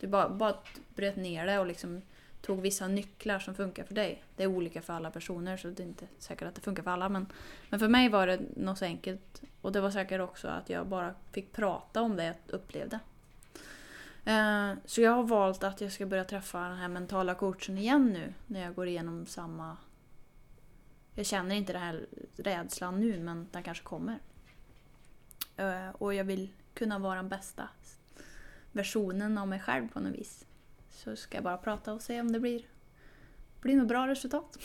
Du 0.00 0.06
bara, 0.06 0.28
bara 0.28 0.54
bröt 0.94 1.16
ner 1.16 1.46
det 1.46 1.58
och 1.58 1.66
liksom 1.66 2.02
tog 2.40 2.60
vissa 2.60 2.88
nycklar 2.88 3.38
som 3.38 3.54
funkar 3.54 3.84
för 3.84 3.94
dig. 3.94 4.22
Det 4.36 4.42
är 4.42 4.46
olika 4.46 4.82
för 4.82 4.92
alla 4.92 5.10
personer 5.10 5.56
så 5.56 5.68
det 5.68 5.82
är 5.82 5.86
inte 5.86 6.06
säkert 6.18 6.48
att 6.48 6.54
det 6.54 6.60
funkar 6.60 6.82
för 6.82 6.90
alla. 6.90 7.08
Men, 7.08 7.26
men 7.70 7.80
för 7.80 7.88
mig 7.88 8.08
var 8.08 8.26
det 8.26 8.40
något 8.56 8.78
så 8.78 8.84
enkelt. 8.84 9.42
Och 9.60 9.72
det 9.72 9.80
var 9.80 9.90
säkert 9.90 10.20
också 10.20 10.48
att 10.48 10.70
jag 10.70 10.86
bara 10.86 11.14
fick 11.32 11.52
prata 11.52 12.02
om 12.02 12.16
det 12.16 12.24
jag 12.24 12.34
upplevde. 12.46 12.98
Eh, 14.24 14.72
Så 14.84 15.00
jag 15.00 15.10
har 15.12 15.22
valt 15.22 15.64
att 15.64 15.80
jag 15.80 15.92
ska 15.92 16.06
börja 16.06 16.24
träffa 16.24 16.58
den 16.60 16.76
här 16.78 16.88
mentala 16.88 17.34
coachen 17.34 17.78
igen 17.78 18.12
nu 18.12 18.34
när 18.46 18.60
jag 18.60 18.74
går 18.74 18.86
igenom 18.86 19.26
samma... 19.26 19.76
Jag 21.14 21.26
känner 21.26 21.54
inte 21.54 21.72
den 21.72 21.82
här 21.82 22.06
rädslan 22.36 23.00
nu 23.00 23.20
men 23.20 23.48
den 23.52 23.62
kanske 23.62 23.84
kommer. 23.84 24.18
Eh, 25.56 25.88
Och 25.98 26.14
jag 26.14 26.24
vill 26.24 26.48
kunna 26.74 26.98
vara 26.98 27.14
den 27.16 27.28
bästa 27.28 27.68
versionen 28.72 29.38
av 29.38 29.48
mig 29.48 29.60
själv 29.60 29.88
på 29.88 30.00
något 30.00 30.14
vis. 30.14 30.44
Så 31.04 31.16
ska 31.16 31.36
jag 31.36 31.44
bara 31.44 31.56
prata 31.56 31.92
och 31.92 32.02
se 32.02 32.20
om 32.20 32.32
det 32.32 32.40
blir, 32.40 32.62
blir 33.60 33.76
något 33.76 33.88
bra 33.88 34.08
resultat. 34.08 34.56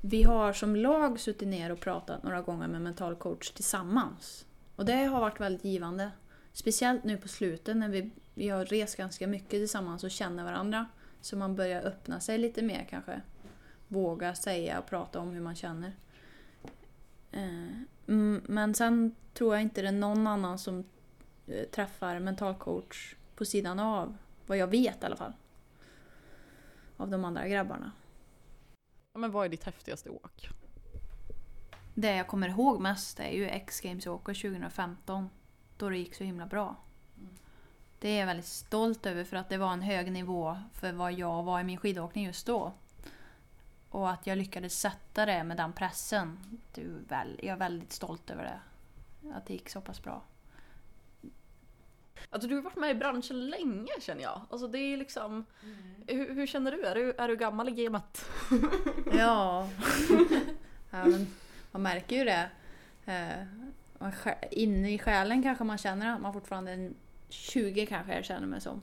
Vi 0.00 0.22
har 0.22 0.52
som 0.52 0.76
lag 0.76 1.20
suttit 1.20 1.48
ner 1.48 1.72
och 1.72 1.80
pratat 1.80 2.22
några 2.22 2.42
gånger 2.42 2.68
med 2.68 2.82
mental 2.82 3.16
coach 3.16 3.50
tillsammans. 3.50 4.46
Och 4.76 4.84
det 4.84 5.04
har 5.04 5.20
varit 5.20 5.40
väldigt 5.40 5.64
givande. 5.64 6.10
Speciellt 6.52 7.04
nu 7.04 7.16
på 7.16 7.28
slutet 7.28 7.76
när 7.76 7.88
vi, 7.88 8.10
vi 8.34 8.48
har 8.48 8.64
rest 8.64 8.96
ganska 8.96 9.26
mycket 9.26 9.50
tillsammans 9.50 10.04
och 10.04 10.10
känner 10.10 10.44
varandra. 10.44 10.86
Så 11.20 11.36
man 11.36 11.56
börjar 11.56 11.82
öppna 11.82 12.20
sig 12.20 12.38
lite 12.38 12.62
mer 12.62 12.86
kanske. 12.90 13.20
Våga 13.88 14.34
säga 14.34 14.78
och 14.78 14.86
prata 14.86 15.20
om 15.20 15.30
hur 15.30 15.40
man 15.40 15.54
känner. 15.54 15.92
Eh, 17.32 17.68
men 18.46 18.74
sen 18.74 19.14
tror 19.34 19.54
jag 19.54 19.62
inte 19.62 19.82
det 19.82 19.88
är 19.88 19.92
någon 19.92 20.26
annan 20.26 20.58
som 20.58 20.84
eh, 21.46 21.64
träffar 21.64 22.18
mental 22.18 22.54
coach 22.54 23.14
på 23.36 23.44
sidan 23.44 23.80
av. 23.80 24.16
Vad 24.46 24.58
jag 24.58 24.66
vet 24.66 25.02
i 25.02 25.06
alla 25.06 25.16
fall. 25.16 25.32
Av 26.96 27.10
de 27.10 27.24
andra 27.24 27.48
grabbarna. 27.48 27.92
Men 29.14 29.30
vad 29.30 29.44
är 29.44 29.48
ditt 29.48 29.64
häftigaste 29.64 30.10
åk? 30.10 30.48
Det 31.94 32.16
jag 32.16 32.26
kommer 32.26 32.48
ihåg 32.48 32.80
mest 32.80 33.20
är 33.20 33.30
ju 33.30 33.48
X-Games-åket 33.48 34.36
2015. 34.36 35.30
Då 35.76 35.88
det 35.88 35.98
gick 35.98 36.14
så 36.14 36.24
himla 36.24 36.46
bra. 36.46 36.76
Det 37.98 38.08
är 38.08 38.20
jag 38.20 38.26
väldigt 38.26 38.46
stolt 38.46 39.06
över 39.06 39.24
för 39.24 39.36
att 39.36 39.48
det 39.48 39.58
var 39.58 39.72
en 39.72 39.82
hög 39.82 40.12
nivå 40.12 40.58
för 40.72 40.92
vad 40.92 41.12
jag 41.12 41.42
var 41.42 41.60
i 41.60 41.64
min 41.64 41.78
skidåkning 41.78 42.24
just 42.24 42.46
då. 42.46 42.72
Och 43.88 44.10
att 44.10 44.26
jag 44.26 44.38
lyckades 44.38 44.80
sätta 44.80 45.26
det 45.26 45.44
med 45.44 45.56
den 45.56 45.72
pressen. 45.72 46.58
Det 46.72 46.80
är 46.80 46.86
väl, 47.08 47.40
jag 47.42 47.52
är 47.52 47.56
väldigt 47.56 47.92
stolt 47.92 48.30
över 48.30 48.42
det. 48.42 48.60
Att 49.34 49.46
det 49.46 49.52
gick 49.52 49.68
så 49.68 49.80
pass 49.80 50.02
bra. 50.02 50.22
Alltså 52.32 52.48
du 52.48 52.54
har 52.54 52.62
varit 52.62 52.76
med 52.76 52.90
i 52.90 52.94
branschen 52.94 53.50
länge 53.50 53.92
känner 54.00 54.22
jag. 54.22 54.40
Alltså 54.50 54.68
det 54.68 54.78
är 54.78 54.96
liksom... 54.96 55.44
Hur, 56.06 56.34
hur 56.34 56.46
känner 56.46 56.72
du? 56.72 56.82
Är, 56.84 56.94
du? 56.94 57.12
är 57.18 57.28
du 57.28 57.36
gammal 57.36 57.68
i 57.68 57.72
gamet? 57.72 58.30
Ja. 59.12 59.68
ja 60.90 61.04
men 61.06 61.26
man 61.70 61.82
märker 61.82 62.16
ju 62.16 62.24
det. 62.24 62.50
Eh, 63.06 63.46
man 63.98 64.12
inne 64.50 64.94
i 64.94 64.98
själen 64.98 65.42
kanske 65.42 65.64
man 65.64 65.78
känner 65.78 66.14
att 66.14 66.20
man 66.20 66.32
fortfarande 66.32 66.70
är 66.70 66.74
en 66.74 66.94
20 67.28 67.86
kanske 67.86 68.14
jag 68.14 68.24
känner 68.24 68.46
mig 68.46 68.60
som. 68.60 68.82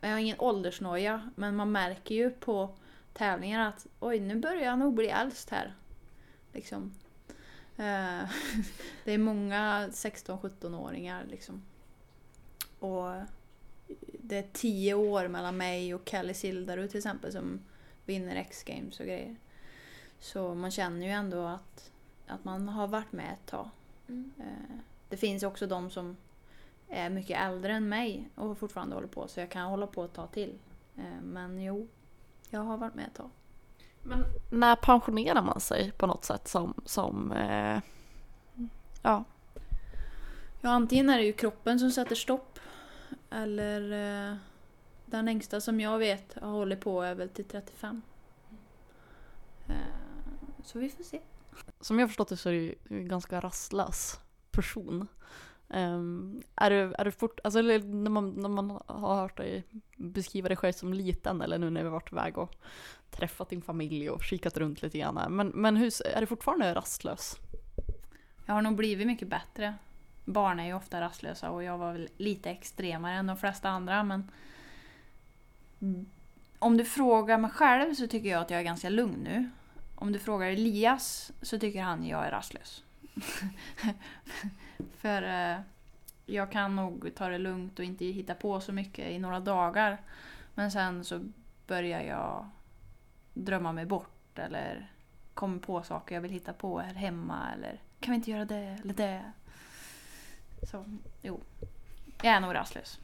Jag 0.00 0.10
har 0.10 0.18
ingen 0.18 0.40
åldersnoja 0.40 1.30
men 1.34 1.56
man 1.56 1.72
märker 1.72 2.14
ju 2.14 2.30
på 2.30 2.74
tävlingar 3.12 3.68
att 3.68 3.86
oj 4.00 4.20
nu 4.20 4.36
börjar 4.36 4.62
jag 4.62 4.78
nog 4.78 4.94
bli 4.94 5.08
äldst 5.08 5.50
här. 5.50 5.74
Liksom. 6.52 6.94
Eh, 7.76 8.30
det 9.04 9.12
är 9.12 9.18
många 9.18 9.88
16-17-åringar 9.88 11.24
liksom. 11.30 11.62
Och 12.82 13.22
det 14.18 14.38
är 14.38 14.46
10 14.52 14.94
år 14.94 15.28
mellan 15.28 15.56
mig 15.56 15.94
och 15.94 16.02
Kelly 16.04 16.34
Sildaru 16.34 16.88
till 16.88 16.98
exempel 16.98 17.32
som 17.32 17.60
vinner 18.04 18.36
X-games 18.36 19.00
och 19.00 19.06
grejer. 19.06 19.36
Så 20.18 20.54
man 20.54 20.70
känner 20.70 21.06
ju 21.06 21.12
ändå 21.12 21.46
att, 21.46 21.90
att 22.26 22.44
man 22.44 22.68
har 22.68 22.86
varit 22.86 23.12
med 23.12 23.32
ett 23.32 23.50
tag. 23.50 23.68
Mm. 24.08 24.32
Eh, 24.38 24.76
Det 25.08 25.16
finns 25.16 25.42
också 25.42 25.66
de 25.66 25.90
som 25.90 26.16
är 26.88 27.10
mycket 27.10 27.40
äldre 27.40 27.72
än 27.72 27.88
mig 27.88 28.28
och 28.34 28.58
fortfarande 28.58 28.94
håller 28.94 29.08
på 29.08 29.28
så 29.28 29.40
jag 29.40 29.50
kan 29.50 29.70
hålla 29.70 29.86
på 29.86 30.04
ett 30.04 30.12
tag 30.12 30.32
till. 30.32 30.58
Eh, 30.96 31.22
Men 31.22 31.62
jo, 31.62 31.88
jag 32.50 32.60
har 32.60 32.76
varit 32.76 32.94
med 32.94 33.06
ett 33.06 33.14
tag. 33.14 33.30
Men 34.02 34.24
när 34.50 34.76
pensionerar 34.76 35.42
man 35.42 35.60
sig 35.60 35.92
på 35.92 36.06
något 36.06 36.24
sätt 36.24 36.48
som... 36.48 36.74
som 36.84 37.32
eh, 37.32 37.80
ja. 39.02 39.24
Ja, 40.60 40.70
antingen 40.70 41.10
är 41.10 41.18
det 41.18 41.24
ju 41.24 41.32
kroppen 41.32 41.78
som 41.78 41.90
sätter 41.90 42.14
stopp. 42.14 42.51
Eller 43.32 43.92
eh, 44.30 44.36
den 45.06 45.24
längsta 45.24 45.60
som 45.60 45.80
jag 45.80 45.98
vet 45.98 46.34
har 46.34 46.50
hållit 46.50 46.80
på 46.80 47.02
är 47.02 47.14
väl 47.14 47.28
till 47.28 47.44
35. 47.44 48.02
Eh, 49.68 49.74
så 50.64 50.78
vi 50.78 50.88
får 50.88 51.04
se. 51.04 51.20
Som 51.80 51.98
jag 51.98 52.08
förstått 52.08 52.28
det 52.28 52.36
så 52.36 52.48
är 52.48 52.52
du 52.52 52.74
en 52.88 53.08
ganska 53.08 53.40
rastlös 53.40 54.20
person. 54.50 55.08
Ehm, 55.68 56.42
är, 56.56 56.70
du, 56.70 56.94
är 56.98 57.04
du 57.04 57.10
fort, 57.10 57.40
alltså 57.44 57.62
när 57.62 58.10
man, 58.10 58.30
när 58.30 58.48
man 58.48 58.70
har 58.86 59.14
hört 59.14 59.36
dig 59.36 59.64
beskriva 59.96 60.48
dig 60.48 60.56
själv 60.56 60.72
som 60.72 60.92
liten 60.92 61.42
eller 61.42 61.58
nu 61.58 61.70
när 61.70 61.82
vi 61.82 61.88
varit 61.88 62.12
iväg 62.12 62.38
och 62.38 62.54
träffat 63.10 63.48
din 63.48 63.62
familj 63.62 64.10
och 64.10 64.22
kikat 64.22 64.56
runt 64.56 64.82
lite 64.82 64.98
grann. 64.98 65.36
Men, 65.36 65.48
men 65.48 65.76
hur, 65.76 66.06
är 66.06 66.20
du 66.20 66.26
fortfarande 66.26 66.74
rastlös? 66.74 67.36
Jag 68.46 68.54
har 68.54 68.62
nog 68.62 68.76
blivit 68.76 69.06
mycket 69.06 69.28
bättre. 69.28 69.74
Barn 70.24 70.60
är 70.60 70.66
ju 70.66 70.74
ofta 70.74 71.00
rastlösa 71.00 71.50
och 71.50 71.62
jag 71.62 71.78
var 71.78 71.92
väl 71.92 72.08
lite 72.16 72.50
extremare 72.50 73.14
än 73.14 73.26
de 73.26 73.36
flesta 73.36 73.68
andra 73.68 74.02
men 74.02 74.30
om 76.58 76.76
du 76.76 76.84
frågar 76.84 77.38
mig 77.38 77.50
själv 77.50 77.94
så 77.94 78.06
tycker 78.06 78.28
jag 78.28 78.42
att 78.42 78.50
jag 78.50 78.60
är 78.60 78.64
ganska 78.64 78.88
lugn 78.88 79.20
nu. 79.24 79.50
Om 79.94 80.12
du 80.12 80.18
frågar 80.18 80.46
Elias 80.46 81.32
så 81.42 81.58
tycker 81.58 81.82
han 81.82 82.06
jag 82.06 82.26
är 82.26 82.30
rastlös. 82.30 82.84
För 84.96 85.22
eh, 85.22 85.60
jag 86.26 86.52
kan 86.52 86.76
nog 86.76 87.14
ta 87.14 87.28
det 87.28 87.38
lugnt 87.38 87.78
och 87.78 87.84
inte 87.84 88.04
hitta 88.04 88.34
på 88.34 88.60
så 88.60 88.72
mycket 88.72 89.10
i 89.10 89.18
några 89.18 89.40
dagar. 89.40 90.00
Men 90.54 90.70
sen 90.70 91.04
så 91.04 91.20
börjar 91.66 92.00
jag 92.00 92.48
drömma 93.34 93.72
mig 93.72 93.86
bort 93.86 94.38
eller 94.38 94.90
kommer 95.34 95.58
på 95.58 95.82
saker 95.82 96.14
jag 96.14 96.22
vill 96.22 96.30
hitta 96.30 96.52
på 96.52 96.78
här 96.78 96.94
hemma 96.94 97.52
eller 97.56 97.80
kan 98.00 98.12
vi 98.12 98.16
inte 98.16 98.30
göra 98.30 98.44
det 98.44 98.78
eller 98.82 98.94
det? 98.94 99.32
Så 100.62 100.84
jo, 101.22 101.40
jag 102.22 102.34
är 102.34 102.40
nog 102.40 102.54
rastlös. 102.54 103.00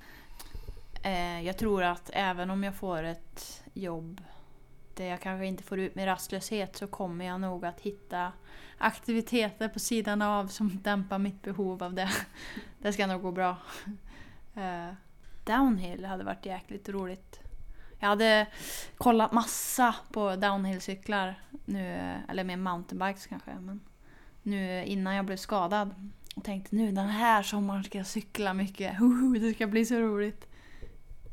Eh, 1.02 1.42
jag 1.42 1.58
tror 1.58 1.82
att 1.82 2.10
även 2.12 2.50
om 2.50 2.64
jag 2.64 2.74
får 2.74 3.02
ett 3.02 3.64
jobb 3.74 4.20
där 4.94 5.04
jag 5.04 5.20
kanske 5.20 5.46
inte 5.46 5.62
får 5.62 5.78
ut 5.78 5.94
min 5.94 6.06
rastlöshet 6.06 6.76
så 6.76 6.86
kommer 6.86 7.24
jag 7.24 7.40
nog 7.40 7.66
att 7.66 7.80
hitta 7.80 8.32
aktiviteter 8.78 9.68
på 9.68 9.78
sidan 9.78 10.22
av 10.22 10.46
som 10.46 10.82
dämpar 10.82 11.18
mitt 11.18 11.42
behov 11.42 11.82
av 11.82 11.94
det. 11.94 12.10
Det 12.78 12.92
ska 12.92 13.06
nog 13.06 13.22
gå 13.22 13.32
bra. 13.32 13.56
Eh, 14.54 14.88
downhill 15.44 16.04
hade 16.04 16.24
varit 16.24 16.46
jäkligt 16.46 16.88
roligt. 16.88 17.40
Jag 17.98 18.08
hade 18.08 18.46
kollat 18.96 19.32
massa 19.32 19.94
på 20.12 20.36
downhillcyklar 20.36 21.34
nu, 21.64 22.14
eller 22.28 22.44
mer 22.44 22.56
mountainbikes 22.56 23.26
kanske. 23.26 23.54
Men 23.60 23.80
nu 24.42 24.84
innan 24.84 25.14
jag 25.14 25.24
blev 25.24 25.36
skadad. 25.36 26.10
Och 26.38 26.44
tänkte 26.44 26.76
nu 26.76 26.92
den 26.92 27.08
här 27.08 27.42
sommaren 27.42 27.84
ska 27.84 27.98
jag 27.98 28.06
cykla 28.06 28.54
mycket. 28.54 28.96
Hoho, 28.98 29.38
det 29.38 29.54
ska 29.54 29.66
bli 29.66 29.84
så 29.84 29.94
roligt. 29.94 30.48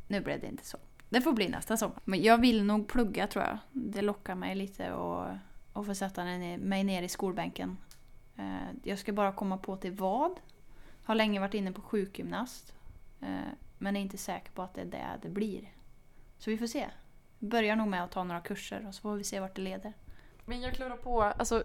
Nu 0.08 0.22
blev 0.22 0.40
det 0.40 0.48
inte 0.48 0.66
så. 0.66 0.78
Det 1.10 1.22
får 1.22 1.34
bli 1.34 1.50
nästa 1.50 1.78
sommar. 1.78 2.00
Men 2.06 2.22
jag 2.22 2.38
vill 2.38 2.64
nog 2.64 2.88
plugga 2.88 3.28
tror 3.28 3.44
jag. 3.44 3.58
Det 3.72 4.02
lockar 4.02 4.36
mig 4.36 4.56
lite 4.56 4.94
och, 4.94 5.28
och 5.74 5.86
få 5.86 5.96
sätta 5.96 6.24
mig 6.58 6.84
ner 6.84 7.04
i 7.04 7.08
skolbänken. 7.08 7.78
Eh, 8.36 8.56
jag 8.84 9.00
ska 9.00 9.14
bara 9.14 9.32
komma 9.32 9.58
på 9.58 9.78
till 9.78 9.92
vad. 9.92 10.40
Har 11.04 11.16
länge 11.16 11.40
varit 11.40 11.54
inne 11.54 11.72
på 11.72 11.82
sjukgymnast. 11.82 12.74
Eh, 13.22 13.52
men 13.78 13.96
är 13.96 14.02
inte 14.02 14.18
säker 14.18 14.52
på 14.52 14.62
att 14.62 14.74
det 14.74 14.82
är 14.82 14.86
det 14.86 15.20
det 15.22 15.30
blir. 15.30 15.72
Så 16.38 16.50
vi 16.50 16.58
får 16.58 16.68
se. 16.68 16.88
Börjar 17.40 17.76
nog 17.76 17.88
med 17.88 18.04
att 18.04 18.12
ta 18.12 18.24
några 18.24 18.42
kurser 18.42 18.86
och 18.88 18.96
så 18.96 19.02
får 19.02 19.16
vi 19.16 19.24
se 19.24 19.40
vart 19.40 19.56
det 19.56 19.62
leder. 19.62 19.94
Men 20.46 20.62
jag 20.62 20.74
klurar 20.74 20.98
på, 20.98 21.22
alltså 21.24 21.64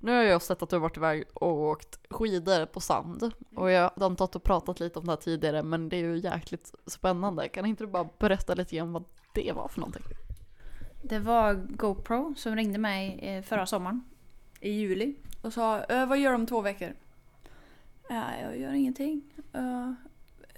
nu 0.00 0.12
har 0.16 0.22
jag 0.22 0.42
sett 0.42 0.62
att 0.62 0.70
du 0.70 0.76
har 0.76 0.80
varit 0.80 0.96
iväg 0.96 1.24
och 1.34 1.52
åkt 1.52 1.98
skidor 2.10 2.66
på 2.66 2.80
sand. 2.80 3.32
Och 3.56 3.70
jag 3.70 3.90
har 3.96 4.06
antat 4.06 4.36
och 4.36 4.42
pratat 4.42 4.80
lite 4.80 4.98
om 4.98 5.04
det 5.04 5.12
här 5.12 5.16
tidigare 5.16 5.62
men 5.62 5.88
det 5.88 5.96
är 5.96 6.00
ju 6.00 6.16
jäkligt 6.18 6.74
spännande. 6.86 7.48
Kan 7.48 7.66
inte 7.66 7.84
du 7.84 7.88
bara 7.88 8.08
berätta 8.18 8.54
lite 8.54 8.76
grann 8.76 8.92
vad 8.92 9.04
det 9.34 9.52
var 9.52 9.68
för 9.68 9.80
någonting? 9.80 10.02
Det 11.02 11.18
var 11.18 11.54
GoPro 11.54 12.34
som 12.36 12.56
ringde 12.56 12.78
mig 12.78 13.18
eh, 13.22 13.42
förra 13.42 13.66
sommaren. 13.66 14.04
I 14.60 14.70
juli. 14.70 15.14
Och 15.42 15.52
sa 15.52 15.78
"Ö, 15.88 16.06
vad 16.06 16.18
gör 16.18 16.30
du 16.30 16.34
om 16.34 16.46
två 16.46 16.60
veckor? 16.60 16.92
Ja, 18.08 18.24
jag 18.42 18.58
gör 18.58 18.72
ingenting. 18.72 19.22
"Ö, 19.52 19.94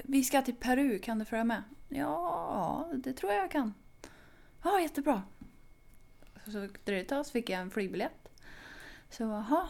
vi 0.04 0.24
ska 0.24 0.42
till 0.42 0.56
Peru, 0.56 0.98
kan 0.98 1.18
du 1.18 1.24
följa 1.24 1.44
med? 1.44 1.62
Ja, 1.88 2.88
det 2.94 3.12
tror 3.12 3.32
jag 3.32 3.42
jag 3.42 3.50
kan. 3.50 3.74
Ja, 4.62 4.80
jättebra. 4.80 5.22
Så 6.52 6.58
dröjde 6.58 6.72
det 6.84 7.00
ett 7.00 7.08
tag 7.08 7.26
så 7.26 7.32
fick 7.32 7.50
jag 7.50 7.60
en 7.60 7.70
flygbiljett. 7.70 8.28
Så 9.10 9.22
jaha. 9.22 9.68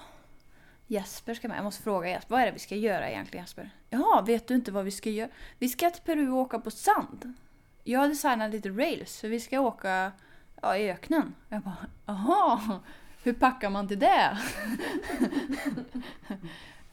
Jesper 0.91 1.35
ska 1.35 1.49
med. 1.49 1.57
Jag 1.57 1.65
måste 1.65 1.83
fråga 1.83 2.09
Jesper, 2.09 2.31
vad 2.31 2.41
är 2.41 2.47
det 2.47 2.53
vi 2.53 2.59
ska 2.59 2.77
göra 2.77 3.11
egentligen 3.11 3.45
Jesper? 3.45 3.71
Jaha, 3.91 4.23
vet 4.23 4.49
du 4.49 4.55
inte 4.55 4.73
vad 4.73 4.85
vi 4.85 4.91
ska 4.91 5.11
göra? 5.11 5.31
Vi 5.59 5.69
ska 5.69 5.91
till 5.91 6.03
Peru 6.03 6.31
och 6.31 6.39
åka 6.39 6.59
på 6.59 6.71
sand. 6.71 7.35
Jag 7.85 8.01
har 8.01 8.09
designat 8.09 8.51
lite 8.51 8.69
rails, 8.69 9.19
så 9.19 9.29
vi 9.29 9.41
ska 9.41 9.61
åka 9.61 10.13
ja, 10.63 10.77
i 10.77 10.91
öknen. 10.91 11.35
Jag 11.49 11.63
bara, 11.63 11.87
jaha, 12.07 12.81
hur 13.23 13.33
packar 13.33 13.71
man 13.71 13.89
till 13.89 13.99
det? 13.99 14.39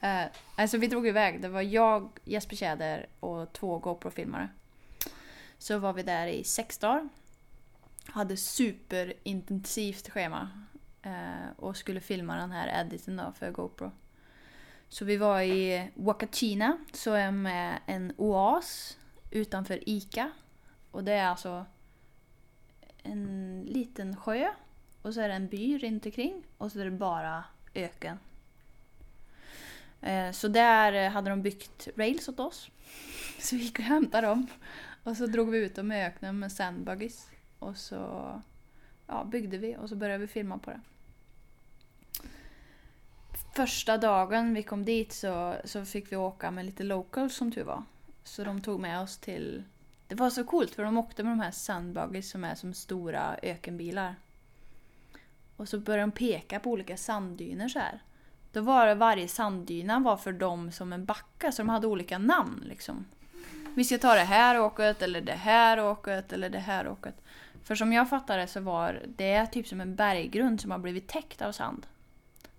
eh, 0.00 0.24
alltså 0.56 0.78
vi 0.78 0.86
drog 0.86 1.08
iväg, 1.08 1.42
det 1.42 1.48
var 1.48 1.62
jag, 1.62 2.08
Jesper 2.24 2.56
Tjäder 2.56 3.06
och 3.20 3.52
två 3.52 3.78
GoPro-filmare. 3.78 4.48
Så 5.58 5.78
var 5.78 5.92
vi 5.92 6.02
där 6.02 6.26
i 6.26 6.44
sex 6.44 6.78
dagar. 6.78 7.08
Hade 8.08 8.36
superintensivt 8.36 10.08
schema. 10.10 10.48
Eh, 11.02 11.50
och 11.56 11.76
skulle 11.76 12.00
filma 12.00 12.36
den 12.36 12.50
här 12.50 12.80
editen 12.84 13.16
då 13.16 13.32
för 13.38 13.50
GoPro. 13.50 13.90
Så 14.88 15.04
vi 15.04 15.16
var 15.16 15.40
i 15.40 15.90
Wakachina, 15.94 16.78
som 16.92 17.14
är 17.14 17.30
med 17.30 17.78
en 17.86 18.12
oas 18.16 18.98
utanför 19.30 19.88
Ica. 19.88 20.30
Och 20.90 21.04
det 21.04 21.12
är 21.12 21.26
alltså 21.26 21.66
en 23.02 23.62
liten 23.66 24.16
sjö 24.16 24.48
och 25.02 25.14
så 25.14 25.20
är 25.20 25.28
det 25.28 25.34
en 25.34 25.48
by 25.48 25.78
runt 25.78 26.06
omkring 26.06 26.42
och 26.58 26.72
så 26.72 26.80
är 26.80 26.84
det 26.84 26.90
bara 26.90 27.44
öken. 27.74 28.18
Eh, 30.00 30.30
Så 30.30 30.48
där 30.48 31.08
hade 31.08 31.30
de 31.30 31.42
byggt 31.42 31.88
rails 31.96 32.28
åt 32.28 32.40
oss. 32.40 32.70
Så 33.40 33.56
vi 33.56 33.62
gick 33.62 33.78
och 33.78 33.84
hämtade 33.84 34.26
dem. 34.26 34.46
Och 35.04 35.16
så 35.16 35.26
drog 35.26 35.50
vi 35.50 35.58
ut 35.58 35.74
dem 35.74 35.92
i 35.92 36.04
öknen 36.04 36.38
med 36.38 36.52
sandbuggies. 36.52 37.28
Och 37.66 37.76
så 37.76 38.42
ja, 39.06 39.24
byggde 39.24 39.58
vi 39.58 39.76
och 39.76 39.88
så 39.88 39.96
började 39.96 40.18
vi 40.18 40.26
filma 40.26 40.58
på 40.58 40.70
det. 40.70 40.80
Första 43.56 43.98
dagen 43.98 44.54
vi 44.54 44.62
kom 44.62 44.84
dit 44.84 45.12
så, 45.12 45.56
så 45.64 45.84
fick 45.84 46.12
vi 46.12 46.16
åka 46.16 46.50
med 46.50 46.64
lite 46.64 46.82
locals 46.82 47.36
som 47.36 47.52
tur 47.52 47.64
var. 47.64 47.82
Så 48.24 48.44
de 48.44 48.60
tog 48.60 48.80
med 48.80 49.00
oss 49.00 49.18
till... 49.18 49.64
Det 50.08 50.14
var 50.14 50.30
så 50.30 50.44
coolt 50.44 50.74
för 50.74 50.84
de 50.84 50.98
åkte 50.98 51.22
med 51.22 51.32
de 51.32 51.40
här 51.40 51.50
sandbuggies 51.50 52.30
som 52.30 52.44
är 52.44 52.54
som 52.54 52.74
stora 52.74 53.36
ökenbilar. 53.42 54.14
Och 55.56 55.68
så 55.68 55.78
började 55.78 56.02
de 56.02 56.12
peka 56.12 56.60
på 56.60 56.70
olika 56.70 56.96
sanddyner 56.96 57.68
så 57.68 57.78
här. 57.78 58.02
Då 58.52 58.60
var 58.60 58.86
det 58.86 58.94
varje 58.94 59.28
sanddyna 59.28 59.98
var 59.98 60.16
för 60.16 60.32
dem 60.32 60.72
som 60.72 60.92
en 60.92 61.04
backa 61.04 61.52
så 61.52 61.62
de 61.62 61.68
hade 61.68 61.86
olika 61.86 62.18
namn 62.18 62.62
liksom. 62.64 63.04
Vi 63.74 63.84
ska 63.84 63.98
ta 63.98 64.14
det 64.14 64.20
här 64.20 64.60
åket 64.60 65.02
eller 65.02 65.20
det 65.20 65.32
här 65.32 65.84
åket 65.84 66.32
eller 66.32 66.50
det 66.50 66.58
här 66.58 66.88
åket. 66.88 67.14
För 67.66 67.74
som 67.74 67.92
jag 67.92 68.08
fattar 68.08 68.38
det 68.38 68.46
så 68.46 68.60
var 68.60 69.02
det 69.06 69.46
typ 69.46 69.68
som 69.68 69.80
en 69.80 69.94
berggrund 69.96 70.60
som 70.60 70.70
har 70.70 70.78
blivit 70.78 71.08
täckt 71.08 71.42
av 71.42 71.52
sand. 71.52 71.86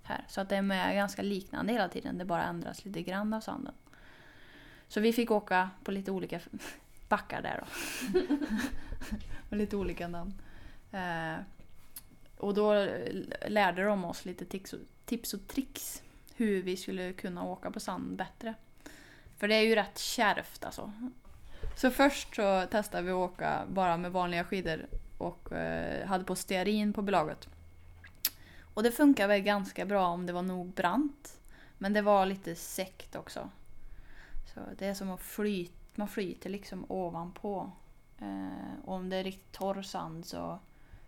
Här. 0.04 0.26
Så 0.28 0.42
att 0.42 0.50
det 0.50 0.56
är 0.56 0.94
ganska 0.94 1.22
liknande 1.22 1.74
hela 1.74 1.90
tiden, 1.90 2.18
det 2.18 2.26
bara 2.26 2.44
ändras 2.44 2.86
lite 2.86 3.02
grann 3.02 3.34
av 3.34 3.42
sanden. 3.42 3.74
Så 4.88 5.00
vi 5.00 5.14
fick 5.14 5.32
åka 5.32 5.70
på 5.84 5.92
lite 5.92 6.12
olika 6.12 6.40
backar 7.10 7.42
där 7.42 7.64
då. 7.64 8.20
Med 9.50 9.60
lite 9.60 9.76
olika 9.76 10.08
namn. 10.08 10.34
Eh, 10.92 11.36
och 12.38 12.54
då 12.54 12.88
lärde 13.48 13.84
de 13.84 14.06
oss 14.06 14.26
lite 14.26 14.46
tips 14.46 14.74
och, 14.74 14.80
tips 15.06 15.34
och 15.34 15.48
tricks 15.48 16.02
hur 16.36 16.62
vi 16.62 16.78
skulle 16.78 17.14
kunna 17.14 17.44
åka 17.44 17.72
på 17.72 17.80
sand 17.80 18.16
bättre. 18.16 18.54
För 19.38 19.48
det 19.48 19.56
är 19.56 19.62
ju 19.62 19.76
rätt 19.76 20.00
kärvt 20.00 20.66
alltså. 20.66 20.92
Så 21.78 21.92
först 21.92 22.36
så 22.36 22.66
testade 22.72 23.04
vi 23.04 23.12
att 23.12 23.16
åka 23.16 23.66
bara 23.68 23.98
med 23.98 24.12
vanliga 24.12 24.44
skidor 24.44 24.88
och 25.18 25.52
eh, 25.52 26.08
hade 26.08 26.24
på 26.24 26.36
stearin 26.36 26.94
på 26.94 27.02
belaget. 27.02 27.50
Och 28.74 28.84
det 28.84 28.92
funkar 28.92 29.28
väl 29.28 29.42
ganska 29.42 29.86
bra 29.86 30.08
om 30.08 30.26
det 30.26 30.34
var 30.34 30.42
nog 30.42 30.74
brant. 30.74 31.40
Men 31.78 31.94
det 31.94 32.02
var 32.02 32.26
lite 32.26 32.56
säckt 32.56 33.16
också. 33.16 33.50
Så 34.54 34.60
det 34.78 34.86
är 34.86 34.94
som 34.94 35.12
att 35.12 35.22
flyta, 35.22 35.74
man 35.96 36.08
flyter 36.08 36.50
liksom 36.50 36.86
ovanpå. 36.88 37.72
Eh, 38.20 38.86
och 38.86 38.94
om 38.94 39.10
det 39.10 39.18
är 39.18 39.24
riktigt 39.24 39.52
torr 39.52 39.82
sand 39.82 40.26
så, 40.26 40.60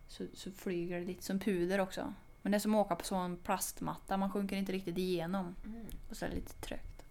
så, 0.07 0.25
så 0.33 0.51
flyger 0.51 0.99
det 0.99 1.05
lite 1.05 1.23
som 1.23 1.39
puder 1.39 1.79
också. 1.79 2.13
Men 2.41 2.51
det 2.51 2.57
är 2.57 2.59
som 2.59 2.75
att 2.75 2.85
åka 2.85 2.95
på 2.95 3.05
sån 3.05 3.37
plastmatta, 3.37 4.17
man 4.17 4.31
sjunker 4.31 4.55
inte 4.55 4.71
riktigt 4.71 4.97
igenom. 4.97 5.55
Och 6.09 6.17
så 6.17 6.25
är 6.25 6.29
det 6.29 6.35
lite 6.35 6.53
trögt. 6.53 7.03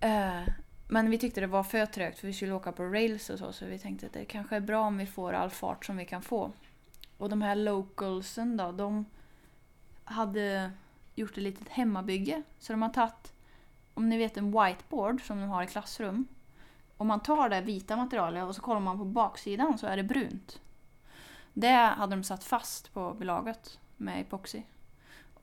Eh, 0.00 0.42
men 0.88 1.10
vi 1.10 1.18
tyckte 1.18 1.40
det 1.40 1.46
var 1.46 1.62
för 1.62 1.86
trögt 1.86 2.18
för 2.18 2.26
vi 2.26 2.32
skulle 2.32 2.52
åka 2.52 2.72
på 2.72 2.84
rails 2.84 3.30
och 3.30 3.38
så, 3.38 3.52
så 3.52 3.66
vi 3.66 3.78
tänkte 3.78 4.06
att 4.06 4.12
det 4.12 4.24
kanske 4.24 4.56
är 4.56 4.60
bra 4.60 4.80
om 4.80 4.98
vi 4.98 5.06
får 5.06 5.32
all 5.32 5.50
fart 5.50 5.84
som 5.84 5.96
vi 5.96 6.04
kan 6.04 6.22
få. 6.22 6.52
Och 7.18 7.28
de 7.28 7.42
här 7.42 7.54
localsen 7.54 8.56
då, 8.56 8.72
de 8.72 9.04
hade 10.04 10.70
gjort 11.14 11.30
ett 11.30 11.36
litet 11.36 11.68
hemmabygge. 11.68 12.42
Så 12.58 12.72
de 12.72 12.82
har 12.82 12.88
tagit, 12.88 13.32
om 13.94 14.08
ni 14.08 14.18
vet 14.18 14.36
en 14.36 14.50
whiteboard 14.50 15.26
som 15.26 15.40
de 15.40 15.48
har 15.48 15.62
i 15.62 15.66
klassrum. 15.66 16.26
Om 16.96 17.06
man 17.06 17.20
tar 17.20 17.48
det 17.48 17.60
vita 17.60 17.96
materialet 17.96 18.44
och 18.44 18.54
så 18.54 18.62
kollar 18.62 18.80
man 18.80 18.98
på 18.98 19.04
baksidan 19.04 19.78
så 19.78 19.86
är 19.86 19.96
det 19.96 20.02
brunt. 20.02 20.60
Det 21.52 21.72
hade 21.72 22.16
de 22.16 22.24
satt 22.24 22.44
fast 22.44 22.92
på 22.92 23.14
belaget 23.14 23.78
med 23.96 24.20
epoxy. 24.20 24.62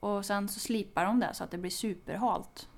Och 0.00 0.26
sen 0.26 0.48
så 0.48 0.60
slipar 0.60 1.04
de 1.04 1.20
det 1.20 1.34
så 1.34 1.44
att 1.44 1.50
det 1.50 1.58
blir 1.58 1.70
superhalt. 1.70 2.68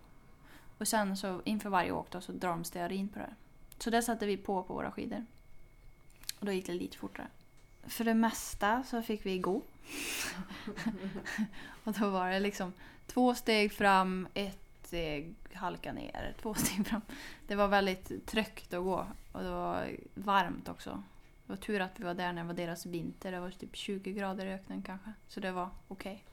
Och 0.79 0.89
sen 0.89 1.17
så 1.17 1.43
inför 1.45 1.71
varje 1.71 1.93
åk 1.93 2.11
då, 2.11 2.21
så 2.21 2.33
drar 2.33 2.51
de 2.51 2.65
stearin 2.65 3.09
på 3.09 3.19
det. 3.19 3.35
Så 3.79 3.91
det 3.91 4.03
satte 4.03 4.27
vi 4.27 4.37
på 4.37 4.63
på 4.63 4.75
våra 4.75 4.93
skidor. 4.93 5.27
Och 6.39 6.47
då 6.47 6.53
gick 6.53 6.67
det 6.67 6.73
lite 6.73 6.99
fortare. 6.99 7.27
För 7.83 8.05
det 8.05 8.15
mesta 8.15 8.83
så 8.83 9.03
fick 9.03 9.27
vi 9.27 9.39
gå. 9.39 9.63
och 11.85 11.93
då 11.93 12.11
var 12.11 12.31
det 12.31 12.41
liksom 12.41 12.73
två 13.07 13.35
steg 13.35 13.73
fram, 13.73 14.29
ett 14.35 14.67
steg 14.83 15.35
halka 15.53 15.93
ner, 15.93 16.35
två 16.43 16.55
steg 16.55 16.87
fram. 16.87 17.01
Det 17.47 17.55
var 17.55 17.69
väldigt 17.69 18.27
trögt 18.27 18.75
att 18.75 18.85
gå 18.85 19.07
och 19.33 19.43
det 19.43 19.51
var 19.51 19.97
varmt 20.15 20.69
också. 20.69 21.03
Det 21.47 21.53
var 21.53 21.57
tur 21.57 21.81
att 21.81 22.01
vi 22.01 22.05
var 22.05 22.15
där 22.15 22.33
när 22.33 22.43
det 22.43 22.49
var 22.49 22.55
deras 22.55 22.87
vinter. 22.87 23.33
Det 23.33 23.41
var 23.41 23.51
typ 23.51 23.77
20 23.77 24.13
grader 24.13 24.47
i 24.47 24.53
öknen 24.53 24.83
kanske. 24.83 25.13
Så 25.29 25.41
det 25.41 25.53
var 25.53 25.69
okej. 25.89 26.25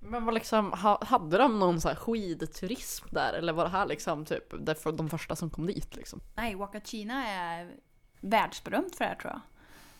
Men 0.00 0.24
vad 0.24 0.34
liksom, 0.34 0.72
ha, 0.72 1.04
hade 1.04 1.38
de 1.38 1.58
någon 1.58 1.80
så 1.80 1.88
här 1.88 1.94
skidturism 1.94 3.06
där 3.10 3.32
eller 3.32 3.52
var 3.52 3.64
det 3.64 3.70
här 3.70 3.86
liksom 3.86 4.24
typ 4.24 4.66
därför 4.66 4.92
de 4.92 5.10
första 5.10 5.36
som 5.36 5.50
kom 5.50 5.66
dit 5.66 5.96
liksom? 5.96 6.20
Nej, 6.34 6.54
Wakachina 6.54 7.26
är 7.26 7.76
världsberömt 8.20 8.96
för 8.96 9.04
det 9.04 9.08
här 9.08 9.16
tror 9.16 9.32
jag. 9.32 9.40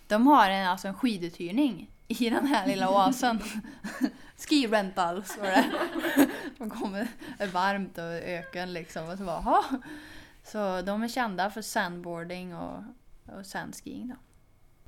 De 0.06 0.26
har 0.26 0.50
en, 0.50 0.68
alltså 0.68 0.88
en 0.88 0.94
skiduthyrning 0.94 1.90
i 2.08 2.30
den 2.30 2.46
här 2.46 2.66
lilla 2.66 2.90
oasen. 2.94 3.40
Ski 4.36 4.66
rental 4.66 5.24
står 5.24 5.42
det. 5.42 5.70
De 6.58 6.70
kommer, 6.70 7.08
varmt 7.52 7.98
och 7.98 8.04
öken 8.04 8.72
liksom. 8.72 9.08
Och 9.08 9.18
så, 9.18 9.24
bara, 9.24 9.40
"Ha." 9.40 9.64
så 10.44 10.82
de 10.82 11.02
är 11.02 11.08
kända 11.08 11.50
för 11.50 11.62
sandboarding 11.62 12.54
och, 12.56 12.82
och 13.38 13.46
sandskiing. 13.46 14.08
Då. 14.08 14.14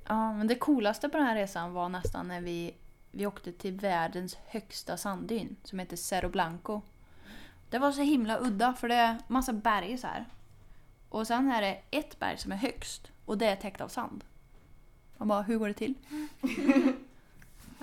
Ja, 0.08 0.32
men 0.32 0.46
det 0.46 0.54
coolaste 0.54 1.08
på 1.08 1.18
den 1.18 1.26
här 1.26 1.36
resan 1.36 1.72
var 1.72 1.88
nästan 1.88 2.28
när 2.28 2.40
vi, 2.40 2.74
vi 3.10 3.26
åkte 3.26 3.52
till 3.52 3.72
världens 3.72 4.34
högsta 4.46 4.96
sanddyn 4.96 5.56
som 5.64 5.78
heter 5.78 5.96
Cerro 5.96 6.28
Blanco. 6.28 6.80
Det 7.70 7.78
var 7.78 7.92
så 7.92 8.02
himla 8.02 8.38
udda 8.40 8.74
för 8.74 8.88
det 8.88 8.94
är 8.94 9.18
massa 9.28 9.52
berg 9.52 9.98
så 9.98 10.06
här. 10.06 10.26
Och 11.08 11.26
sen 11.26 11.50
är 11.50 11.62
det 11.62 11.80
ett 11.90 12.18
berg 12.18 12.38
som 12.38 12.52
är 12.52 12.56
högst 12.56 13.10
och 13.24 13.38
det 13.38 13.46
är 13.46 13.56
täckt 13.56 13.80
av 13.80 13.88
sand. 13.88 14.24
Man 15.16 15.28
bara, 15.28 15.42
hur 15.42 15.58
går 15.58 15.68
det 15.68 15.74
till? 15.74 15.94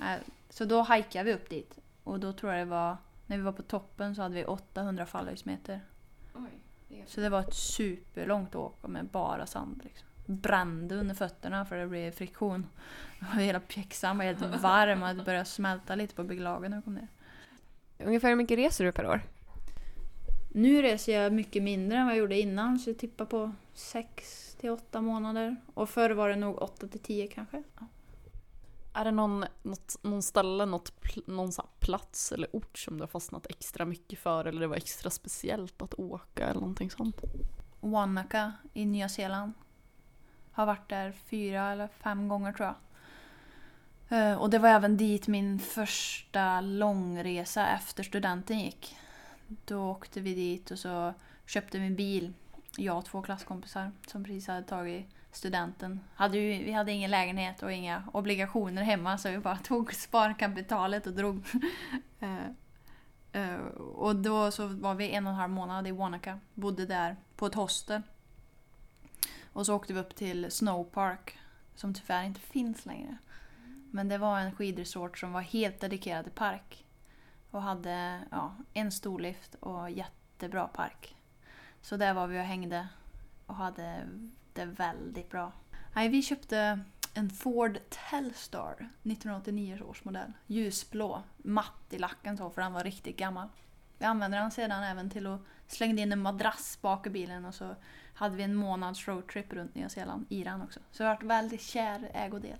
Eh, 0.00 0.20
så 0.50 0.64
då 0.64 0.82
hajkade 0.82 1.24
vi 1.24 1.34
upp 1.34 1.50
dit. 1.50 1.78
Och 2.04 2.20
då 2.20 2.32
tror 2.32 2.52
jag 2.52 2.66
det 2.66 2.70
var, 2.70 2.96
när 3.26 3.36
vi 3.36 3.42
var 3.42 3.52
på 3.52 3.62
toppen 3.62 4.14
så 4.14 4.22
hade 4.22 4.34
vi 4.34 4.44
800 4.44 5.06
fallhöjdsmeter. 5.06 5.80
Så 7.06 7.20
det 7.20 7.28
var 7.28 7.40
ett 7.40 7.54
superlångt 7.54 8.54
åk 8.54 8.86
med 8.86 9.06
bara 9.06 9.46
sand. 9.46 9.80
Liksom. 9.84 10.07
Brände 10.30 10.94
under 10.94 11.14
fötterna 11.14 11.64
för 11.64 11.76
det 11.76 11.86
blev 11.86 12.10
friktion. 12.10 12.66
Hela 13.38 13.60
pjäxan 13.60 14.18
var 14.18 14.24
helt 14.24 14.40
varm 14.40 15.02
och 15.02 15.16
det 15.16 15.24
började 15.24 15.44
smälta 15.44 15.94
lite 15.94 16.14
på 16.14 16.24
byglagen 16.24 16.70
när 16.70 16.76
jag 16.76 16.84
kom 16.84 16.94
ner. 16.94 17.08
Ungefär 17.98 18.28
hur 18.28 18.36
mycket 18.36 18.58
reser 18.58 18.84
du 18.84 18.92
per 18.92 19.06
år? 19.06 19.20
Nu 20.48 20.82
reser 20.82 21.22
jag 21.22 21.32
mycket 21.32 21.62
mindre 21.62 21.98
än 21.98 22.06
vad 22.06 22.14
jag 22.14 22.18
gjorde 22.18 22.40
innan, 22.40 22.78
så 22.78 22.90
jag 22.90 22.98
tippar 22.98 23.24
på 23.24 23.52
6 23.74 24.56
till 24.60 24.70
8 24.70 25.00
månader. 25.00 25.56
Och 25.74 25.88
förr 25.88 26.10
var 26.10 26.28
det 26.28 26.36
nog 26.36 26.62
8 26.62 26.88
till 26.88 27.00
10 27.00 27.26
kanske. 27.26 27.62
Ja. 27.80 27.86
Är 28.92 29.04
det 29.04 29.10
någon, 29.10 29.44
något, 29.62 29.96
någon 30.02 30.22
ställe, 30.22 30.66
något, 30.66 30.92
någon 31.26 31.52
plats 31.78 32.32
eller 32.32 32.48
ort 32.52 32.78
som 32.78 32.96
du 32.96 33.02
har 33.02 33.08
fastnat 33.08 33.46
extra 33.46 33.84
mycket 33.84 34.18
för 34.18 34.44
eller 34.44 34.60
det 34.60 34.66
var 34.66 34.76
extra 34.76 35.10
speciellt 35.10 35.82
att 35.82 35.94
åka 35.94 36.46
eller 36.46 36.60
någonting 36.60 36.90
sånt? 36.90 37.16
Wanaka 37.80 38.52
i 38.72 38.86
Nya 38.86 39.08
Zeeland. 39.08 39.52
Har 40.58 40.66
varit 40.66 40.88
där 40.88 41.12
fyra 41.12 41.72
eller 41.72 41.88
fem 41.88 42.28
gånger 42.28 42.52
tror 42.52 42.68
jag. 42.68 42.76
Eh, 44.18 44.38
och 44.38 44.50
det 44.50 44.58
var 44.58 44.68
även 44.68 44.96
dit 44.96 45.28
min 45.28 45.58
första 45.58 46.60
långresa 46.60 47.66
efter 47.66 48.02
studenten 48.02 48.58
gick. 48.58 48.96
Då 49.46 49.90
åkte 49.90 50.20
vi 50.20 50.34
dit 50.34 50.70
och 50.70 50.78
så 50.78 51.14
köpte 51.46 51.78
vi 51.78 51.86
en 51.86 51.96
bil. 51.96 52.32
Jag 52.76 52.98
och 52.98 53.04
två 53.04 53.22
klasskompisar 53.22 53.92
som 54.06 54.24
precis 54.24 54.48
hade 54.48 54.62
tagit 54.62 55.06
studenten. 55.32 56.00
Hade 56.14 56.38
ju, 56.38 56.64
vi 56.64 56.72
hade 56.72 56.92
ingen 56.92 57.10
lägenhet 57.10 57.62
och 57.62 57.72
inga 57.72 58.02
obligationer 58.12 58.82
hemma 58.82 59.18
så 59.18 59.30
vi 59.30 59.38
bara 59.38 59.56
tog 59.56 59.94
sparkapitalet 59.94 61.06
och 61.06 61.12
drog. 61.12 61.44
Eh, 62.20 62.46
eh, 63.42 63.60
och 63.76 64.16
då 64.16 64.50
så 64.50 64.66
var 64.66 64.94
vi 64.94 65.10
en 65.10 65.26
och 65.26 65.32
en 65.32 65.38
halv 65.38 65.52
månad 65.52 65.86
i 65.86 65.90
Wanaka. 65.90 66.40
Bodde 66.54 66.86
där 66.86 67.16
på 67.36 67.46
ett 67.46 67.54
hostel. 67.54 68.02
Och 69.52 69.66
så 69.66 69.74
åkte 69.74 69.92
vi 69.92 70.00
upp 70.00 70.14
till 70.14 70.50
Snowpark 70.50 71.38
som 71.74 71.94
tyvärr 71.94 72.24
inte 72.24 72.40
finns 72.40 72.86
längre. 72.86 73.16
Men 73.90 74.08
det 74.08 74.18
var 74.18 74.38
en 74.40 74.52
skidresort 74.52 75.18
som 75.18 75.32
var 75.32 75.40
helt 75.40 75.80
dedikerad 75.80 76.24
till 76.24 76.34
park. 76.34 76.84
Och 77.50 77.62
hade 77.62 78.20
ja, 78.30 78.54
en 78.72 78.92
storlift 78.92 79.54
och 79.54 79.90
jättebra 79.90 80.68
park. 80.68 81.16
Så 81.82 81.96
där 81.96 82.14
var 82.14 82.26
vi 82.26 82.38
och 82.38 82.44
hängde 82.44 82.88
och 83.46 83.54
hade 83.54 84.08
det 84.52 84.64
väldigt 84.64 85.30
bra. 85.30 85.52
Nej, 85.94 86.08
vi 86.08 86.22
köpte 86.22 86.80
en 87.14 87.30
Ford 87.30 87.78
Telstar 87.88 88.72
1989 88.72 89.82
års 89.82 90.04
modell. 90.04 90.32
Ljusblå, 90.46 91.22
matt 91.36 91.86
i 91.90 91.98
lacken 91.98 92.36
så 92.36 92.50
för 92.50 92.62
den 92.62 92.72
var 92.72 92.84
riktigt 92.84 93.16
gammal. 93.16 93.48
Vi 93.98 94.04
använde 94.04 94.36
den 94.36 94.50
sedan 94.50 94.82
även 94.82 95.10
till 95.10 95.26
att 95.26 95.40
slänga 95.66 96.02
in 96.02 96.12
en 96.12 96.22
madrass 96.22 96.78
bak 96.80 97.06
i 97.06 97.10
bilen 97.10 97.44
och 97.44 97.54
så 97.54 97.76
hade 98.18 98.36
vi 98.36 98.42
en 98.42 98.54
månads 98.54 99.08
roadtrip 99.08 99.52
runt 99.52 99.74
Nya 99.74 99.88
Zeeland 99.88 100.26
i 100.28 100.44
den 100.44 100.62
också. 100.62 100.80
Så 100.90 101.02
jag 101.02 101.08
har 101.08 101.14
varit 101.14 101.22
väldigt 101.22 101.62
kär 101.62 102.10
ägodel. 102.14 102.56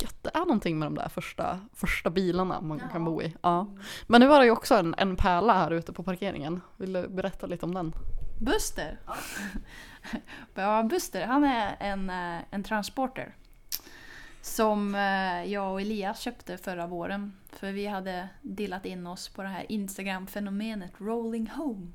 Gött, 0.00 0.22
det 0.22 0.30
är 0.34 0.40
någonting 0.40 0.78
med 0.78 0.86
de 0.86 0.94
där 0.94 1.08
första, 1.08 1.60
första 1.72 2.10
bilarna 2.10 2.60
man 2.60 2.80
kan 2.92 3.04
bo 3.04 3.22
i. 3.22 3.36
Ja. 3.42 3.66
Men 4.06 4.20
nu 4.20 4.26
var 4.26 4.38
det 4.38 4.44
ju 4.44 4.50
också 4.50 4.74
en, 4.74 4.94
en 4.98 5.16
pärla 5.16 5.52
här 5.52 5.70
ute 5.70 5.92
på 5.92 6.02
parkeringen. 6.02 6.60
Vill 6.76 6.92
du 6.92 7.08
berätta 7.08 7.46
lite 7.46 7.66
om 7.66 7.74
den? 7.74 7.92
Buster! 8.40 8.98
ja, 10.54 10.82
Buster 10.82 11.26
han 11.26 11.44
är 11.44 11.76
en, 11.80 12.10
eh, 12.10 12.42
en 12.50 12.62
transporter. 12.62 13.34
Som 14.40 14.94
eh, 14.94 15.52
jag 15.52 15.72
och 15.72 15.80
Elias 15.80 16.20
köpte 16.20 16.58
förra 16.58 16.86
våren. 16.86 17.32
För 17.52 17.72
vi 17.72 17.86
hade 17.86 18.28
delat 18.42 18.86
in 18.86 19.06
oss 19.06 19.28
på 19.28 19.42
det 19.42 19.48
här 19.48 19.66
Instagram-fenomenet 19.68 20.92
Rolling 20.98 21.50
Home. 21.50 21.92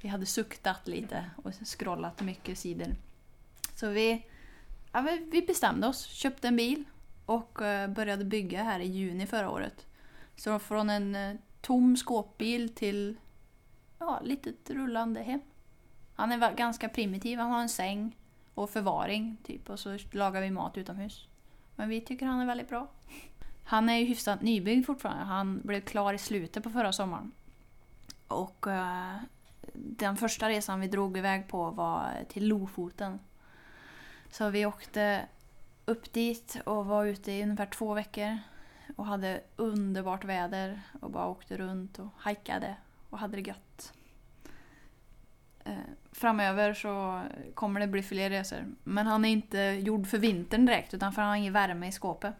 Vi 0.00 0.08
hade 0.08 0.26
suktat 0.26 0.88
lite 0.88 1.30
och 1.36 1.54
scrollat 1.54 2.20
mycket 2.22 2.58
sidor. 2.58 2.94
Så 3.74 3.88
vi, 3.88 4.26
ja, 4.92 5.00
vi- 5.30 5.42
bestämde 5.42 5.86
oss, 5.86 6.06
köpte 6.06 6.48
en 6.48 6.56
bil 6.56 6.84
och 7.26 7.62
eh, 7.62 7.88
började 7.90 8.24
bygga 8.24 8.62
här 8.62 8.80
i 8.80 8.86
juni 8.86 9.26
förra 9.26 9.50
året. 9.50 9.86
Så 10.36 10.58
från 10.58 10.90
en 10.90 11.14
eh, 11.14 11.36
tom 11.60 11.96
skåpbil 11.96 12.74
till 12.74 13.16
ja, 13.98 14.20
litet 14.24 14.70
rullande 14.70 15.22
hem. 15.22 15.40
Han 16.14 16.32
är 16.32 16.52
ganska 16.56 16.88
primitiv. 16.88 17.38
Han 17.38 17.50
har 17.50 17.60
en 17.60 17.68
säng 17.68 18.16
och 18.54 18.70
förvaring 18.70 19.36
typ 19.44 19.70
och 19.70 19.80
så 19.80 19.98
lagar 20.12 20.40
vi 20.40 20.50
mat 20.50 20.76
utomhus. 20.78 21.28
Men 21.76 21.88
vi 21.88 22.00
tycker 22.00 22.26
han 22.26 22.40
är 22.40 22.46
väldigt 22.46 22.68
bra. 22.68 22.88
Han 23.64 23.88
är 23.88 23.96
ju 23.96 24.04
hyfsat 24.04 24.42
nybyggd 24.42 24.86
fortfarande. 24.86 25.24
Han 25.24 25.60
blev 25.64 25.80
klar 25.80 26.14
i 26.14 26.18
slutet 26.18 26.62
på 26.64 26.70
förra 26.70 26.92
sommaren. 26.92 27.32
Och 28.28 28.66
eh, 28.66 29.16
den 29.80 30.16
första 30.16 30.48
resan 30.48 30.80
vi 30.80 30.88
drog 30.88 31.18
iväg 31.18 31.48
på 31.48 31.70
var 31.70 32.10
till 32.28 32.48
Lofoten. 32.48 33.18
Så 34.30 34.50
vi 34.50 34.66
åkte 34.66 35.26
upp 35.84 36.12
dit 36.12 36.60
och 36.66 36.86
var 36.86 37.04
ute 37.04 37.32
i 37.32 37.42
ungefär 37.42 37.66
två 37.66 37.94
veckor. 37.94 38.38
Och 38.96 39.06
hade 39.06 39.40
underbart 39.56 40.24
väder 40.24 40.82
och 41.00 41.10
bara 41.10 41.26
åkte 41.26 41.56
runt 41.56 41.98
och 41.98 42.08
hajkade 42.16 42.76
och 43.10 43.18
hade 43.18 43.36
det 43.36 43.48
gött. 43.48 43.92
Eh, 45.64 45.72
framöver 46.12 46.74
så 46.74 47.22
kommer 47.54 47.80
det 47.80 47.86
bli 47.86 48.02
fler 48.02 48.30
resor. 48.30 48.64
Men 48.84 49.06
han 49.06 49.24
är 49.24 49.28
inte 49.28 49.58
gjord 49.58 50.06
för 50.06 50.18
vintern 50.18 50.66
direkt 50.66 50.94
utan 50.94 51.12
för 51.12 51.22
han 51.22 51.28
har 51.28 51.36
ingen 51.36 51.52
värme 51.52 51.88
i 51.88 51.92
skåpet. 51.92 52.34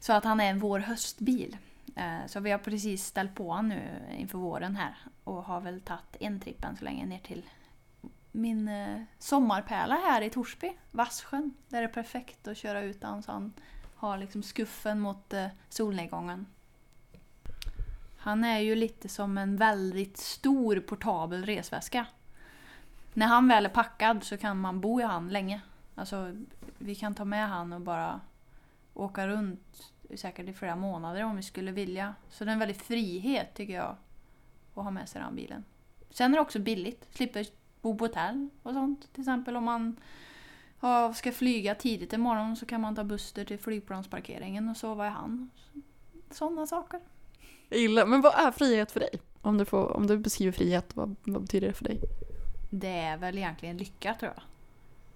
Så 0.00 0.12
att 0.12 0.24
han 0.24 0.40
är 0.40 0.54
vår 0.54 0.78
höstbil. 0.78 1.56
Eh, 1.96 2.26
så 2.26 2.40
vi 2.40 2.50
har 2.50 2.58
precis 2.58 3.04
ställt 3.04 3.34
på 3.34 3.48
honom 3.48 3.68
nu 3.68 4.00
inför 4.18 4.38
våren 4.38 4.76
här 4.76 4.96
och 5.24 5.44
har 5.44 5.60
väl 5.60 5.80
tagit 5.80 6.16
en 6.20 6.40
tripp 6.40 6.64
än 6.64 6.76
så 6.76 6.84
länge 6.84 7.06
ner 7.06 7.18
till 7.18 7.44
min 8.32 8.68
eh, 8.68 9.02
sommarpärla 9.18 9.94
här 9.94 10.22
i 10.22 10.30
Torsby, 10.30 10.72
Vassjön. 10.90 11.54
Där 11.68 11.80
det 11.80 11.88
är 11.88 11.92
perfekt 11.92 12.48
att 12.48 12.56
köra 12.56 12.82
utan 12.82 13.22
så 13.22 13.32
han 13.32 13.52
har 13.94 14.18
liksom 14.18 14.42
skuffen 14.42 15.00
mot 15.00 15.32
eh, 15.32 15.46
solnedgången. 15.68 16.46
Han 18.18 18.44
är 18.44 18.58
ju 18.58 18.74
lite 18.74 19.08
som 19.08 19.38
en 19.38 19.56
väldigt 19.56 20.16
stor 20.16 20.80
portabel 20.80 21.44
resväska. 21.44 22.06
När 23.14 23.26
han 23.26 23.48
väl 23.48 23.66
är 23.66 23.70
packad 23.70 24.24
så 24.24 24.36
kan 24.36 24.60
man 24.60 24.80
bo 24.80 25.00
i 25.00 25.04
han 25.04 25.28
länge. 25.28 25.60
Alltså, 25.94 26.36
vi 26.78 26.94
kan 26.94 27.14
ta 27.14 27.24
med 27.24 27.48
han 27.48 27.72
och 27.72 27.80
bara 27.80 28.20
åka 28.94 29.28
runt 29.28 29.89
säkert 30.16 30.48
i 30.48 30.52
flera 30.52 30.76
månader 30.76 31.24
om 31.24 31.36
vi 31.36 31.42
skulle 31.42 31.72
vilja. 31.72 32.14
Så 32.30 32.44
det 32.44 32.50
är 32.50 32.52
en 32.52 32.58
väldig 32.58 32.76
frihet 32.76 33.54
tycker 33.54 33.74
jag 33.74 33.96
att 34.74 34.84
ha 34.84 34.90
med 34.90 35.08
sig 35.08 35.22
den 35.22 35.36
bilen. 35.36 35.64
Sen 36.10 36.32
är 36.32 36.36
det 36.36 36.42
också 36.42 36.58
billigt. 36.58 37.08
Slipper 37.14 37.46
bo 37.82 37.96
på 37.98 38.04
hotell 38.04 38.48
och 38.62 38.72
sånt. 38.72 39.12
Till 39.12 39.20
exempel 39.20 39.56
om 39.56 39.64
man 39.64 39.96
ja, 40.80 41.14
ska 41.14 41.32
flyga 41.32 41.74
tidigt 41.74 42.12
imorgon 42.12 42.56
så 42.56 42.66
kan 42.66 42.80
man 42.80 42.96
ta 42.96 43.04
buster 43.04 43.44
till 43.44 43.58
flygplansparkeringen 43.58 44.68
och 44.68 44.76
sova 44.76 45.06
i 45.06 45.10
han. 45.10 45.50
Sådana 46.30 46.66
saker. 46.66 47.00
Jag 47.68 47.80
gillar, 47.80 48.06
men 48.06 48.20
vad 48.20 48.34
är 48.34 48.50
frihet 48.50 48.92
för 48.92 49.00
dig? 49.00 49.10
Om 49.42 49.58
du, 49.58 49.64
får, 49.64 49.96
om 49.96 50.06
du 50.06 50.18
beskriver 50.18 50.52
frihet, 50.52 50.96
vad, 50.96 51.16
vad 51.22 51.42
betyder 51.42 51.68
det 51.68 51.74
för 51.74 51.84
dig? 51.84 52.00
Det 52.70 52.98
är 52.98 53.16
väl 53.16 53.38
egentligen 53.38 53.76
lycka 53.76 54.14
tror 54.14 54.32
jag. 54.34 54.42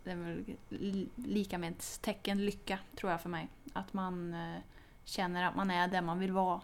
Det 0.05 0.11
är 0.11 0.17
väl 0.17 0.45
li- 0.69 1.09
lika 1.15 1.59
med 1.59 1.71
ett 1.71 1.99
tecken 2.03 2.45
lycka 2.45 2.79
tror 2.97 3.13
jag 3.13 3.21
för 3.21 3.29
mig. 3.29 3.49
Att 3.73 3.93
man 3.93 4.35
eh, 4.35 4.61
känner 5.05 5.45
att 5.45 5.57
man 5.57 5.71
är 5.71 5.89
där 5.89 6.03
man 6.03 6.19
vill 6.19 6.33
vara. 6.33 6.61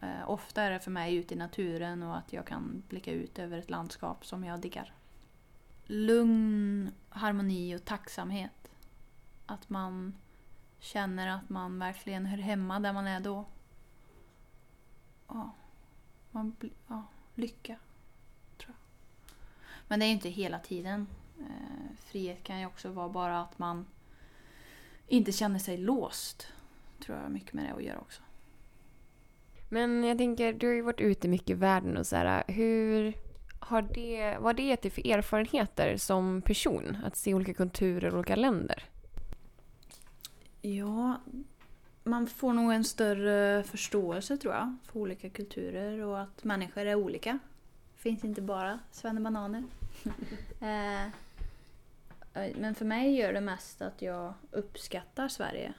Eh, 0.00 0.30
ofta 0.30 0.62
är 0.62 0.70
det 0.70 0.80
för 0.80 0.90
mig 0.90 1.14
ute 1.14 1.34
i 1.34 1.36
naturen 1.36 2.02
och 2.02 2.16
att 2.16 2.32
jag 2.32 2.46
kan 2.46 2.82
blicka 2.88 3.12
ut 3.12 3.38
över 3.38 3.58
ett 3.58 3.70
landskap 3.70 4.26
som 4.26 4.44
jag 4.44 4.60
diggar. 4.60 4.92
Lugn, 5.84 6.90
harmoni 7.08 7.76
och 7.76 7.84
tacksamhet. 7.84 8.70
Att 9.46 9.68
man 9.68 10.14
känner 10.78 11.28
att 11.28 11.48
man 11.48 11.78
verkligen 11.78 12.26
hör 12.26 12.38
hemma 12.38 12.80
där 12.80 12.92
man 12.92 13.06
är 13.06 13.20
då. 13.20 13.44
Ja, 15.28 15.50
man, 16.30 16.56
ja 16.88 17.02
lycka. 17.34 17.78
Men 19.88 20.00
det 20.00 20.04
är 20.04 20.08
ju 20.08 20.12
inte 20.12 20.28
hela 20.28 20.58
tiden. 20.58 21.06
Eh, 21.40 21.96
frihet 21.98 22.44
kan 22.44 22.60
ju 22.60 22.66
också 22.66 22.88
vara 22.88 23.08
bara 23.08 23.40
att 23.40 23.58
man 23.58 23.86
inte 25.08 25.32
känner 25.32 25.58
sig 25.58 25.76
låst. 25.76 26.52
Tror 27.00 27.16
jag 27.16 27.24
har 27.24 27.30
mycket 27.30 27.52
med 27.52 27.64
det 27.64 27.72
att 27.72 27.82
göra 27.82 27.98
också. 27.98 28.22
Men 29.68 30.04
jag 30.04 30.18
tänker, 30.18 30.52
du 30.52 30.66
har 30.66 30.74
ju 30.74 30.82
varit 30.82 31.00
ute 31.00 31.28
mycket 31.28 31.50
i 31.50 31.54
världen 31.54 31.96
och 31.96 32.06
så 32.06 32.16
här. 32.16 32.44
Hur 32.48 33.14
har 33.58 33.82
det, 33.82 34.36
vad 34.36 34.44
har 34.44 34.54
det 34.54 34.62
gett 34.62 34.82
dig 34.82 34.90
för 34.90 35.06
erfarenheter 35.06 35.96
som 35.96 36.42
person? 36.42 36.96
Att 37.04 37.16
se 37.16 37.34
olika 37.34 37.54
kulturer 37.54 38.12
och 38.12 38.18
olika 38.18 38.36
länder? 38.36 38.84
Ja, 40.62 41.20
man 42.04 42.26
får 42.26 42.52
nog 42.52 42.72
en 42.72 42.84
större 42.84 43.62
förståelse 43.62 44.36
tror 44.36 44.54
jag 44.54 44.76
för 44.84 45.00
olika 45.00 45.30
kulturer 45.30 46.00
och 46.00 46.20
att 46.20 46.44
människor 46.44 46.86
är 46.86 46.94
olika. 46.94 47.38
finns 47.96 48.24
inte 48.24 48.42
bara 48.42 48.78
svennebananer. 48.90 49.64
eh, 50.60 51.10
men 52.56 52.74
för 52.74 52.84
mig 52.84 53.14
gör 53.16 53.32
det 53.32 53.40
mest 53.40 53.82
att 53.82 54.02
jag 54.02 54.34
uppskattar 54.50 55.28
Sverige 55.28 55.74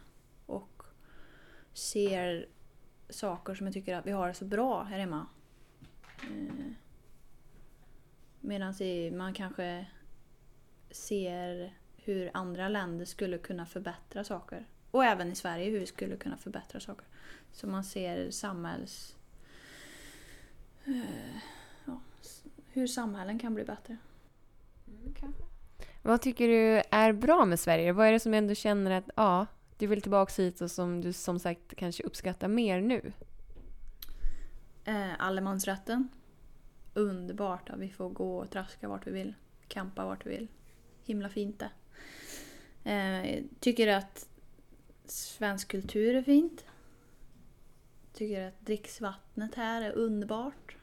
ser 1.76 2.46
saker 3.10 3.56
som 3.56 3.68
jag 3.68 3.74
tycker 3.74 3.96
att 3.96 4.06
vi 4.06 4.12
har 4.12 4.28
det 4.28 4.34
så 4.34 4.46
bra 4.46 4.84
här 4.84 5.00
hemma. 5.00 5.28
Eh, 6.22 6.66
Medan 8.40 8.74
man 9.18 9.34
kanske 9.34 9.86
ser 10.92 11.74
hur 11.98 12.32
andra 12.34 12.68
länder 12.70 13.06
skulle 13.06 13.38
kunna 13.38 13.66
förbättra 13.66 14.24
saker. 14.24 14.66
Och 14.92 15.06
även 15.06 15.32
i 15.32 15.36
Sverige 15.36 15.70
hur 15.70 15.80
vi 15.80 15.86
skulle 15.86 16.16
kunna 16.18 16.38
förbättra 16.38 16.80
saker. 16.80 17.06
Så 17.52 17.68
man 17.68 17.84
ser 17.84 18.32
samhälls... 18.32 19.16
eh, 20.86 21.38
Ja, 21.86 22.02
hur 22.72 22.88
samhällen 22.88 23.40
kan 23.40 23.54
bli 23.54 23.64
bättre. 23.64 23.98
Mm, 24.88 25.34
Vad 26.02 26.22
tycker 26.22 26.48
du 26.48 26.82
är 26.92 27.14
bra 27.14 27.46
med 27.46 27.60
Sverige? 27.60 27.92
Vad 27.92 28.08
är 28.08 28.12
det 28.12 28.20
som 28.20 28.34
ändå 28.34 28.56
känner 28.56 28.92
att 28.92 29.10
ja, 29.16 29.46
du 29.78 29.88
vill 29.88 30.02
tillbaka 30.02 30.42
hit 30.42 30.62
och 30.62 30.72
som 30.72 31.02
du 31.02 31.14
som 31.14 31.40
sagt 31.40 31.76
kanske 31.76 32.04
uppskattar 32.04 32.48
mer 32.48 32.82
nu? 32.82 33.14
Eh, 34.86 35.12
allemansrätten. 35.20 36.10
Underbart 36.94 37.70
att 37.70 37.80
vi 37.80 37.90
får 37.90 38.10
gå 38.10 38.38
och 38.38 38.52
traska 38.52 38.88
vart 38.88 39.08
vi 39.08 39.12
vill. 39.12 39.34
Campa 39.68 40.06
vart 40.06 40.26
vi 40.26 40.30
vill. 40.30 40.48
Himla 41.04 41.30
fint 41.30 41.60
det. 41.60 41.70
Eh, 42.92 43.44
tycker 43.60 43.88
att 43.88 44.30
svensk 45.06 45.68
kultur 45.68 46.16
är 46.16 46.22
fint. 46.22 46.66
Tycker 48.14 48.48
att 48.48 48.66
dricksvattnet 48.66 49.56
här 49.56 49.82
är 49.82 49.92
underbart. 49.92 50.76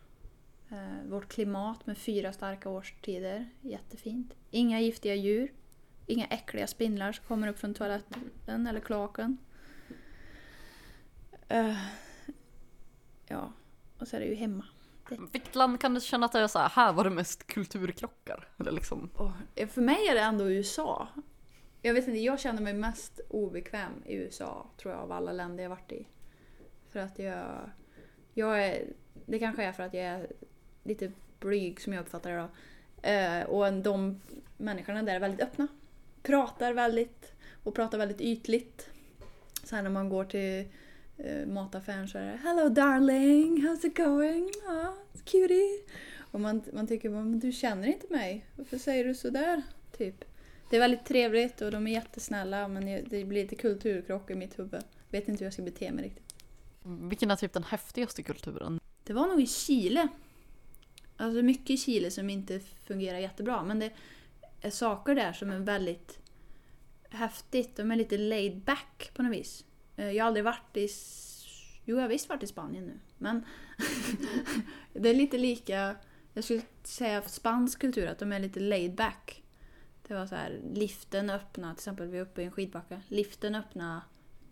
Eh, 0.71 1.11
vårt 1.11 1.29
klimat 1.29 1.87
med 1.87 1.99
fyra 1.99 2.33
starka 2.33 2.69
årstider, 2.69 3.49
jättefint. 3.61 4.35
Inga 4.51 4.81
giftiga 4.81 5.15
djur. 5.15 5.53
Inga 6.07 6.27
äckliga 6.27 6.67
spindlar 6.67 7.13
som 7.13 7.25
kommer 7.25 7.49
upp 7.49 7.59
från 7.59 7.75
toaletten 7.75 8.67
eller 8.67 8.81
kloaken. 8.81 9.39
Eh, 11.49 11.77
ja, 13.27 13.53
och 13.99 14.09
så 14.09 14.17
är 14.17 14.21
det 14.21 14.27
ju 14.27 14.35
hemma. 14.35 14.65
Vilket 15.33 15.55
land 15.55 15.81
kan 15.81 15.95
du 15.95 16.01
känna 16.01 16.27
att 16.27 16.33
det 16.33 16.39
är 16.39 16.49
så 16.49 16.59
här, 16.59 16.69
här 16.69 16.93
var 16.93 17.05
det 17.05 17.11
mest 17.11 17.47
kulturkrockar? 17.47 18.49
Eller 18.59 18.73
liksom, 18.73 19.11
eh, 19.55 19.69
för 19.69 19.83
mig 19.83 20.09
är 20.09 20.15
det 20.15 20.21
ändå 20.21 20.51
USA. 20.51 21.09
Jag 21.83 21.95
vet 21.95 22.09
inte, 22.09 22.21
jag 22.21 22.41
känner 22.41 22.63
mig 22.63 22.75
mest 22.75 23.21
obekväm 23.29 23.93
i 24.07 24.15
USA 24.15 24.67
tror 24.77 24.95
jag 24.95 25.03
av 25.03 25.13
alla 25.13 25.33
länder 25.33 25.63
jag 25.63 25.71
varit 25.71 25.93
i. 25.93 26.07
För 26.91 27.01
att 27.01 27.19
jag... 27.19 27.71
jag 28.35 28.65
är, 28.65 28.87
det 29.27 29.39
kanske 29.39 29.65
är 29.65 29.73
för 29.73 29.83
att 29.83 29.95
jag 29.95 30.05
är 30.05 30.33
lite 30.83 31.13
blyg 31.41 31.81
som 31.81 31.93
jag 31.93 32.01
uppfattar 32.01 32.31
det 32.31 32.37
då. 32.37 32.49
Eh, 33.09 33.43
och 33.43 33.73
de 33.73 34.21
människorna 34.57 35.03
där 35.03 35.15
är 35.15 35.21
väldigt 35.21 35.41
öppna. 35.41 35.69
Pratar 36.23 36.73
väldigt 36.73 37.33
och 37.63 37.75
pratar 37.75 37.99
väldigt 37.99 38.21
ytligt. 38.21 38.89
Så 39.65 39.77
här 39.77 39.83
när 39.83 39.91
man 39.91 40.09
går 40.09 40.25
till 40.25 40.65
eh, 41.19 41.47
mataffären 41.47 42.09
så 42.09 42.19
är 42.19 42.33
det 42.33 42.39
Hello 42.43 42.69
darling, 42.69 43.69
how's 43.69 43.87
it 43.87 43.97
going? 43.97 44.51
Ah, 44.69 44.93
cutie. 45.25 45.81
Och 46.19 46.41
man, 46.41 46.63
man 46.73 46.87
tycker, 46.87 47.11
men 47.11 47.41
du 47.41 47.53
känner 47.53 47.87
inte 47.89 48.07
mig. 48.11 48.47
Varför 48.57 48.79
säger 48.79 49.05
du 49.05 49.15
sådär? 49.15 49.63
Typ. 49.97 50.25
Det 50.71 50.77
är 50.77 50.81
väldigt 50.81 51.05
trevligt 51.05 51.61
och 51.61 51.71
de 51.71 51.87
är 51.87 51.93
jättesnälla 51.93 52.69
men 52.69 52.85
det 52.87 53.25
blir 53.25 53.43
lite 53.43 53.57
kulturkrock 53.57 54.31
i 54.31 54.35
mitt 54.35 54.59
huvud. 54.59 54.83
Vet 55.11 55.29
inte 55.29 55.39
hur 55.41 55.47
jag 55.47 55.53
ska 55.53 55.63
bete 55.63 55.93
mig 55.93 56.05
riktigt. 56.05 56.35
vilken 56.83 57.31
är 57.31 57.37
typ 57.37 57.53
den 57.53 57.65
häftigaste 57.65 58.23
kulturen? 58.23 58.81
Det 59.05 59.13
var 59.13 59.27
nog 59.27 59.41
i 59.41 59.47
Chile. 59.47 60.09
Alltså 61.17 61.43
mycket 61.43 61.71
i 61.71 61.77
Chile 61.77 62.11
som 62.11 62.31
inte 62.31 62.61
fungerar 62.61 63.19
jättebra 63.19 63.63
men 63.63 63.79
det 63.79 63.91
saker 64.71 65.15
där 65.15 65.33
som 65.33 65.51
är 65.51 65.59
väldigt 65.59 66.19
häftigt. 67.11 67.77
De 67.77 67.91
är 67.91 67.97
lite 67.97 68.19
laid 68.19 68.61
back 68.61 69.11
på 69.15 69.23
något 69.23 69.33
vis. 69.33 69.65
Eh, 69.97 70.11
jag 70.11 70.25
har 70.25 70.27
aldrig 70.27 70.45
varit 70.45 70.77
i... 70.77 70.89
Jo, 71.85 71.97
jag 71.97 72.03
har 72.03 72.09
visst 72.09 72.29
varit 72.29 72.43
i 72.43 72.47
Spanien 72.47 72.85
nu. 72.85 72.99
Men 73.19 73.45
det 74.93 75.09
är 75.09 75.15
lite 75.15 75.39
lika... 75.39 75.97
Jag 76.35 76.45
skulle 76.45 76.63
säga 76.83 77.23
spansk 77.23 77.81
kultur, 77.81 78.07
att 78.07 78.19
de 78.19 78.33
är 78.33 78.39
lite 78.39 78.61
laid 78.61 78.95
back. 78.95 79.43
Det 80.09 80.15
var 80.15 80.27
så 80.27 80.35
här, 80.35 80.61
liften 80.75 81.31
öppnade, 81.31 81.75
till 81.75 81.81
exempel 81.81 82.09
vi 82.09 82.19
är 82.19 82.23
uppe 82.23 82.43
i 82.43 82.45
en 82.45 82.51
skidbacke. 82.51 83.01
Liften 83.09 83.55
öppnade 83.55 84.01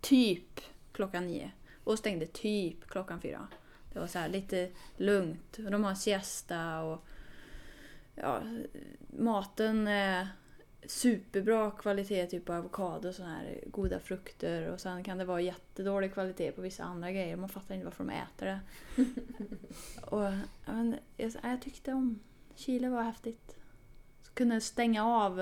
typ 0.01 0.61
klockan 0.93 1.27
nio 1.27 1.51
och 1.85 1.99
stängde 1.99 2.27
typ 2.27 2.87
klockan 2.89 3.21
fyra. 3.21 3.49
Det 3.93 3.99
var 4.01 4.07
så 4.07 4.19
här 4.19 4.29
lite 4.29 4.71
lugnt. 4.97 5.59
Och 5.59 5.71
de 5.71 5.85
har 5.85 5.95
siesta 5.95 6.81
och 6.81 7.05
ja, 8.23 8.43
maten 9.09 9.87
är 9.87 10.29
superbra 10.87 11.71
kvalitet, 11.71 12.27
typ 12.27 12.49
avokado 12.51 13.09
och 13.09 13.15
sådana 13.15 13.35
här 13.37 13.61
goda 13.67 14.01
frukter. 14.01 14.71
Och 14.71 14.81
sen 14.81 15.05
kan 15.05 15.19
det 15.19 15.25
vara 15.25 15.41
jättedålig 15.41 16.13
kvalitet 16.13 16.53
på 16.53 16.61
vissa 16.61 16.85
andra 16.85 17.13
grejer. 17.13 17.37
Man 17.37 17.49
fattar 17.49 17.75
inte 17.75 17.85
varför 17.85 18.05
de 18.05 18.11
äter 18.11 18.47
det. 18.47 18.61
och, 20.07 20.33
men, 20.67 20.97
jag, 21.17 21.33
jag 21.43 21.63
tyckte 21.63 21.93
om 21.93 22.21
Chile 22.55 22.89
var 22.89 23.03
häftigt. 23.03 23.57
Så 24.23 24.33
kunde 24.33 24.61
stänga 24.61 25.07
av 25.07 25.41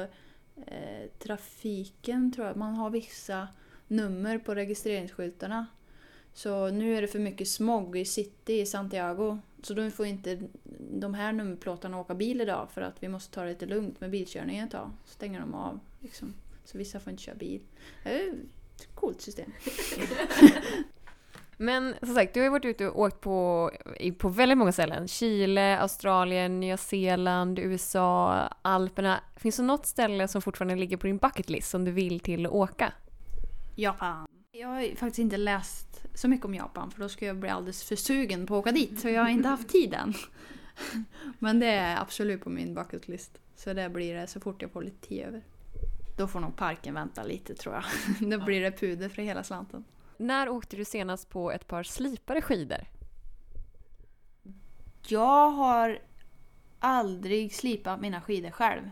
eh, 0.67 1.11
trafiken 1.19 2.33
tror 2.33 2.47
jag. 2.47 2.57
Man 2.57 2.75
har 2.75 2.91
vissa 2.91 3.49
nummer 3.89 4.39
på 4.39 4.55
registreringsskyltarna. 4.55 5.67
Så 6.33 6.71
nu 6.71 6.97
är 6.97 7.03
det 7.03 7.09
för 7.09 7.19
mycket 7.19 7.49
smog 7.49 7.97
i 7.97 8.05
city 8.05 8.61
i 8.61 8.67
Santiago. 8.67 9.39
Så 9.63 9.75
då 9.75 9.91
får 9.91 10.07
inte 10.07 10.41
de 11.01 11.15
här 11.15 11.33
nummerplåtarna 11.33 12.01
åka 12.01 12.15
bil 12.15 12.41
idag 12.41 12.69
för 12.71 12.81
att 12.81 13.03
vi 13.03 13.09
måste 13.09 13.35
ta 13.35 13.43
det 13.43 13.49
lite 13.49 13.67
lugnt 13.67 14.01
med 14.01 14.11
bilkörningen 14.11 14.67
ett 14.67 14.73
tag. 14.73 14.91
Så 15.05 15.13
stänger 15.13 15.41
de 15.41 15.55
av. 15.55 15.81
Liksom. 16.01 16.35
Så 16.65 16.79
vissa 16.79 17.01
får 17.01 17.11
inte 17.11 17.23
köra 17.23 17.35
bil. 17.35 17.61
Det 18.05 18.11
är 18.11 18.29
ett 18.77 18.95
coolt 18.95 19.21
system. 19.21 19.53
Men 21.61 21.95
som 22.03 22.15
sagt, 22.15 22.35
du 22.35 22.41
har 22.41 22.45
ju 22.45 22.51
varit 22.51 22.65
ute 22.65 22.89
och 22.89 23.01
åkt 23.01 23.21
på, 23.21 23.71
på 24.19 24.29
väldigt 24.29 24.59
många 24.59 24.73
ställen. 24.73 25.09
Chile, 25.09 25.79
Australien, 25.79 26.61
Nya 26.61 26.77
Zeeland, 26.77 27.59
USA, 27.59 28.35
Alperna. 28.63 29.21
Finns 29.37 29.57
det 29.57 29.63
något 29.63 29.87
ställe 29.87 30.29
som 30.29 30.43
fortfarande 30.43 30.77
ligger 30.77 30.97
på 30.97 31.07
din 31.07 31.19
bucket 31.19 31.51
list 31.51 31.71
som 31.71 31.85
du 31.85 31.91
vill 31.91 32.21
till 32.21 32.47
att 32.47 32.53
åka? 32.53 32.93
Japan. 33.77 34.27
Jag 34.53 34.69
har 34.69 34.97
faktiskt 34.97 35.19
inte 35.19 35.37
läst 35.37 36.03
så 36.15 36.29
mycket 36.29 36.47
om 36.47 36.55
Japan 36.55 36.91
för 36.91 37.01
då 37.01 37.09
skulle 37.09 37.27
jag 37.27 37.37
bli 37.37 37.49
alldeles 37.49 37.85
för 37.85 37.97
sugen 37.97 38.47
på 38.47 38.55
att 38.55 38.61
åka 38.61 38.73
dit. 38.73 39.01
Så 39.01 39.09
jag 39.09 39.23
har 39.23 39.31
inte 39.31 39.49
haft 39.49 39.69
tiden. 39.69 40.15
Men 41.39 41.61
det 41.61 41.67
är 41.67 42.01
absolut 42.01 42.45
på 42.45 42.51
min 42.51 42.75
bucket 42.75 43.09
list. 43.09 43.39
Så 43.57 43.73
det 43.73 43.89
blir 43.89 44.15
det 44.15 44.27
så 44.27 44.41
fort 44.41 44.63
jag 44.63 44.71
får 44.71 44.83
lite 44.83 45.09
tid 45.09 45.23
över. 45.23 45.43
Då 46.17 46.27
får 46.27 46.41
nog 46.41 46.57
parken 46.57 46.95
vänta 46.95 47.23
lite 47.23 47.55
tror 47.55 47.75
jag. 47.75 47.85
Då 48.31 48.45
blir 48.45 48.61
det 48.61 48.73
puder 48.73 49.09
för 49.09 49.23
hela 49.23 49.45
slanten. 49.45 49.85
När 50.17 50.49
åkte 50.49 50.77
du 50.77 50.85
senast 50.85 51.29
på 51.29 51.53
ett 51.53 51.67
par 51.67 51.83
slipade 51.83 52.43
skidor? 52.43 52.85
Jag 55.07 55.51
har 55.51 55.99
aldrig 56.79 57.55
slipat 57.55 58.01
mina 58.01 58.21
skidor 58.21 58.51
själv. 58.51 58.91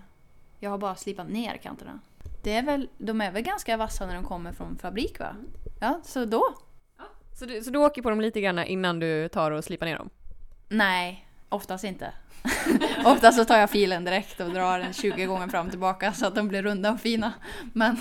Jag 0.58 0.70
har 0.70 0.78
bara 0.78 0.94
slipat 0.94 1.28
ner 1.28 1.56
kanterna. 1.56 2.00
Det 2.42 2.52
är 2.52 2.62
väl, 2.62 2.88
de 2.98 3.20
är 3.20 3.32
väl 3.32 3.42
ganska 3.42 3.76
vassa 3.76 4.06
när 4.06 4.14
de 4.14 4.24
kommer 4.24 4.52
från 4.52 4.78
fabrik 4.78 5.18
va? 5.18 5.36
Ja, 5.80 6.00
så 6.04 6.24
då? 6.24 6.54
Så 7.34 7.46
du, 7.46 7.62
så 7.62 7.70
du 7.70 7.78
åker 7.78 8.02
på 8.02 8.10
dem 8.10 8.20
lite 8.20 8.40
grann 8.40 8.58
innan 8.58 9.00
du 9.00 9.28
tar 9.28 9.50
och 9.50 9.64
slipar 9.64 9.86
ner 9.86 9.98
dem? 9.98 10.10
Nej, 10.68 11.25
oftast 11.48 11.84
inte. 11.84 12.12
oftast 13.04 13.38
så 13.38 13.44
tar 13.44 13.58
jag 13.58 13.70
filen 13.70 14.04
direkt 14.04 14.40
och 14.40 14.50
drar 14.50 14.78
den 14.78 14.92
20 14.92 15.24
gånger 15.24 15.48
fram 15.48 15.66
och 15.66 15.72
tillbaka 15.72 16.12
så 16.12 16.26
att 16.26 16.34
de 16.34 16.48
blir 16.48 16.62
runda 16.62 16.92
och 16.92 17.00
fina. 17.00 17.32
Men 17.72 17.96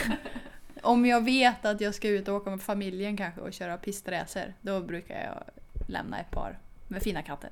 om 0.82 1.06
jag 1.06 1.24
vet 1.24 1.64
att 1.64 1.80
jag 1.80 1.94
ska 1.94 2.08
ut 2.08 2.28
och 2.28 2.34
åka 2.34 2.50
med 2.50 2.62
familjen 2.62 3.16
kanske 3.16 3.40
och 3.40 3.52
köra 3.52 3.78
pistracer, 3.78 4.54
då 4.60 4.80
brukar 4.80 5.24
jag 5.24 5.44
lämna 5.88 6.18
ett 6.18 6.30
par 6.30 6.58
med 6.88 7.02
fina 7.02 7.22
katter. 7.22 7.50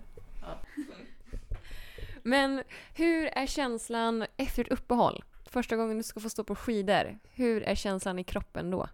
Men 2.23 2.63
hur 2.95 3.27
är 3.27 3.47
känslan 3.47 4.27
efter 4.37 4.65
ett 4.65 4.73
uppehåll? 4.73 5.25
Första 5.47 5.77
gången 5.77 5.97
du 5.97 6.03
ska 6.03 6.21
få 6.21 6.31
stå 6.31 6.45
på 6.45 6.55
skidor. 6.55 7.19
Hur 7.35 7.63
är 7.63 7.75
känslan 7.75 8.19
i 8.19 8.25
kroppen 8.25 8.71
då? 8.71 8.89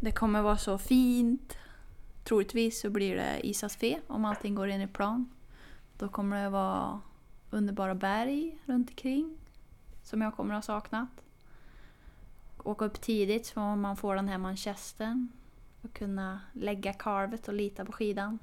Det 0.00 0.12
kommer 0.12 0.42
vara 0.42 0.56
så 0.56 0.78
fint. 0.78 1.56
Troligtvis 2.24 2.80
så 2.80 2.90
blir 2.90 3.16
det 3.16 3.46
Isas 3.46 3.76
fe 3.76 4.00
om 4.06 4.24
allting 4.24 4.54
går 4.54 4.68
in 4.68 4.80
i 4.80 4.86
plan. 4.86 5.30
Då 5.98 6.08
kommer 6.08 6.42
det 6.42 6.48
vara 6.48 7.00
underbara 7.50 7.94
berg 7.94 8.58
runt 8.66 8.90
omkring 8.90 9.38
som 10.02 10.22
jag 10.22 10.36
kommer 10.36 10.54
att 10.54 10.66
ha 10.66 10.80
saknat. 10.80 11.08
Åka 12.64 12.84
upp 12.84 13.00
tidigt 13.00 13.46
så 13.46 13.60
man 13.60 13.96
får 13.96 14.14
den 14.14 14.28
här 14.28 14.38
manchestern 14.38 15.28
och 15.82 15.92
kunna 15.92 16.40
lägga 16.52 16.92
karvet 16.92 17.48
och 17.48 17.54
lita 17.54 17.84
på 17.84 17.92
skidan. 17.92 18.38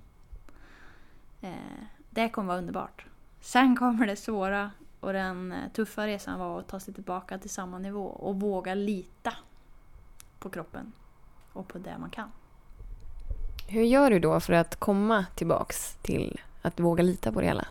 Eh, 1.42 1.84
det 2.10 2.30
kommer 2.30 2.48
vara 2.48 2.58
underbart. 2.58 3.06
Sen 3.42 3.76
kommer 3.76 4.08
det 4.08 4.16
svåra 4.16 4.72
och 5.00 5.14
den 5.14 5.52
eh, 5.52 5.72
tuffa 5.72 6.08
resan 6.08 6.40
var 6.40 6.60
att 6.60 6.68
ta 6.68 6.80
sig 6.80 6.94
tillbaka 6.94 7.38
till 7.38 7.50
samma 7.50 7.80
nivå 7.80 8.06
och 8.06 8.40
våga 8.40 8.74
lita 8.74 9.34
på 10.40 10.50
kroppen 10.50 10.92
och 11.54 11.68
på 11.68 11.78
det 11.78 11.98
man 11.98 12.10
kan. 12.10 12.32
Hur 13.70 13.84
gör 13.84 14.10
du 14.10 14.20
då 14.20 14.40
för 14.40 14.54
att 14.54 14.76
komma 14.76 15.26
tillbaks 15.36 15.98
till 16.02 16.40
att 16.62 16.80
våga 16.80 17.04
lita 17.04 17.32
på 17.32 17.42
det 17.42 17.48
hela? 17.48 17.68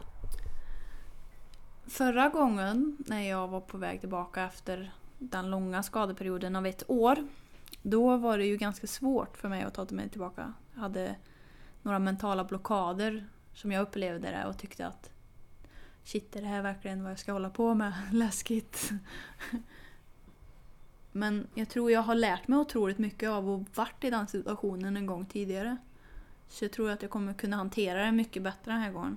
Förra 1.86 2.28
gången 2.28 2.96
när 2.98 3.20
jag 3.20 3.48
var 3.48 3.60
på 3.60 3.78
väg 3.78 4.00
tillbaka 4.00 4.44
efter 4.44 4.92
den 5.18 5.50
långa 5.50 5.82
skadeperioden 5.82 6.56
av 6.56 6.66
ett 6.66 6.82
år. 6.90 7.16
Då 7.82 8.16
var 8.16 8.38
det 8.38 8.44
ju 8.44 8.56
ganska 8.56 8.86
svårt 8.86 9.36
för 9.36 9.48
mig 9.48 9.62
att 9.62 9.74
ta 9.74 9.86
mig 9.90 10.08
tillbaka. 10.08 10.52
Jag 10.74 10.80
hade 10.80 11.14
några 11.82 11.98
mentala 11.98 12.44
blockader 12.44 13.28
som 13.54 13.72
jag 13.72 13.82
upplevde 13.82 14.30
det 14.30 14.46
och 14.46 14.58
tyckte 14.58 14.86
att 14.86 15.10
shit, 16.04 16.36
är 16.36 16.40
det 16.40 16.48
här 16.48 16.62
verkligen 16.62 17.02
vad 17.02 17.12
jag 17.12 17.18
ska 17.18 17.32
hålla 17.32 17.50
på 17.50 17.74
med? 17.74 17.92
Läskigt. 18.12 18.90
Men 21.16 21.46
jag 21.54 21.68
tror 21.68 21.90
jag 21.90 22.00
har 22.00 22.14
lärt 22.14 22.48
mig 22.48 22.58
otroligt 22.58 22.98
mycket 22.98 23.28
av 23.30 23.50
att 23.50 23.76
varit 23.76 24.04
i 24.04 24.10
den 24.10 24.26
situationen 24.26 24.96
en 24.96 25.06
gång 25.06 25.26
tidigare. 25.26 25.76
Så 26.48 26.64
jag 26.64 26.72
tror 26.72 26.90
att 26.90 27.02
jag 27.02 27.10
kommer 27.10 27.34
kunna 27.34 27.56
hantera 27.56 28.04
det 28.04 28.12
mycket 28.12 28.42
bättre 28.42 28.72
den 28.72 28.80
här 28.80 28.92
gången. 28.92 29.16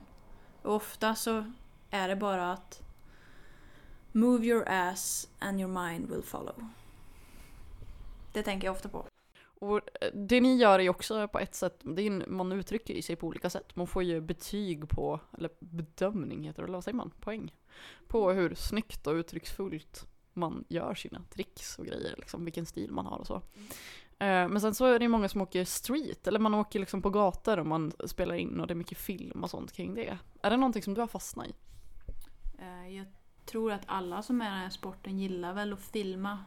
Och 0.62 0.76
ofta 0.76 1.16
så 1.16 1.52
är 1.90 2.08
det 2.08 2.16
bara 2.16 2.52
att 2.52 2.82
move 4.12 4.46
your 4.46 4.70
ass 4.70 5.30
and 5.40 5.60
your 5.60 5.84
mind 5.84 6.10
will 6.10 6.24
follow. 6.24 6.68
Det 8.34 8.44
tänker 8.44 8.68
jag 8.68 8.76
ofta 8.76 8.90
på. 8.90 9.06
Och 9.42 9.82
det 10.14 10.42
ni 10.42 10.56
gör 10.58 10.80
är 10.80 10.84
ju 10.84 10.90
också 10.90 11.28
på 11.28 11.40
ett 11.40 11.56
sätt, 11.56 11.80
det 11.84 12.02
är, 12.02 12.08
en- 12.08 12.24
man 12.28 12.52
uttrycker 12.52 12.94
ju 12.94 13.02
sig 13.02 13.16
på 13.16 13.28
olika 13.28 13.50
sätt. 13.50 13.76
Man 13.76 13.88
får 13.88 14.04
ju 14.04 14.22
betyg 14.22 14.90
på, 14.90 15.20
eller 15.38 15.50
bedömning 15.60 16.44
heter 16.44 16.62
det, 16.62 16.66
eller 16.66 16.78
vad 16.78 16.84
säger 16.84 16.98
man? 16.98 17.12
Poäng. 17.20 17.54
På 18.08 18.32
hur 18.32 18.56
snyggt 18.56 19.08
och 19.08 19.14
uttrycksfullt 19.14 20.08
man 20.40 20.64
gör 20.70 20.96
sina 20.96 21.22
tricks 21.34 21.80
och 21.80 21.86
grejer, 21.86 22.16
liksom 22.18 22.46
vilken 22.46 22.66
stil 22.66 22.92
man 22.92 23.06
har 23.06 23.18
och 23.18 23.28
så. 23.28 23.36
Eh, 24.20 24.48
Men 24.50 24.62
sen 24.62 24.76
så 24.76 24.86
är 24.86 25.00
det 25.00 25.04
ju 25.06 25.10
många 25.10 25.30
som 25.30 25.42
åker 25.42 25.66
street, 25.66 26.28
eller 26.28 26.40
man 26.40 26.54
åker 26.54 26.80
liksom 26.80 27.02
på 27.02 27.10
gator 27.10 27.60
och 27.60 27.66
man 27.66 27.92
spelar 28.06 28.36
in 28.36 28.60
och 28.60 28.68
det 28.68 28.74
är 28.74 28.76
mycket 28.76 28.98
film 28.98 29.44
och 29.44 29.50
sånt 29.50 29.72
kring 29.74 29.94
det. 29.96 30.18
Är 30.42 30.50
det 30.50 30.58
någonting 30.58 30.84
som 30.84 30.94
du 30.94 31.02
har 31.02 31.08
fastnat 31.08 31.48
i? 31.48 31.54
Eh, 32.60 32.96
Jag 32.98 33.06
tror 33.46 33.72
att 33.72 33.84
alla 33.86 34.22
som 34.22 34.42
är 34.42 34.46
i 34.46 34.50
den 34.50 34.58
här 34.60 34.70
sporten 34.70 35.20
gillar 35.20 35.54
väl 35.54 35.74
att 35.74 35.80
filma. 35.82 36.40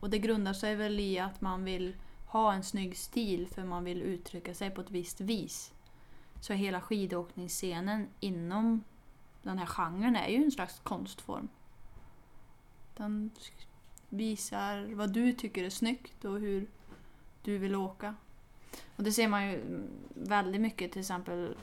Och 0.00 0.10
det 0.10 0.18
grundar 0.18 0.52
sig 0.52 0.74
väl 0.76 1.00
i 1.00 1.18
att 1.18 1.40
man 1.40 1.64
vill 1.64 1.96
ha 2.26 2.52
en 2.52 2.62
snygg 2.62 2.96
stil 2.96 3.48
för 3.54 3.64
man 3.64 3.84
vill 3.84 4.02
uttrycka 4.02 4.54
sig 4.54 4.70
på 4.70 4.80
ett 4.80 4.90
visst 4.90 5.20
vis. 5.20 5.72
Så 6.40 6.52
hela 6.52 6.80
skidåkningsscenen 6.80 8.08
inom 8.20 8.84
den 9.42 9.58
här 9.58 9.66
genren 9.66 10.16
är 10.16 10.28
ju 10.28 10.44
en 10.44 10.50
slags 10.50 10.80
konstform. 10.82 11.48
Den 12.96 13.30
visar 14.08 14.94
vad 14.94 15.12
du 15.12 15.32
tycker 15.32 15.64
är 15.64 15.70
snyggt 15.70 16.24
och 16.24 16.40
hur 16.40 16.66
du 17.42 17.58
vill 17.58 17.74
åka. 17.74 18.14
Och 18.96 19.02
det 19.02 19.12
ser 19.12 19.28
man 19.28 19.50
ju 19.50 19.60
väldigt 20.14 20.60
mycket 20.60 20.92
till 20.92 21.00
exempel 21.00 21.56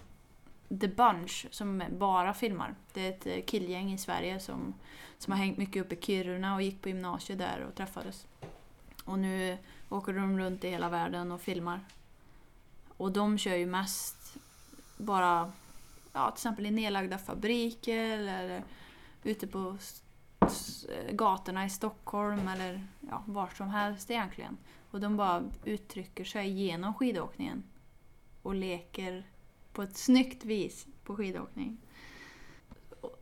The 0.81 0.87
Bunch 0.87 1.47
som 1.51 1.83
bara 1.91 2.33
filmar. 2.33 2.75
Det 2.93 3.07
är 3.07 3.09
ett 3.09 3.25
eh, 3.27 3.45
killgäng 3.45 3.93
i 3.93 3.97
Sverige 3.97 4.39
som, 4.39 4.73
som 5.17 5.33
har 5.33 5.37
hängt 5.37 5.57
mycket 5.57 5.85
upp 5.85 5.93
i 5.93 6.01
Kiruna 6.01 6.55
och 6.55 6.61
gick 6.61 6.81
på 6.81 6.89
gymnasiet 6.89 7.39
där 7.39 7.65
och 7.67 7.75
träffades. 7.75 8.27
Och 9.05 9.19
nu 9.19 9.57
åker 9.89 10.13
de 10.13 10.39
runt 10.39 10.63
i 10.63 10.69
hela 10.69 10.89
världen 10.89 11.31
och 11.31 11.41
filmar. 11.41 11.79
Och 12.97 13.11
de 13.11 13.37
kör 13.37 13.55
ju 13.55 13.65
mest 13.65 14.37
bara 14.97 15.51
ja, 16.13 16.31
till 16.31 16.37
exempel 16.37 16.65
i 16.65 16.71
nedlagda 16.71 17.17
fabriker 17.17 18.17
eller 18.17 18.63
ute 19.23 19.47
på 19.47 19.77
Eh, 20.89 21.11
gatorna 21.15 21.65
i 21.65 21.69
Stockholm 21.69 22.47
eller 22.47 22.87
ja, 23.09 23.23
vart 23.25 23.57
som 23.57 23.67
helst 23.69 24.11
egentligen. 24.11 24.57
Och 24.91 24.99
de 24.99 25.17
bara 25.17 25.43
uttrycker 25.65 26.23
sig 26.23 26.49
genom 26.49 26.93
skidåkningen 26.93 27.63
och 28.41 28.55
leker 28.55 29.23
på 29.73 29.81
ett 29.81 29.97
snyggt 29.97 30.45
vis 30.45 30.87
på 31.03 31.15
skidåkning. 31.15 31.77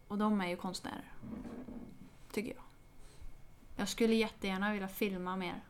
Och- 0.07 0.17
de 0.17 0.41
är 0.41 0.47
ju 0.47 0.55
konstnärer. 0.55 1.11
Tycker 2.31 2.53
jag. 2.53 2.63
Jag 3.75 3.89
skulle 3.89 4.13
jättegärna 4.15 4.71
vilja 4.73 4.87
filma 4.87 5.35
mer. 5.35 5.61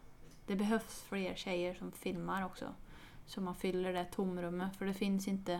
Det 0.46 0.56
behövs 0.56 1.02
fler 1.02 1.36
tjejer 1.36 1.74
som 1.74 1.92
filmar 1.92 2.46
också. 2.46 2.74
Så 3.26 3.42
man 3.42 3.56
fyller 3.56 3.94
det 3.94 4.06
tomrummet. 4.06 4.76
För 4.76 4.86
det 4.86 4.94
finns 4.94 5.28
inte... 5.28 5.60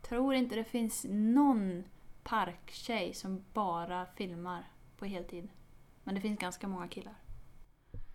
Jag 0.00 0.08
tror 0.08 0.34
inte 0.34 0.54
det 0.54 0.64
finns 0.64 1.06
någon 1.08 1.84
parktjej 2.26 3.14
som 3.14 3.44
bara 3.52 4.06
filmar 4.06 4.64
på 4.98 5.04
heltid. 5.04 5.48
Men 6.04 6.14
det 6.14 6.20
finns 6.20 6.40
ganska 6.40 6.68
många 6.68 6.88
killar. 6.88 7.14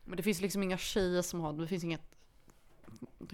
Men 0.03 0.18
det 0.18 0.24
finns 0.24 0.41
liksom 0.41 0.64
inga 0.64 0.78
tjejer 0.78 1.22
som 1.22 1.39
har, 1.39 1.53
det 1.53 1.68
finns 1.68 1.84
inget 1.84 2.16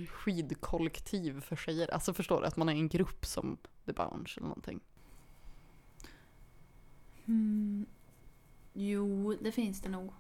skidkollektiv 0.10 1.42
för 1.42 1.56
tjejer. 1.56 1.94
Alltså 1.94 2.14
förstår 2.14 2.42
du? 2.42 2.48
Att 2.48 2.58
man 2.58 2.70
är 2.70 2.74
en 2.74 2.90
grupp 2.90 3.26
som 3.26 3.58
The 3.86 3.94
Bunch 3.94 4.38
eller 4.38 4.48
någonting. 4.48 4.80
Mm. 7.26 7.86
Jo, 8.74 9.38
det 9.42 9.52
finns 9.52 9.82
det 9.82 9.90
nog. 9.90 10.14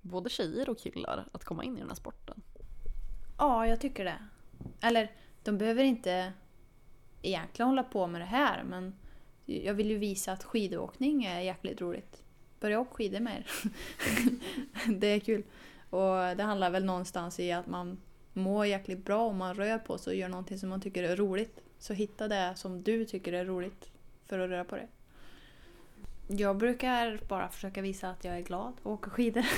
både 0.00 0.30
tjejer 0.30 0.68
och 0.68 0.78
killar, 0.78 1.28
att 1.32 1.44
komma 1.44 1.64
in 1.64 1.76
i 1.76 1.80
den 1.80 1.88
här 1.88 1.96
sporten? 1.96 2.42
Ja, 3.38 3.66
jag 3.66 3.80
tycker 3.80 4.04
det. 4.04 4.18
Eller, 4.80 5.12
de 5.42 5.58
behöver 5.58 5.84
inte 5.84 6.32
egentligen 7.22 7.68
hålla 7.68 7.82
på 7.82 8.06
med 8.06 8.20
det 8.20 8.24
här 8.24 8.64
men 8.64 8.94
jag 9.44 9.74
vill 9.74 9.90
ju 9.90 9.98
visa 9.98 10.32
att 10.32 10.44
skidåkning 10.44 11.24
är 11.24 11.40
jäkligt 11.40 11.80
roligt. 11.80 12.22
Börja 12.60 12.80
åka 12.80 12.94
skidor 12.94 13.20
med 13.20 13.38
er. 13.38 13.46
det 15.00 15.06
är 15.06 15.20
kul. 15.20 15.42
Och 15.90 16.36
det 16.36 16.42
handlar 16.42 16.70
väl 16.70 16.84
någonstans 16.84 17.40
i 17.40 17.52
att 17.52 17.66
man 17.66 18.00
mår 18.32 18.66
jäkligt 18.66 19.04
bra 19.04 19.26
om 19.26 19.36
man 19.36 19.54
rör 19.54 19.78
på 19.78 19.98
sig 19.98 20.10
och 20.10 20.16
gör 20.16 20.28
någonting 20.28 20.58
som 20.58 20.68
man 20.68 20.80
tycker 20.80 21.02
är 21.02 21.16
roligt. 21.16 21.60
Så 21.78 21.92
hitta 21.92 22.28
det 22.28 22.52
som 22.56 22.82
du 22.82 23.04
tycker 23.04 23.32
är 23.32 23.44
roligt 23.44 23.90
för 24.26 24.38
att 24.38 24.50
röra 24.50 24.64
på 24.64 24.76
det. 24.76 24.88
Jag 26.26 26.56
brukar 26.56 27.20
bara 27.28 27.48
försöka 27.48 27.82
visa 27.82 28.10
att 28.10 28.24
jag 28.24 28.36
är 28.36 28.40
glad 28.40 28.74
och 28.82 28.92
åker 28.92 29.10
skidor. 29.10 29.44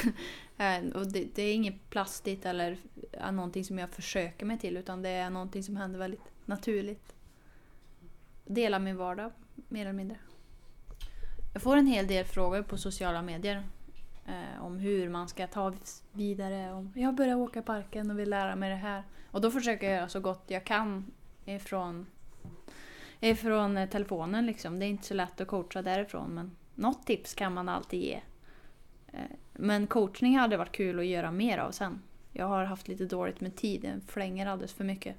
Eh, 0.59 0.85
och 0.95 1.07
det, 1.07 1.25
det 1.35 1.43
är 1.43 1.55
inget 1.55 1.91
plastigt 1.91 2.47
eller 2.47 2.79
eh, 3.13 3.33
någonting 3.33 3.65
som 3.65 3.79
jag 3.79 3.91
försöker 3.91 4.47
mig 4.47 4.59
till 4.59 4.77
utan 4.77 5.03
det 5.03 5.09
är 5.09 5.31
någonting 5.31 5.63
som 5.63 5.77
händer 5.77 5.99
väldigt 5.99 6.33
naturligt. 6.45 7.15
Dela 8.45 8.79
min 8.79 8.97
vardag, 8.97 9.33
mer 9.69 9.81
eller 9.81 9.93
mindre. 9.93 10.17
Jag 11.53 11.63
får 11.63 11.77
en 11.77 11.87
hel 11.87 12.07
del 12.07 12.25
frågor 12.25 12.63
på 12.63 12.79
sociala 12.79 13.23
medier 13.23 13.63
eh, 14.27 14.65
om 14.65 14.79
hur 14.79 15.09
man 15.09 15.29
ska 15.29 15.47
ta 15.47 15.73
vidare. 16.13 16.73
Om 16.73 16.93
jag 16.95 17.15
börjar 17.15 17.37
åka 17.37 17.59
i 17.59 17.63
parken 17.63 18.11
och 18.11 18.19
vill 18.19 18.31
lära 18.31 18.57
mig 18.57 18.71
det 18.71 18.77
här. 18.77 19.03
Och 19.31 19.41
då 19.41 19.51
försöker 19.51 19.87
jag 19.87 19.97
göra 19.97 20.09
så 20.09 20.21
gott 20.21 20.45
jag 20.47 20.65
kan 20.65 21.13
ifrån, 21.45 22.07
ifrån 23.21 23.77
eh, 23.77 23.89
telefonen. 23.89 24.47
Liksom. 24.47 24.79
Det 24.79 24.87
är 24.87 24.89
inte 24.89 25.07
så 25.07 25.15
lätt 25.15 25.41
att 25.41 25.49
coacha 25.49 25.83
därifrån 25.83 26.35
men 26.35 26.57
något 26.75 27.07
tips 27.07 27.35
kan 27.35 27.55
man 27.55 27.69
alltid 27.69 28.01
ge. 28.01 28.21
Eh, 29.13 29.21
men 29.53 29.87
coachning 29.87 30.39
hade 30.39 30.57
varit 30.57 30.73
kul 30.73 30.99
att 30.99 31.07
göra 31.07 31.31
mer 31.31 31.59
av 31.59 31.71
sen. 31.71 32.03
Jag 32.33 32.47
har 32.47 32.65
haft 32.65 32.89
lite 32.89 33.05
dåligt 33.05 33.41
med 33.41 33.57
tid, 33.57 33.85
jag 33.85 34.03
flänger 34.13 34.47
alldeles 34.47 34.73
för 34.73 34.85
mycket. 34.85 35.17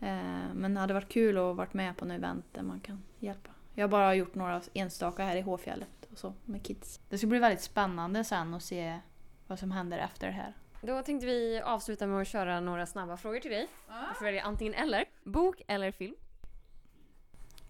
Eh, 0.00 0.54
Men 0.54 0.74
det 0.74 0.80
hade 0.80 0.94
varit 0.94 1.08
kul 1.08 1.38
att 1.38 1.56
varit 1.56 1.74
med 1.74 1.96
på 1.96 2.04
en 2.04 2.10
event 2.10 2.44
där 2.52 2.62
man 2.62 2.80
kan 2.80 3.02
hjälpa. 3.18 3.50
Jag 3.74 3.82
har 3.82 3.88
bara 3.88 4.14
gjort 4.14 4.34
några 4.34 4.60
enstaka 4.74 5.24
här 5.24 5.36
i 5.36 5.40
Håfjället 5.40 6.08
och 6.12 6.18
så 6.18 6.34
med 6.44 6.62
kids. 6.62 7.00
Det 7.08 7.18
ska 7.18 7.26
bli 7.26 7.38
väldigt 7.38 7.62
spännande 7.62 8.24
sen 8.24 8.54
att 8.54 8.62
se 8.62 8.98
vad 9.46 9.58
som 9.58 9.70
händer 9.70 9.98
efter 9.98 10.26
det 10.26 10.32
här. 10.32 10.52
Då 10.82 11.02
tänkte 11.02 11.26
vi 11.26 11.60
avsluta 11.64 12.06
med 12.06 12.20
att 12.20 12.28
köra 12.28 12.60
några 12.60 12.86
snabba 12.86 13.16
frågor 13.16 13.40
till 13.40 13.50
dig. 13.50 13.68
Du 14.08 14.14
får 14.14 14.24
välja 14.24 14.42
antingen 14.42 14.74
eller. 14.74 15.04
Bok 15.24 15.62
eller 15.66 15.92
film. 15.92 16.14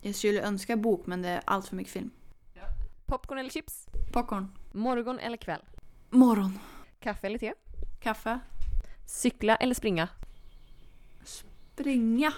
Jag 0.02 0.14
skulle 0.14 0.42
önska 0.42 0.76
bok 0.76 1.06
men 1.06 1.22
det 1.22 1.28
är 1.28 1.42
allt 1.44 1.68
för 1.68 1.76
mycket 1.76 1.92
film. 1.92 2.10
Popcorn 3.06 3.38
eller 3.38 3.50
chips. 3.50 3.86
Popcorn. 4.12 4.48
Morgon 4.72 5.18
eller 5.18 5.36
kväll. 5.36 5.60
Morgon. 6.10 6.58
Kaffe 7.00 7.26
eller 7.26 7.38
te. 7.38 7.54
Kaffe. 8.00 8.38
Cykla 9.06 9.56
eller 9.56 9.74
springa. 9.74 10.08
Springa. 11.24 12.32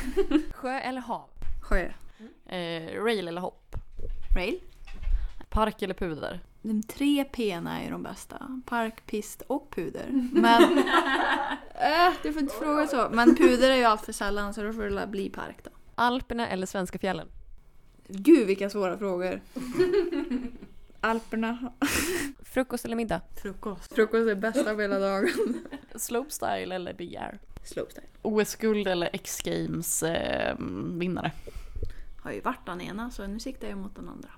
Sjö 0.52 0.70
eller 0.70 1.00
hav. 1.00 1.30
Sjö. 1.62 1.92
Eh, 2.46 3.02
rail 3.02 3.28
eller 3.28 3.40
hopp? 3.40 3.74
Rail. 4.36 4.60
Park 5.48 5.82
eller 5.82 5.94
puder? 5.94 6.40
De 6.62 6.82
tre 6.82 7.24
P'na 7.24 7.80
är 7.80 7.90
de 7.90 8.02
bästa. 8.02 8.62
Park, 8.66 9.06
pist 9.06 9.42
och 9.46 9.70
puder. 9.70 10.06
Men... 10.32 10.78
äh, 11.74 12.12
du 12.22 12.32
får 12.32 12.42
inte 12.42 12.54
fråga 12.54 12.86
så. 12.86 13.08
Men 13.12 13.36
puder 13.36 13.70
är 13.70 13.76
ju 13.76 13.84
allt 13.84 14.04
för 14.04 14.12
sällan 14.12 14.54
så 14.54 14.62
då 14.62 14.72
får 14.72 14.82
det 14.82 15.06
bli 15.06 15.30
park 15.30 15.56
då. 15.64 15.70
Alperna 15.94 16.48
eller 16.48 16.66
svenska 16.66 16.98
fjällen. 16.98 17.28
Gud 18.08 18.46
vilka 18.46 18.70
svåra 18.70 18.98
frågor. 18.98 19.40
Alperna. 21.00 21.72
Frukost 22.42 22.84
eller 22.84 22.96
middag. 22.96 23.20
Frukost. 23.42 23.94
Frukost 23.94 24.28
är 24.28 24.34
bästa 24.34 24.70
av 24.70 24.80
hela 24.80 24.98
dagen. 24.98 25.28
Slopestyle 25.94 26.74
eller 26.74 26.94
Big 26.94 27.16
Air? 27.16 27.38
Slopestyle. 27.64 28.06
OS-guld 28.22 28.88
eller 28.88 29.10
X-games 29.12 30.02
eh, 30.02 30.56
vinnare? 30.98 31.32
Har 32.22 32.32
ju 32.32 32.40
varit 32.40 32.66
den 32.66 32.80
ena 32.80 33.10
så 33.10 33.26
nu 33.26 33.40
siktar 33.40 33.68
jag 33.68 33.78
mot 33.78 33.96
den 33.96 34.08
andra. 34.08 34.28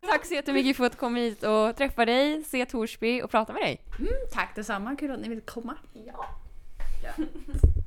Tack 0.00 0.26
så 0.26 0.34
jättemycket 0.34 0.76
för 0.76 0.86
att 0.86 0.96
komma 0.96 1.18
hit 1.18 1.42
och 1.42 1.76
träffa 1.76 2.04
dig, 2.04 2.44
se 2.44 2.66
Torsby 2.66 3.22
och 3.22 3.30
prata 3.30 3.52
med 3.52 3.62
dig. 3.62 3.80
Tack 4.32 4.54
detsamma, 4.54 4.96
kul 4.96 5.10
att 5.10 5.20
ni 5.20 5.28
vill 5.28 5.40
komma. 5.40 5.74
Ja. 6.06 6.26